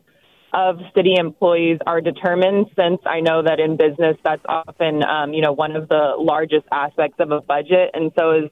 of 0.55 0.79
city 0.97 1.15
employees 1.19 1.79
are 1.87 2.01
determined 2.01 2.67
since 2.77 3.01
I 3.05 3.21
know 3.21 3.43
that 3.43 3.61
in 3.61 3.77
business 3.77 4.17
that's 4.25 4.43
often 4.49 5.05
um, 5.05 5.35
you 5.35 5.43
know 5.43 5.53
one 5.53 5.77
of 5.77 5.89
the 5.89 6.15
largest 6.19 6.65
aspects 6.73 7.17
of 7.19 7.31
a 7.31 7.41
budget 7.41 7.91
and 7.93 8.13
so 8.17 8.31
is 8.31 8.51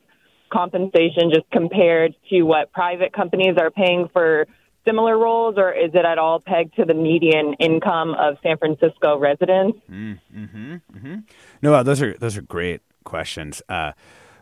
compensation 0.55 1.30
just 1.32 1.50
compared 1.50 2.14
to 2.30 2.42
what 2.42 2.72
private 2.72 3.12
companies 3.12 3.57
are 3.59 3.70
paying 3.70 4.09
for 4.12 4.46
similar 4.84 5.18
roles 5.18 5.57
or 5.57 5.72
is 5.72 5.90
it 5.94 6.05
at 6.05 6.18
all 6.18 6.40
pegged 6.40 6.76
to 6.76 6.84
the 6.84 6.94
median 6.94 7.55
income 7.59 8.14
of 8.14 8.36
San 8.42 8.59
Francisco 8.59 9.18
residents? 9.18 9.78
Mm, 9.90 10.20
mm-hmm, 10.34 10.74
mm-hmm. 10.74 11.14
No, 11.62 11.82
those 11.82 12.00
are 12.00 12.14
those 12.18 12.36
are 12.36 12.42
great 12.42 12.82
questions. 13.05 13.62
Uh, 13.68 13.92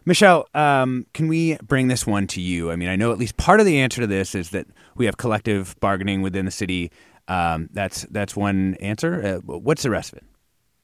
Michelle, 0.05 0.49
um, 0.53 1.07
can 1.15 1.29
we 1.29 1.57
bring 1.63 1.87
this 1.87 2.07
one 2.07 2.27
to 2.27 2.41
you? 2.41 2.73
I 2.73 2.77
mean, 2.77 2.89
I 2.89 2.97
know 2.97 3.13
at 3.13 3.19
least 3.19 3.37
part 3.37 3.61
of 3.61 3.67
the 3.67 3.79
answer 3.79 4.01
to 4.01 4.07
this 4.07 4.35
is 4.35 4.51
that 4.51 4.67
we 4.97 5.07
have 5.07 5.17
collective 5.17 5.77
bargaining 5.81 6.23
within 6.23 6.45
the 6.45 6.51
city 6.51 6.91
um, 7.29 7.69
that's 7.73 8.03
that's 8.11 8.37
one 8.37 8.75
answer. 8.75 9.41
Uh, 9.47 9.59
what's 9.59 9.83
the 9.83 9.91
rest 9.91 10.13
of 10.13 10.19
it? 10.19 10.25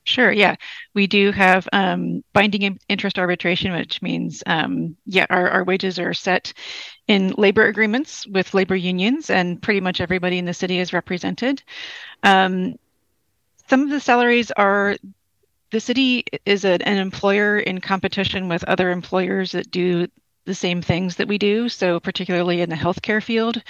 Sure. 0.08 0.32
Yeah, 0.32 0.56
we 0.94 1.06
do 1.06 1.32
have 1.32 1.68
um, 1.70 2.24
binding 2.32 2.78
interest 2.88 3.18
arbitration, 3.18 3.72
which 3.72 4.00
means 4.00 4.42
um, 4.46 4.96
yeah, 5.04 5.26
our, 5.28 5.50
our 5.50 5.64
wages 5.64 5.98
are 5.98 6.14
set 6.14 6.54
in 7.06 7.34
labor 7.36 7.66
agreements 7.66 8.26
with 8.26 8.54
labor 8.54 8.74
unions, 8.74 9.28
and 9.28 9.60
pretty 9.60 9.80
much 9.80 10.00
everybody 10.00 10.38
in 10.38 10.46
the 10.46 10.54
city 10.54 10.78
is 10.78 10.94
represented. 10.94 11.62
Um, 12.22 12.76
some 13.68 13.82
of 13.82 13.90
the 13.90 14.00
salaries 14.00 14.50
are 14.52 14.96
the 15.70 15.80
city 15.80 16.24
is 16.46 16.64
a, 16.64 16.74
an 16.88 16.98
employer 16.98 17.58
in 17.58 17.80
competition 17.80 18.48
with 18.48 18.64
other 18.64 18.90
employers 18.90 19.52
that 19.52 19.70
do 19.70 20.08
the 20.46 20.54
same 20.54 20.82
things 20.82 21.16
that 21.16 21.28
we 21.28 21.38
do. 21.38 21.68
So, 21.68 22.00
particularly 22.00 22.62
in 22.62 22.70
the 22.70 22.76
healthcare 22.76 23.22
field, 23.22 23.62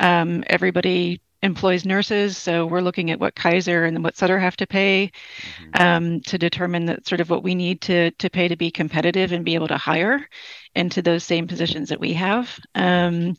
um, 0.00 0.44
everybody 0.48 1.20
employs 1.42 1.84
nurses. 1.84 2.36
So 2.36 2.66
we're 2.66 2.80
looking 2.80 3.10
at 3.10 3.18
what 3.18 3.34
Kaiser 3.34 3.84
and 3.84 4.02
what 4.04 4.16
Sutter 4.16 4.38
have 4.38 4.56
to 4.58 4.66
pay 4.66 5.10
mm-hmm. 5.58 5.82
um, 5.82 6.20
to 6.22 6.38
determine 6.38 6.86
that 6.86 7.06
sort 7.06 7.20
of 7.20 7.30
what 7.30 7.42
we 7.42 7.54
need 7.54 7.80
to 7.82 8.10
to 8.12 8.30
pay 8.30 8.48
to 8.48 8.56
be 8.56 8.70
competitive 8.70 9.32
and 9.32 9.44
be 9.44 9.54
able 9.54 9.68
to 9.68 9.76
hire 9.76 10.28
into 10.74 11.02
those 11.02 11.24
same 11.24 11.46
positions 11.46 11.88
that 11.88 12.00
we 12.00 12.12
have. 12.12 12.58
Um, 12.74 13.36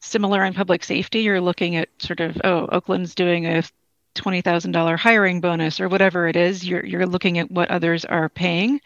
similar 0.00 0.44
in 0.44 0.54
public 0.54 0.84
safety, 0.84 1.20
you're 1.20 1.40
looking 1.40 1.76
at 1.76 1.88
sort 1.98 2.20
of 2.20 2.40
oh 2.44 2.68
Oakland's 2.70 3.14
doing 3.14 3.46
a 3.46 3.62
twenty 4.14 4.40
thousand 4.40 4.72
dollar 4.72 4.96
hiring 4.96 5.40
bonus 5.40 5.80
or 5.80 5.88
whatever 5.88 6.28
it 6.28 6.36
is. 6.36 6.66
You're 6.66 6.84
you're 6.84 7.06
looking 7.06 7.38
at 7.38 7.50
what 7.50 7.70
others 7.70 8.04
are 8.04 8.28
paying. 8.28 8.80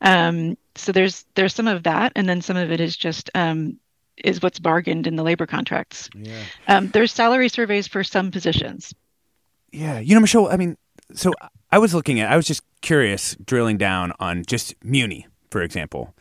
Um, 0.00 0.56
so 0.76 0.92
there's 0.92 1.24
there's 1.34 1.54
some 1.54 1.68
of 1.68 1.84
that, 1.84 2.12
and 2.16 2.28
then 2.28 2.42
some 2.42 2.56
of 2.56 2.70
it 2.70 2.80
is 2.80 2.96
just 2.96 3.30
um, 3.34 3.78
is 4.16 4.42
what's 4.42 4.58
bargained 4.58 5.06
in 5.06 5.16
the 5.16 5.22
labor 5.22 5.46
contracts. 5.46 6.08
Yeah. 6.14 6.42
Um, 6.68 6.88
there's 6.88 7.12
salary 7.12 7.48
surveys 7.48 7.86
for 7.86 8.04
some 8.04 8.30
positions. 8.30 8.94
Yeah. 9.72 9.98
You 9.98 10.14
know, 10.14 10.20
Michelle, 10.20 10.48
I 10.48 10.56
mean, 10.56 10.76
so 11.14 11.32
I 11.72 11.78
was 11.78 11.94
looking 11.94 12.20
at, 12.20 12.30
I 12.30 12.36
was 12.36 12.46
just 12.46 12.62
curious, 12.80 13.36
drilling 13.44 13.78
down 13.78 14.12
on 14.20 14.44
just 14.46 14.74
Muni, 14.84 15.26
for 15.50 15.62
example. 15.62 16.14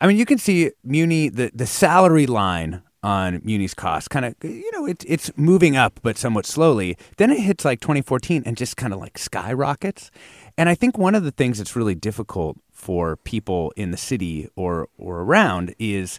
I 0.00 0.06
mean, 0.06 0.16
you 0.16 0.24
can 0.24 0.38
see 0.38 0.72
Muni, 0.82 1.28
the, 1.28 1.50
the 1.54 1.66
salary 1.66 2.26
line 2.26 2.82
on 3.02 3.42
Muni's 3.44 3.74
cost 3.74 4.08
kind 4.08 4.24
of, 4.24 4.34
you 4.42 4.70
know, 4.72 4.86
it, 4.86 5.04
it's 5.06 5.30
moving 5.36 5.76
up, 5.76 6.00
but 6.02 6.16
somewhat 6.16 6.46
slowly. 6.46 6.96
Then 7.18 7.30
it 7.30 7.40
hits 7.40 7.64
like 7.64 7.80
2014 7.80 8.42
and 8.46 8.56
just 8.56 8.78
kind 8.78 8.94
of 8.94 8.98
like 8.98 9.18
skyrockets. 9.18 10.10
And 10.56 10.70
I 10.70 10.74
think 10.74 10.96
one 10.96 11.14
of 11.14 11.22
the 11.22 11.30
things 11.30 11.58
that's 11.58 11.76
really 11.76 11.94
difficult 11.94 12.56
for 12.72 13.16
people 13.16 13.72
in 13.76 13.90
the 13.90 13.98
city 13.98 14.48
or, 14.56 14.88
or 14.96 15.20
around 15.20 15.74
is 15.78 16.18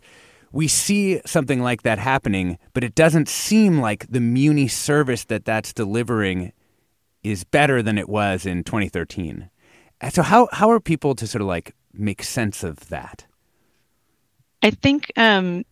we 0.56 0.70
see 0.70 1.20
something 1.26 1.62
like 1.62 1.82
that 1.82 1.99
happening, 1.99 2.58
but 2.74 2.82
it 2.82 2.95
doesn't 2.95 3.28
seem 3.28 3.80
like 3.80 4.08
the 4.10 4.22
Muni 4.22 4.70
service 4.70 5.26
that 5.26 5.43
that's 5.43 5.74
delivering 5.74 6.53
is 7.24 7.43
better 7.43 7.84
than 7.84 7.97
it 7.97 8.08
was 8.08 8.45
in 8.45 8.64
2013. 8.64 9.49
So 10.12 10.24
how 10.24 10.47
how 10.53 10.72
are 10.72 10.80
people 10.80 11.14
to 11.16 11.28
sort 11.28 11.41
of 11.41 11.49
like 11.49 11.76
make 11.93 12.24
sense 12.24 12.64
of 12.64 12.88
that? 12.88 13.26
I 14.64 14.70
think 14.70 15.12
um, 15.18 15.66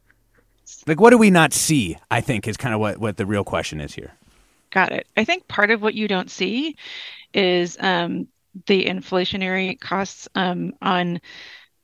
like 0.85 0.99
what 0.99 1.11
do 1.11 1.17
we 1.17 1.29
not 1.29 1.53
see? 1.53 1.97
I 2.11 2.19
think 2.19 2.45
is 2.45 2.57
kind 2.57 2.75
of 2.75 2.81
what 2.81 2.97
what 2.97 3.15
the 3.15 3.25
real 3.25 3.45
question 3.45 3.79
is 3.79 3.95
here. 3.95 4.11
Got 4.71 4.91
it. 4.91 5.07
I 5.15 5.23
think 5.23 5.47
part 5.47 5.71
of 5.71 5.81
what 5.81 5.93
you 5.93 6.09
don't 6.09 6.29
see 6.29 6.75
is 7.33 7.77
um, 7.79 8.27
the 8.65 8.83
inflationary 8.85 9.79
costs 9.79 10.27
um, 10.35 10.73
on 10.81 11.21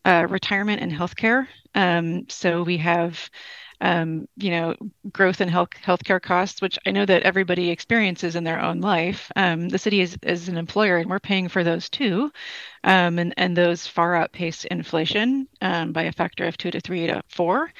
uh, 0.06 0.28
retirement 0.30 0.82
and 0.82 0.92
healthcare. 0.92 1.48
Um, 1.76 2.28
so 2.30 2.64
we 2.64 2.78
have, 2.78 3.30
um, 3.82 4.28
you 4.38 4.52
know, 4.52 4.76
growth 5.12 5.42
in 5.42 5.48
health 5.50 5.70
healthcare 5.86 6.22
costs, 6.22 6.62
which 6.62 6.80
I 6.86 6.92
know 6.92 7.06
that 7.06 7.24
everybody 7.24 7.70
experiences 7.70 8.36
in 8.36 8.44
their 8.44 8.62
own 8.62 8.82
life. 8.82 9.32
Um, 9.36 9.70
the 9.70 9.78
city 9.78 10.02
is, 10.02 10.18
is 10.24 10.50
an 10.50 10.58
employer, 10.58 10.98
and 10.98 11.10
we're 11.10 11.20
paying 11.20 11.48
for 11.50 11.64
those 11.64 11.90
too, 11.90 12.32
um, 12.84 13.20
and 13.20 13.34
and 13.38 13.56
those 13.56 13.88
far 13.88 14.16
outpace 14.16 14.66
inflation 14.66 15.48
um, 15.62 15.92
by 15.94 16.04
a 16.04 16.12
factor 16.12 16.46
of 16.46 16.58
two 16.58 16.72
to 16.72 16.82
three 16.82 17.08
to 17.08 17.22
four. 17.30 17.72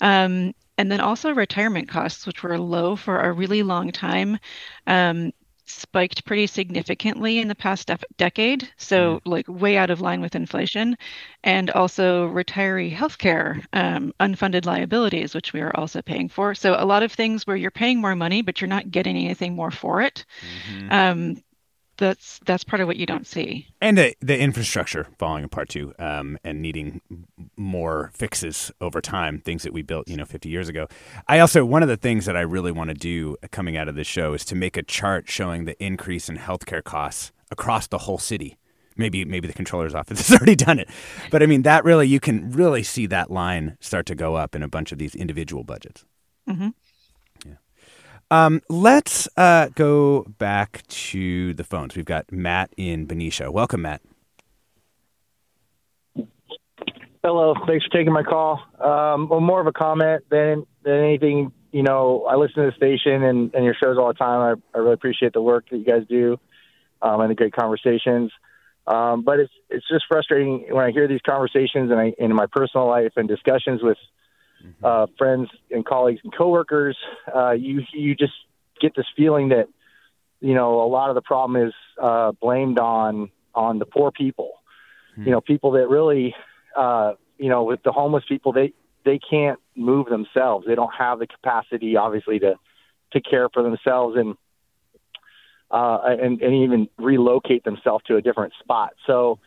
Um, 0.00 0.54
and 0.78 0.90
then 0.90 1.00
also 1.00 1.34
retirement 1.34 1.88
costs, 1.88 2.26
which 2.26 2.42
were 2.42 2.58
low 2.58 2.96
for 2.96 3.20
a 3.20 3.32
really 3.32 3.62
long 3.62 3.92
time. 3.92 4.38
Spiked 5.70 6.24
pretty 6.24 6.46
significantly 6.46 7.38
in 7.38 7.48
the 7.48 7.54
past 7.54 7.86
def- 7.86 8.04
decade, 8.16 8.68
so 8.76 9.16
mm. 9.16 9.20
like 9.24 9.46
way 9.48 9.76
out 9.76 9.90
of 9.90 10.00
line 10.00 10.20
with 10.20 10.34
inflation, 10.34 10.96
and 11.44 11.70
also 11.70 12.28
retiree 12.28 12.94
healthcare 12.94 13.64
um, 13.72 14.12
unfunded 14.20 14.66
liabilities, 14.66 15.34
which 15.34 15.52
we 15.52 15.60
are 15.60 15.74
also 15.76 16.02
paying 16.02 16.28
for. 16.28 16.54
So 16.54 16.74
a 16.78 16.84
lot 16.84 17.02
of 17.02 17.12
things 17.12 17.46
where 17.46 17.56
you're 17.56 17.70
paying 17.70 18.00
more 18.00 18.16
money, 18.16 18.42
but 18.42 18.60
you're 18.60 18.68
not 18.68 18.90
getting 18.90 19.16
anything 19.16 19.54
more 19.54 19.70
for 19.70 20.02
it. 20.02 20.24
Mm-hmm. 20.74 20.92
Um, 20.92 21.42
that's 22.00 22.40
that's 22.46 22.64
part 22.64 22.80
of 22.80 22.88
what 22.88 22.96
you 22.96 23.06
don't 23.06 23.26
see. 23.26 23.68
And 23.80 23.96
the, 23.96 24.16
the 24.20 24.36
infrastructure 24.36 25.06
falling 25.18 25.44
apart 25.44 25.68
too, 25.68 25.94
um, 25.98 26.38
and 26.42 26.60
needing 26.60 27.00
more 27.56 28.10
fixes 28.14 28.72
over 28.80 29.00
time. 29.00 29.40
Things 29.40 29.62
that 29.62 29.72
we 29.72 29.82
built, 29.82 30.08
you 30.08 30.16
know, 30.16 30.24
50 30.24 30.48
years 30.48 30.68
ago. 30.68 30.88
I 31.28 31.38
also 31.38 31.64
one 31.64 31.82
of 31.82 31.88
the 31.88 31.96
things 31.96 32.24
that 32.24 32.36
I 32.36 32.40
really 32.40 32.72
want 32.72 32.88
to 32.88 32.94
do 32.94 33.36
coming 33.52 33.76
out 33.76 33.86
of 33.86 33.94
this 33.94 34.06
show 34.06 34.32
is 34.32 34.44
to 34.46 34.56
make 34.56 34.76
a 34.76 34.82
chart 34.82 35.28
showing 35.28 35.66
the 35.66 35.80
increase 35.82 36.28
in 36.28 36.38
healthcare 36.38 36.82
costs 36.82 37.30
across 37.50 37.86
the 37.86 37.98
whole 37.98 38.18
city. 38.18 38.56
Maybe 38.96 39.24
maybe 39.24 39.46
the 39.46 39.54
controller's 39.54 39.94
office 40.00 40.26
has 40.28 40.36
already 40.36 40.56
done 40.56 40.80
it, 40.80 40.88
but 41.30 41.42
I 41.42 41.46
mean 41.46 41.62
that 41.62 41.84
really 41.84 42.08
you 42.08 42.18
can 42.18 42.50
really 42.50 42.82
see 42.82 43.06
that 43.06 43.30
line 43.30 43.76
start 43.80 44.06
to 44.06 44.14
go 44.14 44.34
up 44.34 44.56
in 44.56 44.62
a 44.62 44.68
bunch 44.68 44.90
of 44.90 44.98
these 44.98 45.14
individual 45.14 45.62
budgets. 45.62 46.04
Mm-hmm. 46.48 46.70
Um, 48.30 48.62
let's 48.68 49.28
uh, 49.36 49.68
go 49.74 50.24
back 50.38 50.86
to 50.88 51.52
the 51.54 51.64
phones. 51.64 51.96
We've 51.96 52.04
got 52.04 52.30
Matt 52.30 52.72
in 52.76 53.06
Benicia. 53.06 53.50
Welcome, 53.50 53.82
Matt. 53.82 54.02
Hello. 57.22 57.54
Thanks 57.66 57.84
for 57.84 57.98
taking 57.98 58.12
my 58.12 58.22
call. 58.22 58.62
Um, 58.78 59.28
well, 59.28 59.40
more 59.40 59.60
of 59.60 59.66
a 59.66 59.72
comment 59.72 60.24
than 60.30 60.64
than 60.82 60.94
anything. 60.94 61.52
You 61.72 61.82
know, 61.82 62.24
I 62.28 62.36
listen 62.36 62.64
to 62.64 62.70
the 62.70 62.76
station 62.76 63.22
and, 63.22 63.54
and 63.54 63.64
your 63.64 63.74
shows 63.74 63.98
all 63.98 64.08
the 64.08 64.14
time. 64.14 64.58
I, 64.74 64.76
I 64.76 64.80
really 64.80 64.94
appreciate 64.94 65.32
the 65.32 65.42
work 65.42 65.68
that 65.70 65.76
you 65.76 65.84
guys 65.84 66.02
do 66.08 66.38
um, 67.02 67.20
and 67.20 67.30
the 67.30 67.34
great 67.34 67.52
conversations. 67.52 68.32
Um, 68.86 69.22
but 69.22 69.38
it's 69.38 69.52
it's 69.68 69.86
just 69.88 70.04
frustrating 70.08 70.66
when 70.70 70.84
I 70.84 70.92
hear 70.92 71.06
these 71.06 71.20
conversations 71.20 71.90
and 71.90 72.00
I 72.00 72.14
in 72.18 72.34
my 72.34 72.46
personal 72.50 72.86
life 72.86 73.12
and 73.16 73.28
discussions 73.28 73.82
with 73.82 73.98
mm-hmm. 74.64 74.84
uh, 74.84 75.06
friends 75.18 75.48
and 75.70 75.84
colleagues 75.84 76.20
and 76.24 76.34
coworkers, 76.36 76.96
uh, 77.34 77.52
you 77.52 77.82
you 77.92 78.14
just 78.14 78.32
get 78.80 78.94
this 78.94 79.06
feeling 79.16 79.50
that 79.50 79.68
you 80.40 80.54
know 80.54 80.82
a 80.82 80.88
lot 80.88 81.10
of 81.10 81.14
the 81.14 81.22
problem 81.22 81.66
is 81.66 81.74
uh, 82.00 82.32
blamed 82.32 82.78
on 82.78 83.30
on 83.54 83.78
the 83.78 83.86
poor 83.86 84.10
people. 84.10 84.52
Mm-hmm. 85.12 85.24
You 85.24 85.30
know, 85.32 85.40
people 85.40 85.72
that 85.72 85.88
really, 85.88 86.34
uh, 86.76 87.14
you 87.38 87.48
know, 87.48 87.64
with 87.64 87.82
the 87.82 87.92
homeless 87.92 88.24
people, 88.28 88.52
they 88.52 88.72
they 89.04 89.18
can't 89.18 89.58
move 89.76 90.06
themselves. 90.06 90.66
They 90.66 90.74
don't 90.74 90.94
have 90.96 91.18
the 91.18 91.26
capacity, 91.26 91.96
obviously, 91.96 92.38
to 92.40 92.54
to 93.12 93.20
care 93.20 93.48
for 93.52 93.62
themselves 93.62 94.16
and 94.16 94.36
uh, 95.70 95.98
and 96.04 96.40
and 96.42 96.54
even 96.54 96.88
relocate 96.98 97.64
themselves 97.64 98.04
to 98.06 98.16
a 98.16 98.22
different 98.22 98.52
spot. 98.60 98.90
So, 99.06 99.38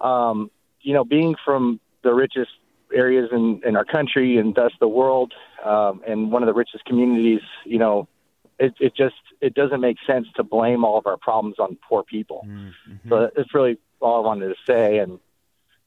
um, 0.00 0.50
you 0.80 0.94
know, 0.94 1.04
being 1.04 1.34
from 1.44 1.80
the 2.02 2.14
richest 2.14 2.50
areas 2.94 3.28
in, 3.32 3.60
in 3.64 3.76
our 3.76 3.84
country 3.84 4.38
and 4.38 4.54
thus 4.54 4.72
the 4.80 4.88
world 4.88 5.32
um, 5.64 6.02
and 6.06 6.32
one 6.32 6.42
of 6.42 6.46
the 6.46 6.54
richest 6.54 6.84
communities, 6.84 7.40
you 7.64 7.78
know, 7.78 8.08
it, 8.58 8.74
it 8.78 8.94
just 8.94 9.14
it 9.40 9.54
doesn't 9.54 9.80
make 9.80 9.96
sense 10.06 10.26
to 10.36 10.42
blame 10.42 10.84
all 10.84 10.98
of 10.98 11.06
our 11.06 11.16
problems 11.16 11.56
on 11.58 11.78
poor 11.88 12.02
people. 12.02 12.44
Mm-hmm. 12.46 13.08
So 13.08 13.30
that's 13.34 13.54
really 13.54 13.78
all 14.00 14.22
I 14.22 14.26
wanted 14.26 14.48
to 14.48 14.54
say, 14.66 14.98
and 14.98 15.18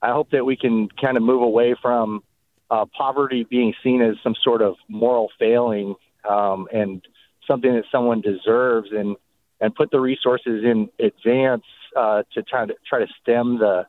I 0.01 0.11
hope 0.11 0.31
that 0.31 0.45
we 0.45 0.57
can 0.57 0.89
kind 0.89 1.15
of 1.15 1.23
move 1.23 1.43
away 1.43 1.75
from 1.79 2.23
uh, 2.71 2.85
poverty 2.85 3.43
being 3.43 3.73
seen 3.83 4.01
as 4.01 4.15
some 4.23 4.35
sort 4.43 4.61
of 4.61 4.75
moral 4.87 5.29
failing 5.37 5.95
um, 6.27 6.67
and 6.73 7.01
something 7.47 7.73
that 7.73 7.85
someone 7.91 8.21
deserves, 8.21 8.89
and 8.91 9.15
and 9.61 9.75
put 9.75 9.91
the 9.91 9.99
resources 9.99 10.63
in 10.63 10.89
advance 10.99 11.65
uh, 11.95 12.23
to 12.33 12.41
try 12.41 12.65
to 12.65 12.73
try 12.87 12.99
to 12.99 13.07
stem 13.21 13.59
the 13.59 13.85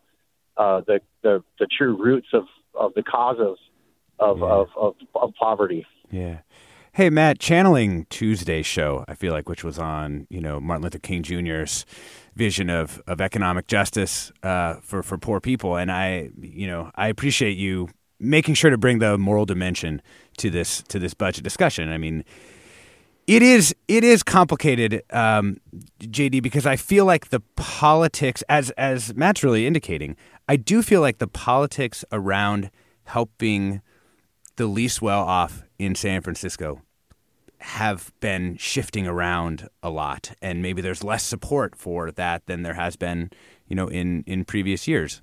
uh, 0.56 0.82
the, 0.86 1.00
the 1.22 1.42
the 1.58 1.66
true 1.66 1.96
roots 1.96 2.28
of 2.34 2.44
of 2.78 2.94
the 2.94 3.02
cause 3.02 3.36
of 3.38 3.56
of, 4.20 4.38
yeah. 4.38 4.44
of, 4.44 4.68
of, 4.76 4.94
of 5.14 5.34
poverty. 5.34 5.84
Yeah. 6.10 6.38
Hey 6.92 7.10
Matt, 7.10 7.40
channeling 7.40 8.06
Tuesday 8.08 8.62
show, 8.62 9.04
I 9.08 9.14
feel 9.14 9.32
like, 9.32 9.48
which 9.48 9.64
was 9.64 9.80
on 9.80 10.28
you 10.30 10.40
know 10.40 10.60
Martin 10.60 10.84
Luther 10.84 11.00
King 11.00 11.22
Jr.'s 11.22 11.84
vision 12.36 12.70
of 12.70 13.02
of 13.06 13.20
economic 13.20 13.66
justice 13.66 14.32
uh, 14.42 14.74
for 14.74 15.02
for 15.02 15.18
poor 15.18 15.40
people, 15.40 15.76
and 15.76 15.90
I 15.90 16.30
you 16.40 16.66
know 16.66 16.90
I 16.94 17.08
appreciate 17.08 17.56
you 17.56 17.88
making 18.20 18.54
sure 18.54 18.70
to 18.70 18.78
bring 18.78 19.00
the 19.00 19.18
moral 19.18 19.44
dimension 19.44 20.02
to 20.38 20.50
this 20.50 20.82
to 20.84 20.98
this 20.98 21.14
budget 21.14 21.42
discussion. 21.42 21.88
I 21.88 21.98
mean, 21.98 22.24
it 23.26 23.42
is 23.42 23.74
it 23.88 24.04
is 24.04 24.22
complicated, 24.22 25.02
um, 25.10 25.58
JD, 26.00 26.42
because 26.42 26.66
I 26.66 26.76
feel 26.76 27.04
like 27.04 27.30
the 27.30 27.40
politics, 27.56 28.42
as 28.48 28.70
as 28.72 29.14
Matt's 29.14 29.42
really 29.42 29.66
indicating, 29.66 30.16
I 30.48 30.56
do 30.56 30.82
feel 30.82 31.00
like 31.00 31.18
the 31.18 31.26
politics 31.26 32.04
around 32.12 32.70
helping 33.04 33.80
the 34.56 34.66
least 34.66 35.00
well 35.00 35.22
off 35.22 35.62
in 35.78 35.94
San 35.94 36.20
Francisco 36.20 36.82
have 37.58 38.12
been 38.20 38.56
shifting 38.58 39.06
around 39.06 39.68
a 39.82 39.88
lot. 39.88 40.32
And 40.42 40.60
maybe 40.60 40.82
there's 40.82 41.02
less 41.02 41.22
support 41.22 41.74
for 41.74 42.10
that 42.12 42.44
than 42.46 42.62
there 42.62 42.74
has 42.74 42.96
been 42.96 43.30
you 43.66 43.74
know 43.74 43.88
in 43.88 44.22
in 44.26 44.44
previous 44.44 44.86
years. 44.86 45.22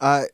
Uh 0.00 0.24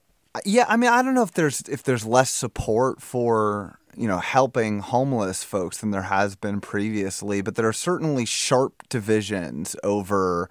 yeah 0.44 0.64
i 0.68 0.76
mean 0.76 0.90
i 0.90 1.02
don't 1.02 1.14
know 1.14 1.22
if 1.22 1.32
there's 1.32 1.60
if 1.68 1.82
there's 1.82 2.06
less 2.06 2.30
support 2.30 3.02
for 3.02 3.78
you 3.96 4.08
know 4.08 4.18
helping 4.18 4.80
homeless 4.80 5.44
folks 5.44 5.78
than 5.78 5.90
there 5.90 6.02
has 6.02 6.34
been 6.36 6.60
previously 6.60 7.42
but 7.42 7.54
there 7.54 7.68
are 7.68 7.72
certainly 7.72 8.24
sharp 8.24 8.82
divisions 8.88 9.76
over 9.84 10.48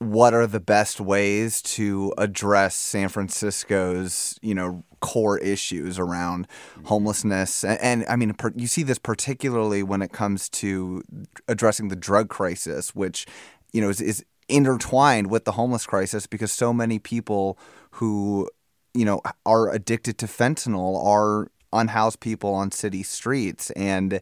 what 0.00 0.32
are 0.32 0.46
the 0.46 0.60
best 0.60 0.98
ways 0.98 1.60
to 1.60 2.12
address 2.16 2.74
San 2.74 3.10
Francisco's, 3.10 4.38
you 4.40 4.54
know, 4.54 4.82
core 5.00 5.38
issues 5.38 5.98
around 5.98 6.48
homelessness. 6.84 7.64
And, 7.64 7.78
and 7.80 8.04
I 8.08 8.16
mean 8.16 8.32
per, 8.32 8.50
you 8.56 8.66
see 8.66 8.82
this 8.82 8.98
particularly 8.98 9.82
when 9.82 10.00
it 10.00 10.10
comes 10.10 10.48
to 10.50 11.02
addressing 11.48 11.88
the 11.88 11.96
drug 11.96 12.28
crisis 12.28 12.94
which 12.94 13.26
you 13.72 13.80
know 13.80 13.90
is, 13.90 14.00
is 14.00 14.24
intertwined 14.48 15.30
with 15.30 15.44
the 15.44 15.52
homeless 15.52 15.86
crisis 15.86 16.26
because 16.26 16.50
so 16.50 16.72
many 16.72 16.98
people 16.98 17.58
who 17.92 18.48
you 18.94 19.04
know 19.04 19.20
are 19.46 19.70
addicted 19.70 20.18
to 20.18 20.26
fentanyl 20.26 21.02
are 21.04 21.48
unhoused 21.72 22.20
people 22.20 22.54
on 22.54 22.72
city 22.72 23.02
streets. 23.02 23.70
And 23.72 24.20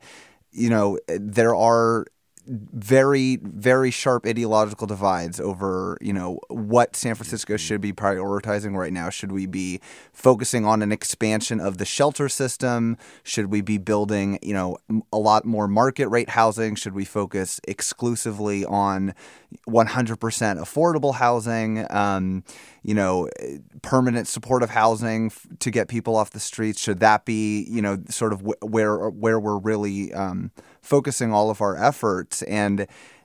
you 0.50 0.70
know 0.70 0.98
there 1.06 1.54
are 1.54 2.06
very 2.48 3.36
very 3.42 3.90
sharp 3.90 4.26
ideological 4.26 4.86
divides 4.86 5.38
over 5.38 5.98
you 6.00 6.12
know 6.12 6.40
what 6.48 6.96
San 6.96 7.14
Francisco 7.14 7.54
mm-hmm. 7.54 7.58
should 7.58 7.80
be 7.80 7.92
prioritizing 7.92 8.76
right 8.76 8.92
now. 8.92 9.10
Should 9.10 9.32
we 9.32 9.46
be 9.46 9.80
focusing 10.12 10.64
on 10.64 10.82
an 10.82 10.90
expansion 10.92 11.60
of 11.60 11.78
the 11.78 11.84
shelter 11.84 12.28
system? 12.28 12.96
Should 13.22 13.46
we 13.46 13.60
be 13.60 13.78
building 13.78 14.38
you 14.42 14.54
know 14.54 14.78
a 15.12 15.18
lot 15.18 15.44
more 15.44 15.68
market 15.68 16.08
rate 16.08 16.30
housing? 16.30 16.74
Should 16.74 16.94
we 16.94 17.04
focus 17.04 17.60
exclusively 17.68 18.64
on 18.64 19.14
100% 19.68 20.16
affordable 20.18 21.14
housing? 21.14 21.86
Um, 21.90 22.44
you 22.82 22.94
know 22.94 23.28
permanent 23.82 24.26
supportive 24.26 24.70
housing 24.70 25.30
to 25.58 25.70
get 25.70 25.88
people 25.88 26.16
off 26.16 26.30
the 26.30 26.40
streets? 26.40 26.80
Should 26.80 27.00
that 27.00 27.24
be 27.24 27.64
you 27.68 27.82
know 27.82 27.98
sort 28.08 28.32
of 28.32 28.42
where 28.62 29.10
where 29.10 29.38
we're 29.38 29.58
really 29.58 30.12
um, 30.14 30.50
focusing 30.82 31.32
all 31.32 31.50
of 31.50 31.60
our 31.60 31.76
efforts. 31.76 32.42
And 32.42 32.80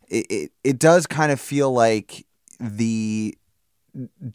it, 0.08 0.26
it, 0.30 0.52
it 0.64 0.80
does 0.80 1.08
kind 1.08 1.32
of 1.32 1.40
feel 1.40 1.72
like 1.72 2.26
the 2.60 3.38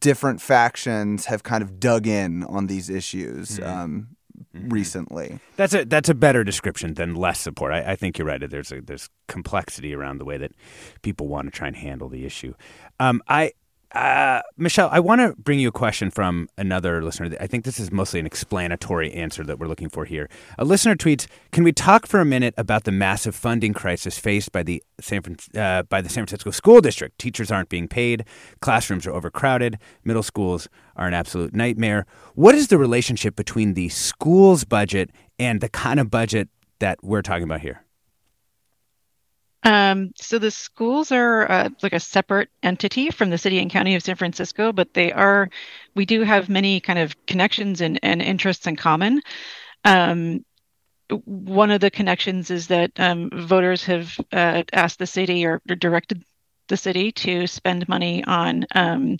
different 0.00 0.40
factions 0.40 1.26
have 1.26 1.42
kind 1.42 1.62
of 1.62 1.80
dug 1.80 2.06
in 2.06 2.44
on 2.44 2.66
these 2.66 2.88
issues. 2.90 3.58
Mm-hmm. 3.58 3.68
Um, 3.68 4.08
mm-hmm. 4.54 4.68
recently. 4.68 5.40
That's 5.56 5.74
a 5.74 5.84
that's 5.84 6.08
a 6.08 6.14
better 6.14 6.44
description 6.44 6.94
than 6.94 7.14
less 7.14 7.40
support. 7.40 7.72
I, 7.72 7.92
I, 7.92 7.96
think 7.96 8.18
you're 8.18 8.26
right. 8.26 8.42
There's 8.48 8.72
a 8.72 8.80
there's 8.80 9.08
complexity 9.26 9.94
around 9.94 10.18
the 10.18 10.24
way 10.24 10.38
that 10.38 10.52
people 11.02 11.28
want 11.28 11.46
to 11.46 11.56
try 11.56 11.68
and 11.68 11.76
handle 11.76 12.08
the 12.08 12.24
issue. 12.24 12.54
Um, 13.00 13.22
I 13.28 13.52
uh, 13.92 14.42
Michelle, 14.58 14.90
I 14.92 15.00
want 15.00 15.20
to 15.22 15.34
bring 15.40 15.58
you 15.58 15.68
a 15.68 15.72
question 15.72 16.10
from 16.10 16.48
another 16.58 17.02
listener. 17.02 17.34
I 17.40 17.46
think 17.46 17.64
this 17.64 17.80
is 17.80 17.90
mostly 17.90 18.20
an 18.20 18.26
explanatory 18.26 19.12
answer 19.14 19.42
that 19.44 19.58
we're 19.58 19.66
looking 19.66 19.88
for 19.88 20.04
here. 20.04 20.28
A 20.58 20.64
listener 20.64 20.94
tweets, 20.94 21.26
"Can 21.52 21.64
we 21.64 21.72
talk 21.72 22.06
for 22.06 22.20
a 22.20 22.24
minute 22.24 22.52
about 22.58 22.84
the 22.84 22.92
massive 22.92 23.34
funding 23.34 23.72
crisis 23.72 24.18
faced 24.18 24.52
by 24.52 24.62
the 24.62 24.82
San 25.00 25.22
uh, 25.56 25.84
by 25.84 26.02
the 26.02 26.08
San 26.10 26.26
Francisco 26.26 26.50
school 26.50 26.82
district? 26.82 27.18
Teachers 27.18 27.50
aren't 27.50 27.70
being 27.70 27.88
paid, 27.88 28.24
classrooms 28.60 29.06
are 29.06 29.12
overcrowded, 29.12 29.78
middle 30.04 30.22
schools 30.22 30.68
are 30.96 31.06
an 31.06 31.14
absolute 31.14 31.54
nightmare. 31.54 32.04
What 32.34 32.54
is 32.54 32.68
the 32.68 32.76
relationship 32.76 33.36
between 33.36 33.72
the 33.72 33.88
school's 33.88 34.64
budget 34.64 35.10
and 35.38 35.62
the 35.62 35.70
kind 35.70 35.98
of 35.98 36.10
budget 36.10 36.50
that 36.78 37.02
we're 37.02 37.22
talking 37.22 37.44
about 37.44 37.62
here?" 37.62 37.84
Um, 39.64 40.12
so 40.16 40.38
the 40.38 40.50
schools 40.50 41.10
are 41.10 41.50
uh, 41.50 41.68
like 41.82 41.92
a 41.92 42.00
separate 42.00 42.48
entity 42.62 43.10
from 43.10 43.30
the 43.30 43.38
city 43.38 43.58
and 43.58 43.70
county 43.70 43.94
of 43.96 44.02
San 44.02 44.16
Francisco, 44.16 44.72
but 44.72 44.94
they 44.94 45.12
are, 45.12 45.50
we 45.94 46.06
do 46.06 46.22
have 46.22 46.48
many 46.48 46.80
kind 46.80 46.98
of 46.98 47.14
connections 47.26 47.80
and, 47.80 47.98
and 48.02 48.22
interests 48.22 48.66
in 48.66 48.76
common. 48.76 49.20
Um, 49.84 50.44
one 51.24 51.70
of 51.70 51.80
the 51.80 51.90
connections 51.90 52.50
is 52.50 52.66
that 52.68 52.92
um, 52.98 53.30
voters 53.34 53.84
have 53.84 54.18
uh, 54.32 54.62
asked 54.72 54.98
the 54.98 55.06
city 55.06 55.44
or, 55.44 55.60
or, 55.68 55.76
directed 55.76 56.22
the 56.68 56.76
city 56.76 57.10
to 57.10 57.46
spend 57.46 57.88
money 57.88 58.22
on 58.24 58.66
um, 58.74 59.16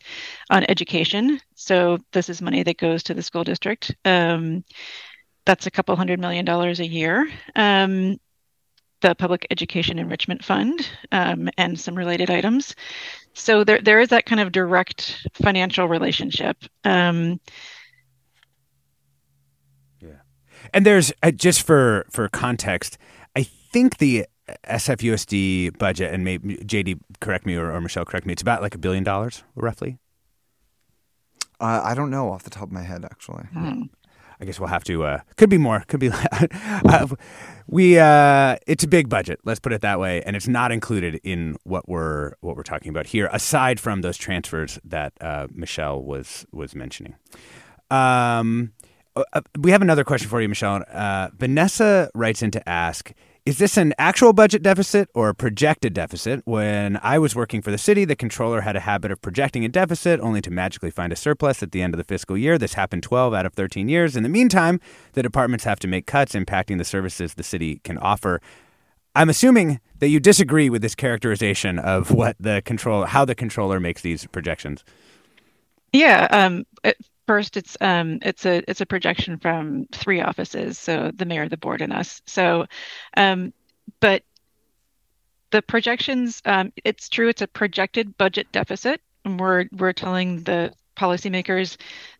on 0.51 0.65
education. 0.69 1.41
So 1.55 1.99
this 2.13 2.29
is 2.29 2.43
money 2.43 2.63
that 2.63 2.77
goes 2.77 3.03
to 3.05 3.15
the 3.15 3.23
school 3.23 3.43
district. 3.43 3.95
Um, 4.05 4.65
that's 5.47 5.67
a 5.67 5.71
couple 5.71 5.97
hundred 5.97 6.21
million 6.21 6.45
dollars 6.45 6.79
a 6.81 6.87
year. 6.87 7.27
The 9.01 9.15
Public 9.15 9.47
Education 9.51 9.99
Enrichment 9.99 10.45
Fund 10.45 10.89
um, 11.13 11.49
and 11.57 11.79
some 11.79 11.95
related 11.95 12.31
items. 12.31 12.75
So 13.35 13.65
there, 13.65 13.81
there 13.81 14.01
is 14.01 14.09
that 14.09 14.27
kind 14.27 14.41
of 14.41 14.53
direct 14.53 15.27
financial 15.35 15.89
relationship. 15.89 16.57
Um, 16.85 17.41
yeah, 20.01 20.23
and 20.75 20.85
there's 20.85 21.13
uh, 21.23 21.31
just 21.31 21.63
for 21.63 22.07
for 22.11 22.29
context, 22.29 22.99
I 23.37 23.45
think 23.45 23.99
the 23.99 24.27
SFUSD 24.65 25.79
budget, 25.79 26.13
and 26.13 26.25
maybe 26.25 26.57
JD 26.57 27.01
correct 27.21 27.47
me 27.47 27.55
or, 27.57 27.73
or 27.73 27.81
Michelle 27.81 28.05
correct 28.05 28.27
me, 28.27 28.33
it's 28.33 28.43
about 28.43 28.63
like 28.63 28.75
a 28.75 28.79
billion 28.79 29.05
dollars 29.05 29.45
roughly. 29.55 29.99
Uh, 31.61 31.81
I 31.85 31.95
don't 31.95 32.11
know 32.11 32.31
off 32.31 32.45
the 32.45 32.51
top 32.51 32.65
of 32.65 32.73
my 32.73 32.83
head, 32.83 33.05
actually. 33.05 33.45
Hmm. 33.53 33.83
I 34.41 34.45
guess 34.45 34.61
we'll 34.61 34.69
have 34.69 34.85
to. 34.85 35.05
Uh, 35.05 35.21
could 35.37 35.51
be 35.51 35.59
more. 35.59 35.85
Could 35.89 36.01
be. 36.01 36.11
uh, 36.33 37.07
we. 37.69 37.99
Uh, 37.99 38.57
it's 38.67 38.83
a 38.83 38.89
big 38.89 39.09
budget. 39.09 39.41
Let's 39.45 39.61
put 39.61 39.73
it 39.73 39.83
that 39.83 40.01
way, 40.01 40.23
and 40.23 40.35
it's 40.35 40.49
not 40.49 40.73
included 40.73 41.21
in 41.23 41.57
what 41.65 41.89
we're 41.89 42.33
what 42.41 42.57
we're 42.57 42.63
talking 42.63 42.91
about 42.91 43.07
here. 43.07 43.29
Aside 43.33 43.79
from 43.79 44.01
those 44.01 44.17
transfers 44.17 44.79
that 44.85 45.13
uh, 45.21 45.47
Michelle 45.53 46.03
was 46.03 46.47
was 46.53 46.75
mentioning. 46.75 47.15
Um, 47.91 48.73
uh, 49.15 49.23
uh, 49.33 49.41
we 49.59 49.71
have 49.71 49.83
another 49.83 50.05
question 50.05 50.29
for 50.29 50.41
you, 50.41 50.49
Michelle. 50.49 50.83
Vanessa 51.37 52.11
writes 52.15 52.43
in 52.43 52.51
to 52.51 52.69
ask 52.69 53.13
is 53.49 53.57
this 53.57 53.79
an 53.79 53.95
actual 53.97 54.35
budget 54.35 54.63
deficit 54.63 55.09
or 55.15 55.31
a 55.31 55.35
projected 55.35 55.95
deficit? 55.95 56.43
When 56.45 57.01
I 57.03 57.19
was 57.19 57.35
working 57.35 57.63
for 57.63 57.71
the 57.71 57.79
city, 57.79 58.05
the 58.05 58.15
controller 58.15 58.61
had 58.61 58.77
a 58.77 58.81
habit 58.81 59.11
of 59.11 59.23
projecting 59.23 59.65
a 59.65 59.71
deficit 59.71 60.21
only 60.21 60.43
to 60.43 60.51
magically 60.51 60.91
find 60.91 61.15
a 61.15 61.17
surplus 61.17 61.63
at 61.63 61.73
the 61.73 61.81
end 61.81 61.95
of 61.95 61.99
the 61.99 62.05
fiscal 62.05 62.37
year. 62.37 62.59
This 62.59 62.75
happened 62.75 63.05
12 63.05 63.33
out 63.33 63.47
of 63.47 63.55
13 63.55 63.89
years. 63.89 64.17
In 64.17 64.23
the 64.23 64.29
meantime, 64.29 64.83
the 65.15 65.23
departments 65.23 65.65
have 65.65 65.79
to 65.79 65.89
make 65.89 66.05
cuts 66.05 66.35
impacting 66.35 66.77
the 66.77 66.85
services 66.85 67.33
the 67.33 67.43
city 67.43 67.81
can 67.85 67.97
offer. 67.97 68.43
I'm 69.15 69.31
assuming 69.31 69.81
that 70.01 70.09
you 70.09 70.21
disagree 70.21 70.69
with 70.69 70.83
this 70.83 70.95
characterization 70.95 71.79
of 71.79 72.11
what 72.11 72.37
the 72.39 72.61
control 72.67 73.07
how 73.07 73.25
the 73.25 73.35
controller 73.35 73.81
makes 73.81 74.03
these 74.03 74.27
projections. 74.27 74.85
Yeah, 75.95 76.29
um, 76.31 76.67
First, 77.29 77.59
it's 77.59 77.77
um, 77.83 78.21
it's 78.23 78.47
a 78.47 78.63
it's 78.67 78.81
a 78.81 78.87
projection 78.87 79.37
from 79.39 79.87
three 79.93 80.23
offices, 80.23 80.79
so 80.79 81.13
the 81.15 81.27
mayor, 81.27 81.47
the 81.47 81.59
board, 81.59 81.83
and 81.83 81.93
us. 81.93 82.23
So, 82.25 82.65
um, 83.19 83.53
but 84.01 84.23
the 85.51 85.61
projections, 85.61 86.41
um, 86.47 86.73
it's 86.87 87.11
true, 87.11 87.29
it's 87.29 87.43
a 87.43 87.47
projected 87.47 88.17
budget 88.17 88.51
deficit, 88.51 89.03
and 89.27 89.39
we're 89.39 89.67
we're 89.73 89.93
telling 89.93 90.43
the 90.45 90.73
policymakers 90.97 91.77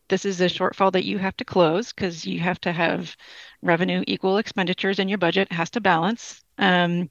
this 0.09 0.27
is 0.27 0.43
a 0.43 0.45
shortfall 0.45 0.93
that 0.93 1.07
you 1.07 1.17
have 1.17 1.39
to 1.39 1.45
close 1.47 1.91
because 1.91 2.27
you 2.27 2.41
have 2.41 2.61
to 2.61 2.73
have 2.73 3.17
revenue 3.63 4.05
equal 4.07 4.37
expenditures 4.37 4.99
in 4.99 5.09
your 5.09 5.17
budget 5.17 5.51
has 5.51 5.71
to 5.71 5.81
balance. 5.81 6.45
Um, 6.59 7.09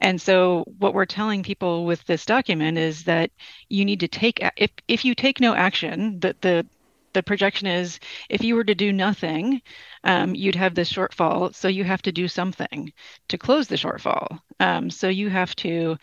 and 0.00 0.20
so 0.20 0.64
what 0.78 0.94
we're 0.94 1.06
telling 1.06 1.44
people 1.44 1.84
with 1.84 2.04
this 2.06 2.26
document 2.26 2.76
is 2.76 3.04
that 3.04 3.30
you 3.68 3.84
need 3.84 4.00
to 4.00 4.08
take 4.08 4.40
if 4.56 4.72
if 4.88 5.04
you 5.04 5.14
take 5.14 5.38
no 5.38 5.54
action, 5.54 6.18
that 6.18 6.40
the 6.40 6.66
the 7.12 7.22
projection 7.22 7.66
is 7.66 7.98
if 8.28 8.42
you 8.42 8.54
were 8.54 8.64
to 8.64 8.74
do 8.74 8.92
nothing, 8.92 9.62
um, 10.04 10.34
you'd 10.34 10.54
have 10.54 10.74
this 10.74 10.92
shortfall. 10.92 11.54
So 11.54 11.68
you 11.68 11.84
have 11.84 12.02
to 12.02 12.12
do 12.12 12.28
something 12.28 12.92
to 13.28 13.38
close 13.38 13.68
the 13.68 13.76
shortfall. 13.76 14.38
Um, 14.58 14.90
so 14.90 15.08
you 15.08 15.28
have 15.28 15.54
to 15.56 15.96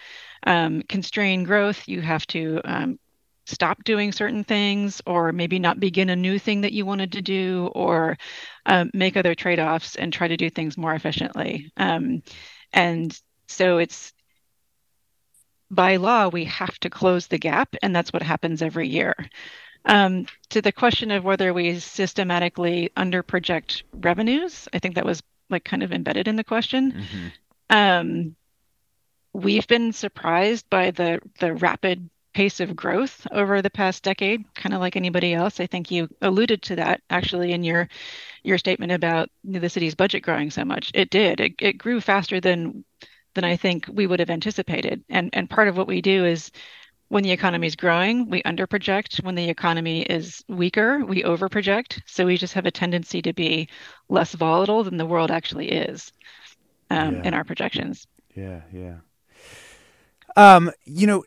um, 0.45 0.83
constrain 0.83 1.43
growth. 1.43 1.87
You 1.87 2.01
have 2.01 2.25
to 2.27 2.61
um, 2.65 2.99
stop 3.45 3.83
doing 3.83 4.11
certain 4.11 4.43
things, 4.43 5.01
or 5.05 5.31
maybe 5.31 5.59
not 5.59 5.79
begin 5.79 6.09
a 6.09 6.15
new 6.15 6.37
thing 6.37 6.61
that 6.61 6.73
you 6.73 6.85
wanted 6.85 7.13
to 7.13 7.21
do, 7.21 7.71
or 7.73 8.17
um, 8.65 8.91
make 8.93 9.15
other 9.15 9.35
trade 9.35 9.59
offs 9.59 9.95
and 9.95 10.11
try 10.11 10.27
to 10.27 10.37
do 10.37 10.49
things 10.49 10.77
more 10.77 10.93
efficiently. 10.93 11.71
Um, 11.77 12.21
and 12.73 13.17
so 13.47 13.77
it's 13.77 14.13
by 15.69 15.97
law, 15.97 16.27
we 16.29 16.45
have 16.45 16.77
to 16.79 16.89
close 16.89 17.27
the 17.27 17.37
gap, 17.37 17.75
and 17.81 17.95
that's 17.95 18.13
what 18.13 18.21
happens 18.21 18.61
every 18.61 18.87
year. 18.87 19.15
Um, 19.87 20.27
to 20.49 20.61
the 20.61 20.71
question 20.71 21.11
of 21.11 21.23
whether 21.23 21.53
we 21.53 21.79
systematically 21.79 22.91
underproject 22.97 23.83
revenues, 23.93 24.67
I 24.73 24.79
think 24.79 24.95
that 24.95 25.05
was 25.05 25.23
like 25.49 25.63
kind 25.63 25.81
of 25.81 25.91
embedded 25.91 26.27
in 26.27 26.35
the 26.35 26.43
question. 26.43 26.91
Mm-hmm. 26.91 27.27
Um, 27.69 28.35
we've 29.33 29.67
been 29.67 29.93
surprised 29.93 30.69
by 30.69 30.91
the 30.91 31.19
the 31.39 31.53
rapid 31.53 32.09
pace 32.33 32.59
of 32.59 32.75
growth 32.75 33.25
over 33.31 33.61
the 33.61 33.69
past 33.69 34.03
decade, 34.03 34.43
kind 34.53 34.75
of 34.75 34.79
like 34.79 34.95
anybody 34.95 35.33
else. 35.33 35.59
I 35.59 35.65
think 35.65 35.89
you 35.89 36.07
alluded 36.21 36.61
to 36.63 36.75
that 36.75 37.01
actually 37.09 37.51
in 37.51 37.63
your 37.63 37.87
your 38.43 38.57
statement 38.57 38.91
about 38.91 39.29
the 39.43 39.69
city's 39.69 39.95
budget 39.95 40.21
growing 40.21 40.51
so 40.51 40.63
much. 40.63 40.91
It 40.93 41.09
did. 41.09 41.39
It, 41.39 41.53
it 41.59 41.77
grew 41.77 41.99
faster 41.99 42.39
than 42.39 42.85
than 43.33 43.43
I 43.43 43.55
think 43.55 43.85
we 43.91 44.05
would 44.05 44.19
have 44.19 44.29
anticipated. 44.29 45.03
And 45.09 45.29
and 45.33 45.49
part 45.49 45.67
of 45.67 45.77
what 45.77 45.87
we 45.87 46.01
do 46.01 46.25
is 46.25 46.51
when 47.09 47.23
the 47.23 47.31
economy 47.31 47.67
is 47.67 47.75
growing, 47.75 48.29
we 48.29 48.43
underproject. 48.43 49.23
When 49.23 49.35
the 49.35 49.49
economy 49.49 50.01
is 50.01 50.43
weaker, 50.47 51.05
we 51.05 51.23
overproject. 51.23 52.01
So 52.05 52.25
we 52.25 52.37
just 52.37 52.53
have 52.53 52.65
a 52.65 52.71
tendency 52.71 53.21
to 53.21 53.33
be 53.33 53.69
less 54.09 54.33
volatile 54.33 54.83
than 54.83 54.97
the 54.97 55.05
world 55.05 55.31
actually 55.31 55.71
is 55.71 56.11
um, 56.89 57.15
yeah. 57.15 57.23
in 57.23 57.33
our 57.33 57.43
projections. 57.43 58.07
Yeah, 58.35 58.61
yeah. 58.73 58.95
Um, 60.35 60.71
you 60.85 61.07
know, 61.07 61.23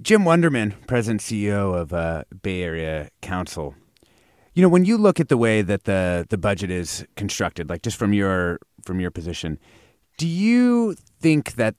Jim 0.00 0.22
Wunderman, 0.22 0.74
President 0.86 1.20
CEO 1.20 1.74
of 1.74 1.92
uh, 1.92 2.24
Bay 2.42 2.62
Area 2.62 3.10
Council. 3.20 3.74
You 4.54 4.62
know, 4.62 4.68
when 4.68 4.84
you 4.84 4.96
look 4.96 5.20
at 5.20 5.28
the 5.28 5.36
way 5.36 5.62
that 5.62 5.84
the 5.84 6.26
the 6.28 6.38
budget 6.38 6.70
is 6.70 7.06
constructed, 7.14 7.68
like 7.68 7.82
just 7.82 7.96
from 7.96 8.12
your 8.12 8.58
from 8.82 8.98
your 8.98 9.10
position, 9.10 9.58
do 10.16 10.26
you 10.26 10.96
think 11.20 11.54
that 11.54 11.76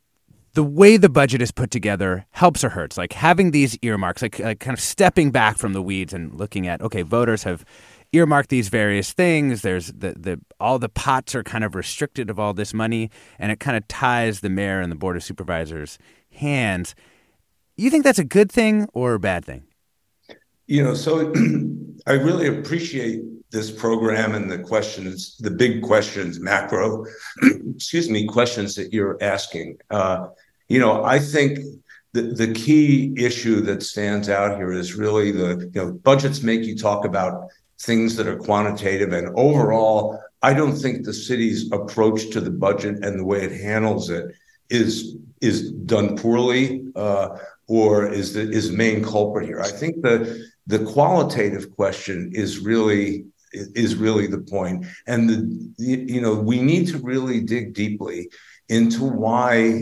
the 0.59 0.63
way 0.65 0.97
the 0.97 1.07
budget 1.07 1.41
is 1.41 1.51
put 1.51 1.71
together 1.71 2.25
helps 2.31 2.65
or 2.65 2.69
hurts. 2.71 2.97
Like 2.97 3.13
having 3.13 3.51
these 3.51 3.77
earmarks, 3.81 4.21
like, 4.21 4.39
like 4.39 4.59
kind 4.59 4.77
of 4.77 4.81
stepping 4.83 5.31
back 5.31 5.57
from 5.57 5.71
the 5.71 5.81
weeds 5.81 6.11
and 6.11 6.37
looking 6.37 6.67
at, 6.67 6.81
okay, 6.81 7.01
voters 7.01 7.43
have 7.43 7.63
earmarked 8.11 8.49
these 8.49 8.67
various 8.67 9.13
things. 9.13 9.61
There's 9.61 9.87
the, 9.87 10.15
the 10.19 10.41
all 10.59 10.77
the 10.77 10.89
pots 10.89 11.33
are 11.33 11.43
kind 11.43 11.63
of 11.63 11.75
restricted 11.75 12.29
of 12.29 12.41
all 12.41 12.53
this 12.53 12.73
money, 12.73 13.09
and 13.37 13.53
it 13.53 13.61
kind 13.61 13.77
of 13.77 13.87
ties 13.87 14.41
the 14.41 14.49
mayor 14.49 14.81
and 14.81 14.91
the 14.91 14.97
board 14.97 15.15
of 15.15 15.23
supervisors' 15.23 15.97
hands. 16.33 16.93
You 17.77 17.89
think 17.89 18.03
that's 18.03 18.19
a 18.19 18.25
good 18.25 18.51
thing 18.51 18.89
or 18.93 19.13
a 19.13 19.19
bad 19.19 19.45
thing? 19.45 19.63
You 20.67 20.83
know, 20.83 20.93
so 20.93 21.33
I 22.05 22.15
really 22.15 22.47
appreciate 22.47 23.21
this 23.49 23.71
program 23.71 24.35
and 24.35 24.51
the 24.51 24.59
questions, 24.59 25.37
the 25.37 25.51
big 25.51 25.83
questions, 25.83 26.37
macro, 26.41 27.05
excuse 27.73 28.09
me, 28.09 28.27
questions 28.27 28.75
that 28.75 28.91
you're 28.91 29.17
asking. 29.21 29.77
Uh, 29.89 30.27
you 30.69 30.79
know, 30.79 31.03
I 31.03 31.19
think 31.19 31.59
the, 32.13 32.21
the 32.21 32.53
key 32.53 33.13
issue 33.17 33.61
that 33.61 33.83
stands 33.83 34.29
out 34.29 34.57
here 34.57 34.71
is 34.71 34.95
really 34.95 35.31
the, 35.31 35.69
you 35.73 35.81
know, 35.81 35.91
budgets 35.91 36.41
make 36.41 36.63
you 36.63 36.77
talk 36.77 37.05
about 37.05 37.49
things 37.79 38.15
that 38.15 38.27
are 38.27 38.37
quantitative 38.37 39.13
and 39.13 39.29
overall, 39.35 40.19
I 40.41 40.53
don't 40.53 40.75
think 40.75 41.05
the 41.05 41.13
city's 41.13 41.71
approach 41.71 42.29
to 42.31 42.41
the 42.41 42.51
budget 42.51 43.03
and 43.03 43.19
the 43.19 43.25
way 43.25 43.43
it 43.43 43.61
handles 43.61 44.09
it 44.09 44.33
is 44.69 45.15
is 45.41 45.71
done 45.71 46.17
poorly 46.17 46.85
uh, 46.95 47.37
or 47.67 48.11
is 48.11 48.33
the 48.33 48.41
is 48.41 48.71
main 48.71 49.03
culprit 49.03 49.47
here. 49.47 49.61
I 49.61 49.69
think 49.69 50.01
the 50.01 50.45
the 50.67 50.79
qualitative 50.85 51.75
question 51.75 52.31
is 52.33 52.59
really 52.59 53.25
is 53.53 53.95
really 53.95 54.27
the. 54.27 54.39
And 55.07 55.29
the, 55.29 55.73
you 55.77 56.21
know, 56.21 56.35
we 56.35 56.61
need 56.61 56.87
to 56.89 56.99
really 56.99 57.41
dig 57.41 57.73
deeply 57.73 58.29
into 58.69 59.03
why 59.03 59.81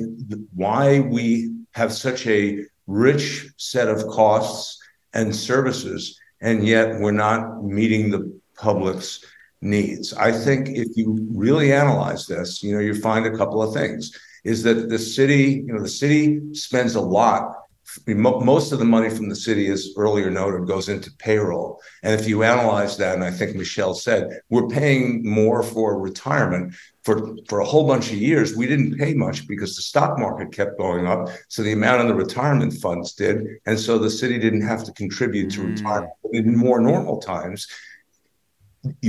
why 0.54 1.02
we 1.02 1.54
have 1.72 1.94
such 1.94 2.26
a 2.28 2.66
rich 2.88 3.50
set 3.58 3.88
of 3.88 4.08
costs 4.08 4.82
and 5.14 5.36
services, 5.36 6.20
and 6.42 6.66
yet 6.66 7.00
we're 7.00 7.12
not 7.12 7.64
meeting 7.64 8.10
the 8.10 8.40
public's 8.56 9.24
needs. 9.62 10.14
I 10.14 10.32
think 10.32 10.70
if 10.70 10.96
you 10.96 11.28
really 11.32 11.74
analyze 11.74 12.28
this, 12.28 12.64
you 12.64 12.74
know, 12.74 12.80
you 12.80 12.94
find 12.94 13.26
a 13.26 13.38
couple 13.38 13.62
of 13.62 13.74
things. 13.74 14.18
Is 14.44 14.64
that 14.64 14.90
the 14.90 15.00
city, 15.00 15.64
you 15.66 15.74
know, 15.74 15.82
the 15.82 15.90
city 15.90 16.54
spends 16.54 16.96
a 16.96 17.02
lot 17.02 17.67
most 18.06 18.72
of 18.72 18.80
the 18.80 18.86
money 18.86 19.10
from 19.10 19.30
the 19.30 19.36
city, 19.36 19.68
as 19.68 19.90
earlier 19.98 20.30
noted, 20.30 20.68
goes 20.68 20.90
into 20.90 21.12
payroll. 21.18 21.82
And 22.04 22.20
if 22.20 22.28
you 22.28 22.44
analyze 22.44 22.98
that, 22.98 23.16
and 23.16 23.24
I 23.24 23.32
think 23.32 23.56
Michelle 23.56 23.94
said, 23.94 24.42
we're 24.50 24.68
paying 24.68 25.28
more 25.28 25.64
for 25.64 26.00
retirement. 26.00 26.76
For, 27.04 27.38
for 27.48 27.62
a 27.62 27.66
whole 27.66 27.88
bunch 27.88 28.12
of 28.12 28.18
years, 28.18 28.56
we 28.56 28.68
didn't 28.68 28.98
pay 28.98 29.14
much 29.14 29.48
because 29.48 29.76
the 29.76 29.82
stock 29.82 30.20
market 30.20 30.52
kept 30.52 30.78
going 30.78 31.08
up. 31.08 31.30
So 31.48 31.64
the 31.64 31.72
amount 31.72 32.02
of 32.02 32.08
the 32.08 32.16
retirement 32.16 32.74
funds 32.74 33.14
did. 33.14 33.46
And 33.66 33.80
so 33.80 33.98
the 33.98 34.10
city 34.10 34.38
didn't 34.38 34.68
have 34.68 34.84
to 34.84 34.92
contribute 34.92 35.50
to 35.52 35.62
mm. 35.62 35.76
retirement. 35.76 36.12
In 36.34 36.58
more 36.58 36.82
normal 36.82 37.20
times, 37.20 37.68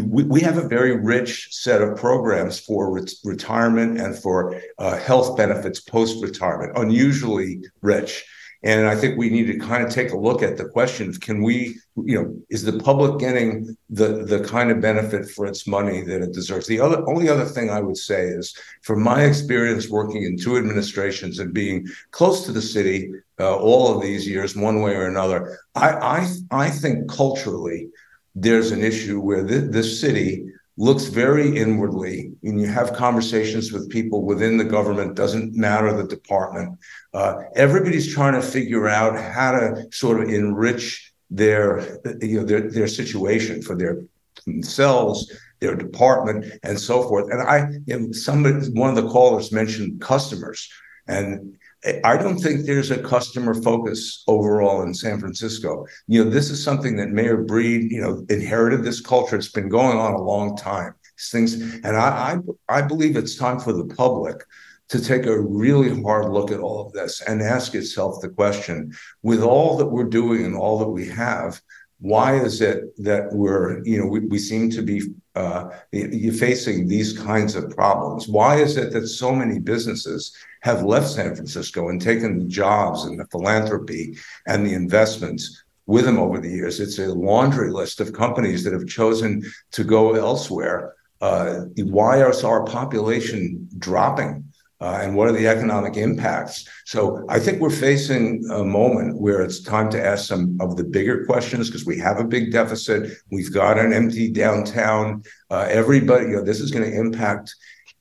we, 0.02 0.40
have 0.40 0.58
a 0.58 0.68
very 0.68 0.96
rich 0.96 1.48
set 1.50 1.82
of 1.82 1.96
programs 1.96 2.58
for 2.58 2.92
re- 2.92 3.06
retirement 3.24 4.00
and 4.00 4.16
for 4.16 4.60
uh, 4.78 4.96
health 4.98 5.36
benefits 5.36 5.80
post 5.80 6.22
retirement, 6.22 6.76
unusually 6.76 7.60
rich. 7.82 8.24
And 8.64 8.88
I 8.88 8.96
think 8.96 9.16
we 9.16 9.30
need 9.30 9.46
to 9.46 9.58
kind 9.58 9.84
of 9.84 9.90
take 9.90 10.10
a 10.10 10.16
look 10.16 10.42
at 10.42 10.56
the 10.56 10.64
question 10.64 11.08
of 11.08 11.20
can 11.20 11.42
we, 11.42 11.78
you 11.96 12.20
know, 12.20 12.36
is 12.50 12.64
the 12.64 12.78
public 12.80 13.20
getting 13.20 13.76
the 13.88 14.24
the 14.24 14.40
kind 14.40 14.72
of 14.72 14.80
benefit 14.80 15.30
for 15.30 15.46
its 15.46 15.66
money 15.68 16.02
that 16.02 16.22
it 16.22 16.32
deserves? 16.32 16.66
The 16.66 16.80
other 16.80 17.08
only 17.08 17.28
other 17.28 17.44
thing 17.44 17.70
I 17.70 17.80
would 17.80 17.96
say 17.96 18.26
is, 18.26 18.56
from 18.82 19.02
my 19.02 19.22
experience 19.22 19.88
working 19.88 20.24
in 20.24 20.36
two 20.36 20.56
administrations 20.56 21.38
and 21.38 21.54
being 21.54 21.86
close 22.10 22.44
to 22.46 22.52
the 22.52 22.62
city 22.62 23.12
uh, 23.38 23.56
all 23.56 23.94
of 23.94 24.02
these 24.02 24.26
years, 24.26 24.56
one 24.56 24.82
way 24.82 24.96
or 24.96 25.06
another, 25.06 25.58
I 25.76 25.90
I, 25.90 26.66
I 26.66 26.70
think 26.70 27.08
culturally 27.08 27.88
there's 28.34 28.72
an 28.72 28.82
issue 28.82 29.20
where 29.20 29.46
th- 29.46 29.70
this 29.70 30.00
city 30.00 30.47
looks 30.78 31.06
very 31.06 31.56
inwardly 31.56 32.30
and 32.44 32.60
you 32.60 32.68
have 32.68 32.92
conversations 32.92 33.72
with 33.72 33.90
people 33.90 34.24
within 34.24 34.56
the 34.56 34.64
government 34.64 35.16
doesn't 35.16 35.54
matter 35.54 35.92
the 35.92 36.06
department. 36.06 36.78
Uh, 37.12 37.34
everybody's 37.56 38.14
trying 38.14 38.34
to 38.34 38.40
figure 38.40 38.88
out 38.88 39.20
how 39.20 39.50
to 39.50 39.84
sort 39.90 40.22
of 40.22 40.28
enrich 40.28 41.12
their 41.30 41.98
you 42.22 42.38
know 42.38 42.44
their, 42.44 42.70
their 42.70 42.86
situation 42.86 43.60
for 43.60 43.76
their 43.76 44.02
themselves 44.46 45.30
their 45.60 45.74
department 45.74 46.46
and 46.62 46.78
so 46.78 47.02
forth. 47.02 47.28
And 47.30 47.42
i 47.42 47.68
you 47.86 47.98
know, 47.98 48.12
somebody 48.12 48.70
one 48.70 48.90
of 48.90 48.96
the 48.96 49.10
callers 49.10 49.50
mentioned 49.50 50.00
customers 50.00 50.70
and 51.08 51.58
I 52.04 52.16
don't 52.16 52.38
think 52.38 52.66
there's 52.66 52.90
a 52.90 53.00
customer 53.00 53.54
focus 53.54 54.24
overall 54.26 54.82
in 54.82 54.92
San 54.92 55.20
Francisco. 55.20 55.86
You 56.08 56.24
know, 56.24 56.30
this 56.30 56.50
is 56.50 56.62
something 56.62 56.96
that 56.96 57.10
Mayor 57.10 57.36
Breed, 57.36 57.92
you 57.92 58.00
know, 58.00 58.26
inherited 58.28 58.82
this 58.82 59.00
culture. 59.00 59.36
It's 59.36 59.50
been 59.50 59.68
going 59.68 59.96
on 59.96 60.14
a 60.14 60.22
long 60.22 60.56
time. 60.56 60.94
Things, 61.30 61.54
and 61.54 61.96
I, 61.96 62.40
I, 62.68 62.78
I 62.78 62.82
believe 62.82 63.16
it's 63.16 63.36
time 63.36 63.60
for 63.60 63.72
the 63.72 63.86
public 63.86 64.44
to 64.88 65.02
take 65.02 65.26
a 65.26 65.40
really 65.40 66.00
hard 66.02 66.30
look 66.32 66.50
at 66.50 66.60
all 66.60 66.86
of 66.86 66.92
this 66.92 67.20
and 67.22 67.42
ask 67.42 67.74
itself 67.74 68.20
the 68.20 68.28
question: 68.28 68.92
with 69.22 69.42
all 69.42 69.76
that 69.76 69.86
we're 69.86 70.04
doing 70.04 70.44
and 70.44 70.56
all 70.56 70.78
that 70.78 70.88
we 70.88 71.06
have, 71.08 71.60
why 72.00 72.36
is 72.36 72.60
it 72.60 72.96
that 73.02 73.32
we're, 73.32 73.82
you 73.84 73.98
know, 73.98 74.06
we, 74.06 74.20
we 74.20 74.38
seem 74.38 74.70
to 74.70 74.82
be 74.82 75.02
uh, 75.34 75.68
facing 75.92 76.86
these 76.86 77.18
kinds 77.18 77.56
of 77.56 77.70
problems? 77.70 78.28
Why 78.28 78.56
is 78.56 78.76
it 78.76 78.92
that 78.92 79.08
so 79.08 79.34
many 79.34 79.58
businesses 79.58 80.36
have 80.62 80.84
left 80.84 81.08
San 81.08 81.34
Francisco 81.34 81.88
and 81.88 82.00
taken 82.00 82.38
the 82.38 82.44
jobs 82.44 83.04
and 83.04 83.18
the 83.18 83.26
philanthropy 83.26 84.16
and 84.46 84.64
the 84.64 84.74
investments 84.74 85.64
with 85.86 86.04
them 86.04 86.18
over 86.18 86.38
the 86.38 86.50
years? 86.50 86.78
It's 86.78 86.98
a 86.98 87.12
laundry 87.12 87.70
list 87.70 88.00
of 88.00 88.12
companies 88.12 88.62
that 88.64 88.72
have 88.72 88.86
chosen 88.86 89.42
to 89.72 89.82
go 89.82 90.14
elsewhere. 90.14 90.94
Uh, 91.20 91.62
why 91.78 92.24
is 92.28 92.44
our 92.44 92.64
population 92.64 93.68
dropping? 93.78 94.47
Uh, 94.80 95.00
and 95.02 95.16
what 95.16 95.26
are 95.28 95.32
the 95.32 95.48
economic 95.48 95.96
impacts? 95.96 96.68
So 96.84 97.24
I 97.28 97.40
think 97.40 97.60
we're 97.60 97.70
facing 97.70 98.48
a 98.50 98.64
moment 98.64 99.20
where 99.20 99.42
it's 99.42 99.60
time 99.60 99.90
to 99.90 100.04
ask 100.04 100.28
some 100.28 100.56
of 100.60 100.76
the 100.76 100.84
bigger 100.84 101.24
questions 101.26 101.68
because 101.68 101.84
we 101.84 101.98
have 101.98 102.20
a 102.20 102.24
big 102.24 102.52
deficit. 102.52 103.18
We've 103.30 103.52
got 103.52 103.78
an 103.78 103.92
empty 103.92 104.30
downtown. 104.30 105.24
Uh, 105.50 105.66
everybody, 105.68 106.26
you 106.26 106.36
know, 106.36 106.44
this 106.44 106.60
is 106.60 106.70
going 106.70 106.88
to 106.88 106.96
impact 106.96 107.54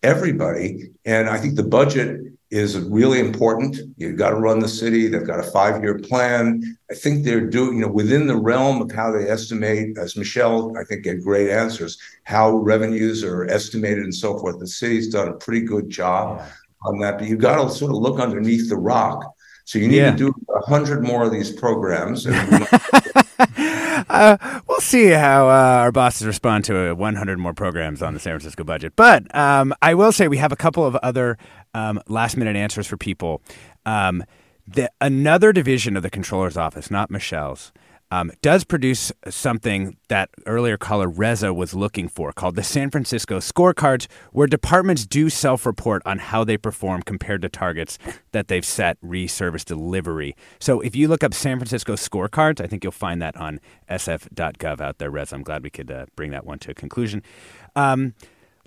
everybody. 0.03 0.91
And 1.05 1.29
I 1.29 1.37
think 1.37 1.55
the 1.55 1.63
budget 1.63 2.21
is 2.49 2.79
really 2.79 3.19
important. 3.19 3.77
You've 3.97 4.17
got 4.17 4.29
to 4.29 4.37
run 4.37 4.59
the 4.59 4.69
city. 4.69 5.07
They've 5.07 5.25
got 5.25 5.39
a 5.39 5.51
five-year 5.51 5.99
plan. 5.99 6.77
I 6.89 6.93
think 6.93 7.25
they're 7.25 7.45
doing, 7.45 7.79
you 7.79 7.81
know, 7.81 7.91
within 7.91 8.27
the 8.27 8.37
realm 8.37 8.81
of 8.81 8.91
how 8.91 9.11
they 9.11 9.29
estimate, 9.29 9.97
as 9.97 10.15
Michelle, 10.15 10.77
I 10.77 10.85
think, 10.85 11.03
get 11.03 11.23
great 11.23 11.49
answers, 11.49 11.97
how 12.23 12.55
revenues 12.55 13.21
are 13.23 13.45
estimated 13.49 14.03
and 14.03 14.15
so 14.15 14.37
forth. 14.37 14.59
The 14.59 14.67
city's 14.67 15.09
done 15.09 15.27
a 15.27 15.33
pretty 15.33 15.65
good 15.65 15.89
job 15.89 16.41
on 16.87 16.99
that, 16.99 17.19
but 17.19 17.27
you've 17.27 17.39
got 17.39 17.63
to 17.63 17.69
sort 17.69 17.91
of 17.91 17.97
look 17.97 18.19
underneath 18.19 18.69
the 18.69 18.77
rock. 18.77 19.33
So 19.65 19.79
you 19.79 19.87
need 19.87 19.97
yeah. 19.97 20.11
to 20.11 20.17
do 20.17 20.33
a 20.55 20.61
hundred 20.61 21.03
more 21.03 21.23
of 21.23 21.31
these 21.31 21.51
programs. 21.51 22.25
uh, 24.09 24.37
we'll 24.67 24.79
see 24.79 25.07
how 25.07 25.49
uh, 25.49 25.81
our 25.81 25.91
bosses 25.91 26.25
respond 26.25 26.63
to 26.65 26.93
100 26.93 27.37
more 27.37 27.53
programs 27.53 28.01
on 28.01 28.13
the 28.13 28.19
San 28.19 28.31
Francisco 28.31 28.63
budget. 28.63 28.93
But 28.95 29.33
um, 29.35 29.73
I 29.81 29.93
will 29.93 30.13
say 30.13 30.29
we 30.29 30.37
have 30.37 30.53
a 30.53 30.55
couple 30.55 30.85
of 30.85 30.95
other 30.97 31.37
um, 31.73 32.01
last 32.07 32.37
minute 32.37 32.55
answers 32.55 32.87
for 32.87 32.95
people. 32.95 33.41
Um, 33.85 34.23
the, 34.65 34.89
another 35.01 35.51
division 35.51 35.97
of 35.97 36.03
the 36.03 36.09
controller's 36.09 36.57
office, 36.57 36.89
not 36.89 37.11
Michelle's, 37.11 37.73
um, 38.11 38.31
does 38.41 38.63
produce 38.63 39.11
something 39.29 39.97
that 40.07 40.29
earlier 40.45 40.77
caller 40.77 41.09
Reza 41.09 41.53
was 41.53 41.73
looking 41.73 42.07
for 42.07 42.31
called 42.31 42.55
the 42.55 42.63
San 42.63 42.89
Francisco 42.89 43.39
Scorecards, 43.39 44.07
where 44.31 44.47
departments 44.47 45.05
do 45.05 45.29
self 45.29 45.65
report 45.65 46.01
on 46.05 46.19
how 46.19 46.43
they 46.43 46.57
perform 46.57 47.01
compared 47.01 47.41
to 47.41 47.49
targets 47.49 47.97
that 48.31 48.47
they've 48.47 48.65
set 48.65 48.97
re 49.01 49.27
service 49.27 49.65
delivery. 49.65 50.35
So 50.59 50.81
if 50.81 50.95
you 50.95 51.07
look 51.07 51.23
up 51.23 51.33
San 51.33 51.57
Francisco 51.57 51.95
Scorecards, 51.95 52.61
I 52.61 52.67
think 52.67 52.83
you'll 52.83 52.91
find 52.91 53.21
that 53.21 53.35
on 53.35 53.59
sf.gov 53.89 54.81
out 54.81 54.97
there, 54.97 55.11
Reza. 55.11 55.35
I'm 55.35 55.43
glad 55.43 55.63
we 55.63 55.69
could 55.69 55.91
uh, 55.91 56.05
bring 56.15 56.31
that 56.31 56.45
one 56.45 56.59
to 56.59 56.71
a 56.71 56.73
conclusion. 56.73 57.23
Um, 57.75 58.13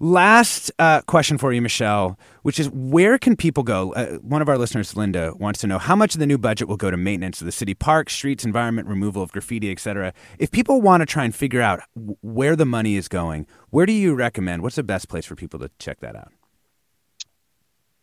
Last 0.02 0.72
uh, 0.78 1.02
question 1.02 1.36
for 1.36 1.52
you, 1.52 1.60
Michelle, 1.60 2.18
which 2.42 2.58
is 2.58 2.70
where 2.70 3.18
can 3.18 3.36
people 3.36 3.62
go? 3.62 3.92
Uh, 3.92 4.16
one 4.16 4.40
of 4.40 4.48
our 4.48 4.56
listeners, 4.56 4.96
Linda, 4.96 5.34
wants 5.36 5.60
to 5.60 5.66
know 5.66 5.78
how 5.78 5.94
much 5.94 6.14
of 6.14 6.20
the 6.20 6.26
new 6.26 6.38
budget 6.38 6.68
will 6.68 6.78
go 6.78 6.90
to 6.90 6.96
maintenance 6.96 7.42
of 7.42 7.44
the 7.44 7.52
city 7.52 7.74
parks, 7.74 8.14
streets, 8.14 8.42
environment, 8.42 8.88
removal 8.88 9.22
of 9.22 9.30
graffiti, 9.30 9.70
etc. 9.70 10.14
If 10.38 10.50
people 10.50 10.80
want 10.80 11.02
to 11.02 11.06
try 11.06 11.24
and 11.24 11.34
figure 11.34 11.60
out 11.60 11.82
where 12.22 12.56
the 12.56 12.64
money 12.64 12.96
is 12.96 13.08
going, 13.08 13.46
where 13.68 13.84
do 13.84 13.92
you 13.92 14.14
recommend? 14.14 14.62
What's 14.62 14.76
the 14.76 14.82
best 14.82 15.10
place 15.10 15.26
for 15.26 15.36
people 15.36 15.60
to 15.60 15.70
check 15.78 16.00
that 16.00 16.16
out? 16.16 16.32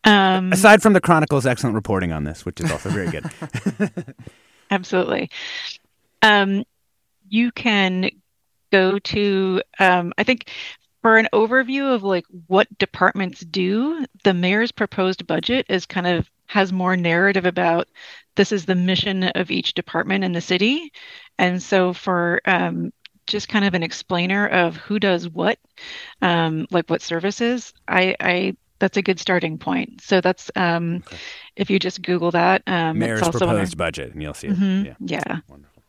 Um, 0.03 0.53
Aside 0.53 0.83
from 0.83 0.93
the 0.93 1.01
Chronicle's 1.01 1.47
excellent 1.47 1.73
reporting 1.73 2.11
on 2.11 2.25
this, 2.25 2.45
which 2.45 2.61
is 2.61 2.71
also 2.71 2.89
very 2.91 3.09
good. 3.09 3.25
Absolutely. 4.69 5.31
Um, 6.21 6.63
you 7.27 7.51
can 7.51 8.11
go 8.71 8.99
to 8.99 9.61
um, 9.79 10.13
i 10.17 10.23
think 10.23 10.49
for 11.07 11.15
an 11.15 11.29
overview 11.31 11.95
of 11.95 12.03
like 12.03 12.25
what 12.47 12.67
departments 12.79 13.39
do, 13.39 14.05
the 14.25 14.33
mayor's 14.33 14.73
proposed 14.73 15.25
budget 15.25 15.65
is 15.69 15.85
kind 15.85 16.05
of 16.05 16.29
has 16.47 16.73
more 16.73 16.97
narrative 16.97 17.45
about 17.45 17.87
this 18.35 18.51
is 18.51 18.65
the 18.65 18.75
mission 18.75 19.23
of 19.23 19.49
each 19.49 19.73
department 19.73 20.25
in 20.25 20.33
the 20.33 20.41
city. 20.41 20.91
And 21.39 21.63
so 21.63 21.93
for 21.93 22.41
um, 22.43 22.91
just 23.25 23.47
kind 23.47 23.63
of 23.63 23.73
an 23.73 23.83
explainer 23.83 24.47
of 24.49 24.75
who 24.75 24.99
does 24.99 25.29
what, 25.29 25.59
um, 26.21 26.67
like 26.71 26.89
what 26.89 27.01
services, 27.01 27.73
I, 27.87 28.17
I 28.19 28.57
that's 28.79 28.97
a 28.97 29.01
good 29.01 29.21
starting 29.21 29.57
point. 29.57 30.01
So 30.01 30.19
that's 30.19 30.51
um, 30.57 31.03
okay. 31.07 31.15
if 31.55 31.69
you 31.69 31.79
just 31.79 32.01
Google 32.01 32.31
that. 32.31 32.63
Um, 32.67 32.99
Mayor's 32.99 33.21
proposed 33.21 33.77
budget, 33.77 34.11
and 34.11 34.21
you'll 34.21 34.33
see 34.33 34.47
it. 34.47 34.59
Mm-hmm. 34.59 35.05
Yeah. 35.07 35.21
yeah. 35.25 35.37
Wonderful. 35.47 35.83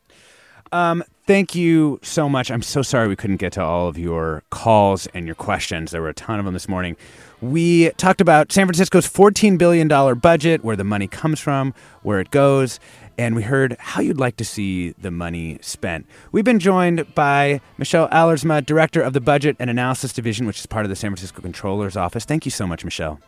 Um, 0.70 1.02
thank 1.28 1.54
you 1.54 2.00
so 2.02 2.26
much. 2.26 2.50
I'm 2.50 2.62
so 2.62 2.80
sorry 2.80 3.06
we 3.06 3.14
couldn't 3.14 3.36
get 3.36 3.52
to 3.52 3.62
all 3.62 3.86
of 3.86 3.98
your 3.98 4.42
calls 4.48 5.06
and 5.08 5.26
your 5.26 5.34
questions. 5.34 5.90
There 5.90 6.00
were 6.00 6.08
a 6.08 6.14
ton 6.14 6.38
of 6.38 6.46
them 6.46 6.54
this 6.54 6.68
morning. 6.70 6.96
We 7.42 7.90
talked 7.90 8.22
about 8.22 8.50
San 8.50 8.66
Francisco's 8.66 9.06
$14 9.06 9.58
billion 9.58 9.88
budget, 10.18 10.64
where 10.64 10.74
the 10.74 10.84
money 10.84 11.06
comes 11.06 11.38
from, 11.38 11.74
where 12.02 12.18
it 12.18 12.30
goes, 12.30 12.80
and 13.18 13.36
we 13.36 13.42
heard 13.42 13.76
how 13.78 14.00
you'd 14.00 14.18
like 14.18 14.36
to 14.38 14.44
see 14.44 14.92
the 14.92 15.10
money 15.10 15.58
spent. 15.60 16.06
We've 16.32 16.46
been 16.46 16.58
joined 16.60 17.14
by 17.14 17.60
Michelle 17.76 18.08
Allersma, 18.08 18.64
Director 18.64 19.02
of 19.02 19.12
the 19.12 19.20
Budget 19.20 19.54
and 19.60 19.68
Analysis 19.68 20.14
Division, 20.14 20.46
which 20.46 20.58
is 20.58 20.64
part 20.66 20.86
of 20.86 20.88
the 20.88 20.96
San 20.96 21.10
Francisco 21.10 21.42
Controller's 21.42 21.96
Office. 21.96 22.24
Thank 22.24 22.46
you 22.46 22.50
so 22.50 22.66
much, 22.66 22.86
Michelle. 22.86 23.20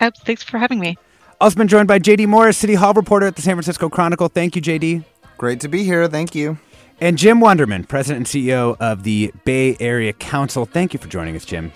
Oh, 0.00 0.10
thanks 0.24 0.42
for 0.42 0.56
having 0.56 0.80
me. 0.80 0.96
Also 1.38 1.56
been 1.56 1.68
joined 1.68 1.86
by 1.86 1.98
JD 1.98 2.28
Morris, 2.28 2.56
City 2.56 2.74
Hall 2.74 2.94
reporter 2.94 3.26
at 3.26 3.36
the 3.36 3.42
San 3.42 3.56
Francisco 3.56 3.90
Chronicle. 3.90 4.28
Thank 4.28 4.56
you, 4.56 4.62
JD. 4.62 5.04
Great 5.36 5.60
to 5.60 5.68
be 5.68 5.84
here. 5.84 6.08
Thank 6.08 6.34
you. 6.34 6.56
And 7.02 7.18
Jim 7.18 7.40
Wunderman, 7.40 7.88
President 7.88 8.32
and 8.32 8.44
CEO 8.44 8.76
of 8.78 9.02
the 9.02 9.32
Bay 9.44 9.76
Area 9.80 10.12
Council. 10.12 10.64
Thank 10.64 10.92
you 10.92 11.00
for 11.00 11.08
joining 11.08 11.34
us, 11.34 11.44
Jim. 11.44 11.72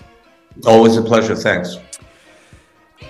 Always 0.65 0.95
a 0.95 1.01
pleasure. 1.01 1.35
Thanks. 1.35 1.75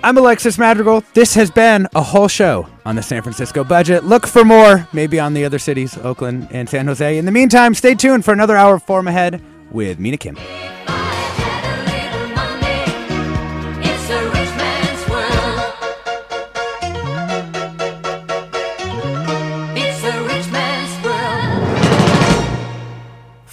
I'm 0.04 0.18
Alexis 0.18 0.58
Madrigal. 0.58 1.04
This 1.14 1.36
has 1.36 1.52
been 1.52 1.88
a 1.94 2.02
whole 2.02 2.28
show 2.28 2.68
on 2.88 2.96
the 2.96 3.04
San 3.04 3.22
Francisco 3.22 3.64
budget. 3.64 4.04
Look 4.04 4.26
for 4.26 4.44
more, 4.44 4.88
maybe 4.94 5.20
on 5.20 5.36
the 5.36 5.46
other 5.46 5.60
cities, 5.60 5.96
Oakland 6.00 6.48
and 6.50 6.68
San 6.68 6.88
Jose. 6.88 7.20
In 7.20 7.26
the 7.26 7.32
meantime, 7.32 7.76
stay 7.76 7.94
tuned 7.94 8.26
for 8.26 8.34
another 8.34 8.58
hour 8.58 8.74
of 8.74 8.84
Forum 8.84 9.08
Ahead 9.08 9.40
with 9.70 10.00
Mina 10.00 10.18
Kim. 10.18 10.36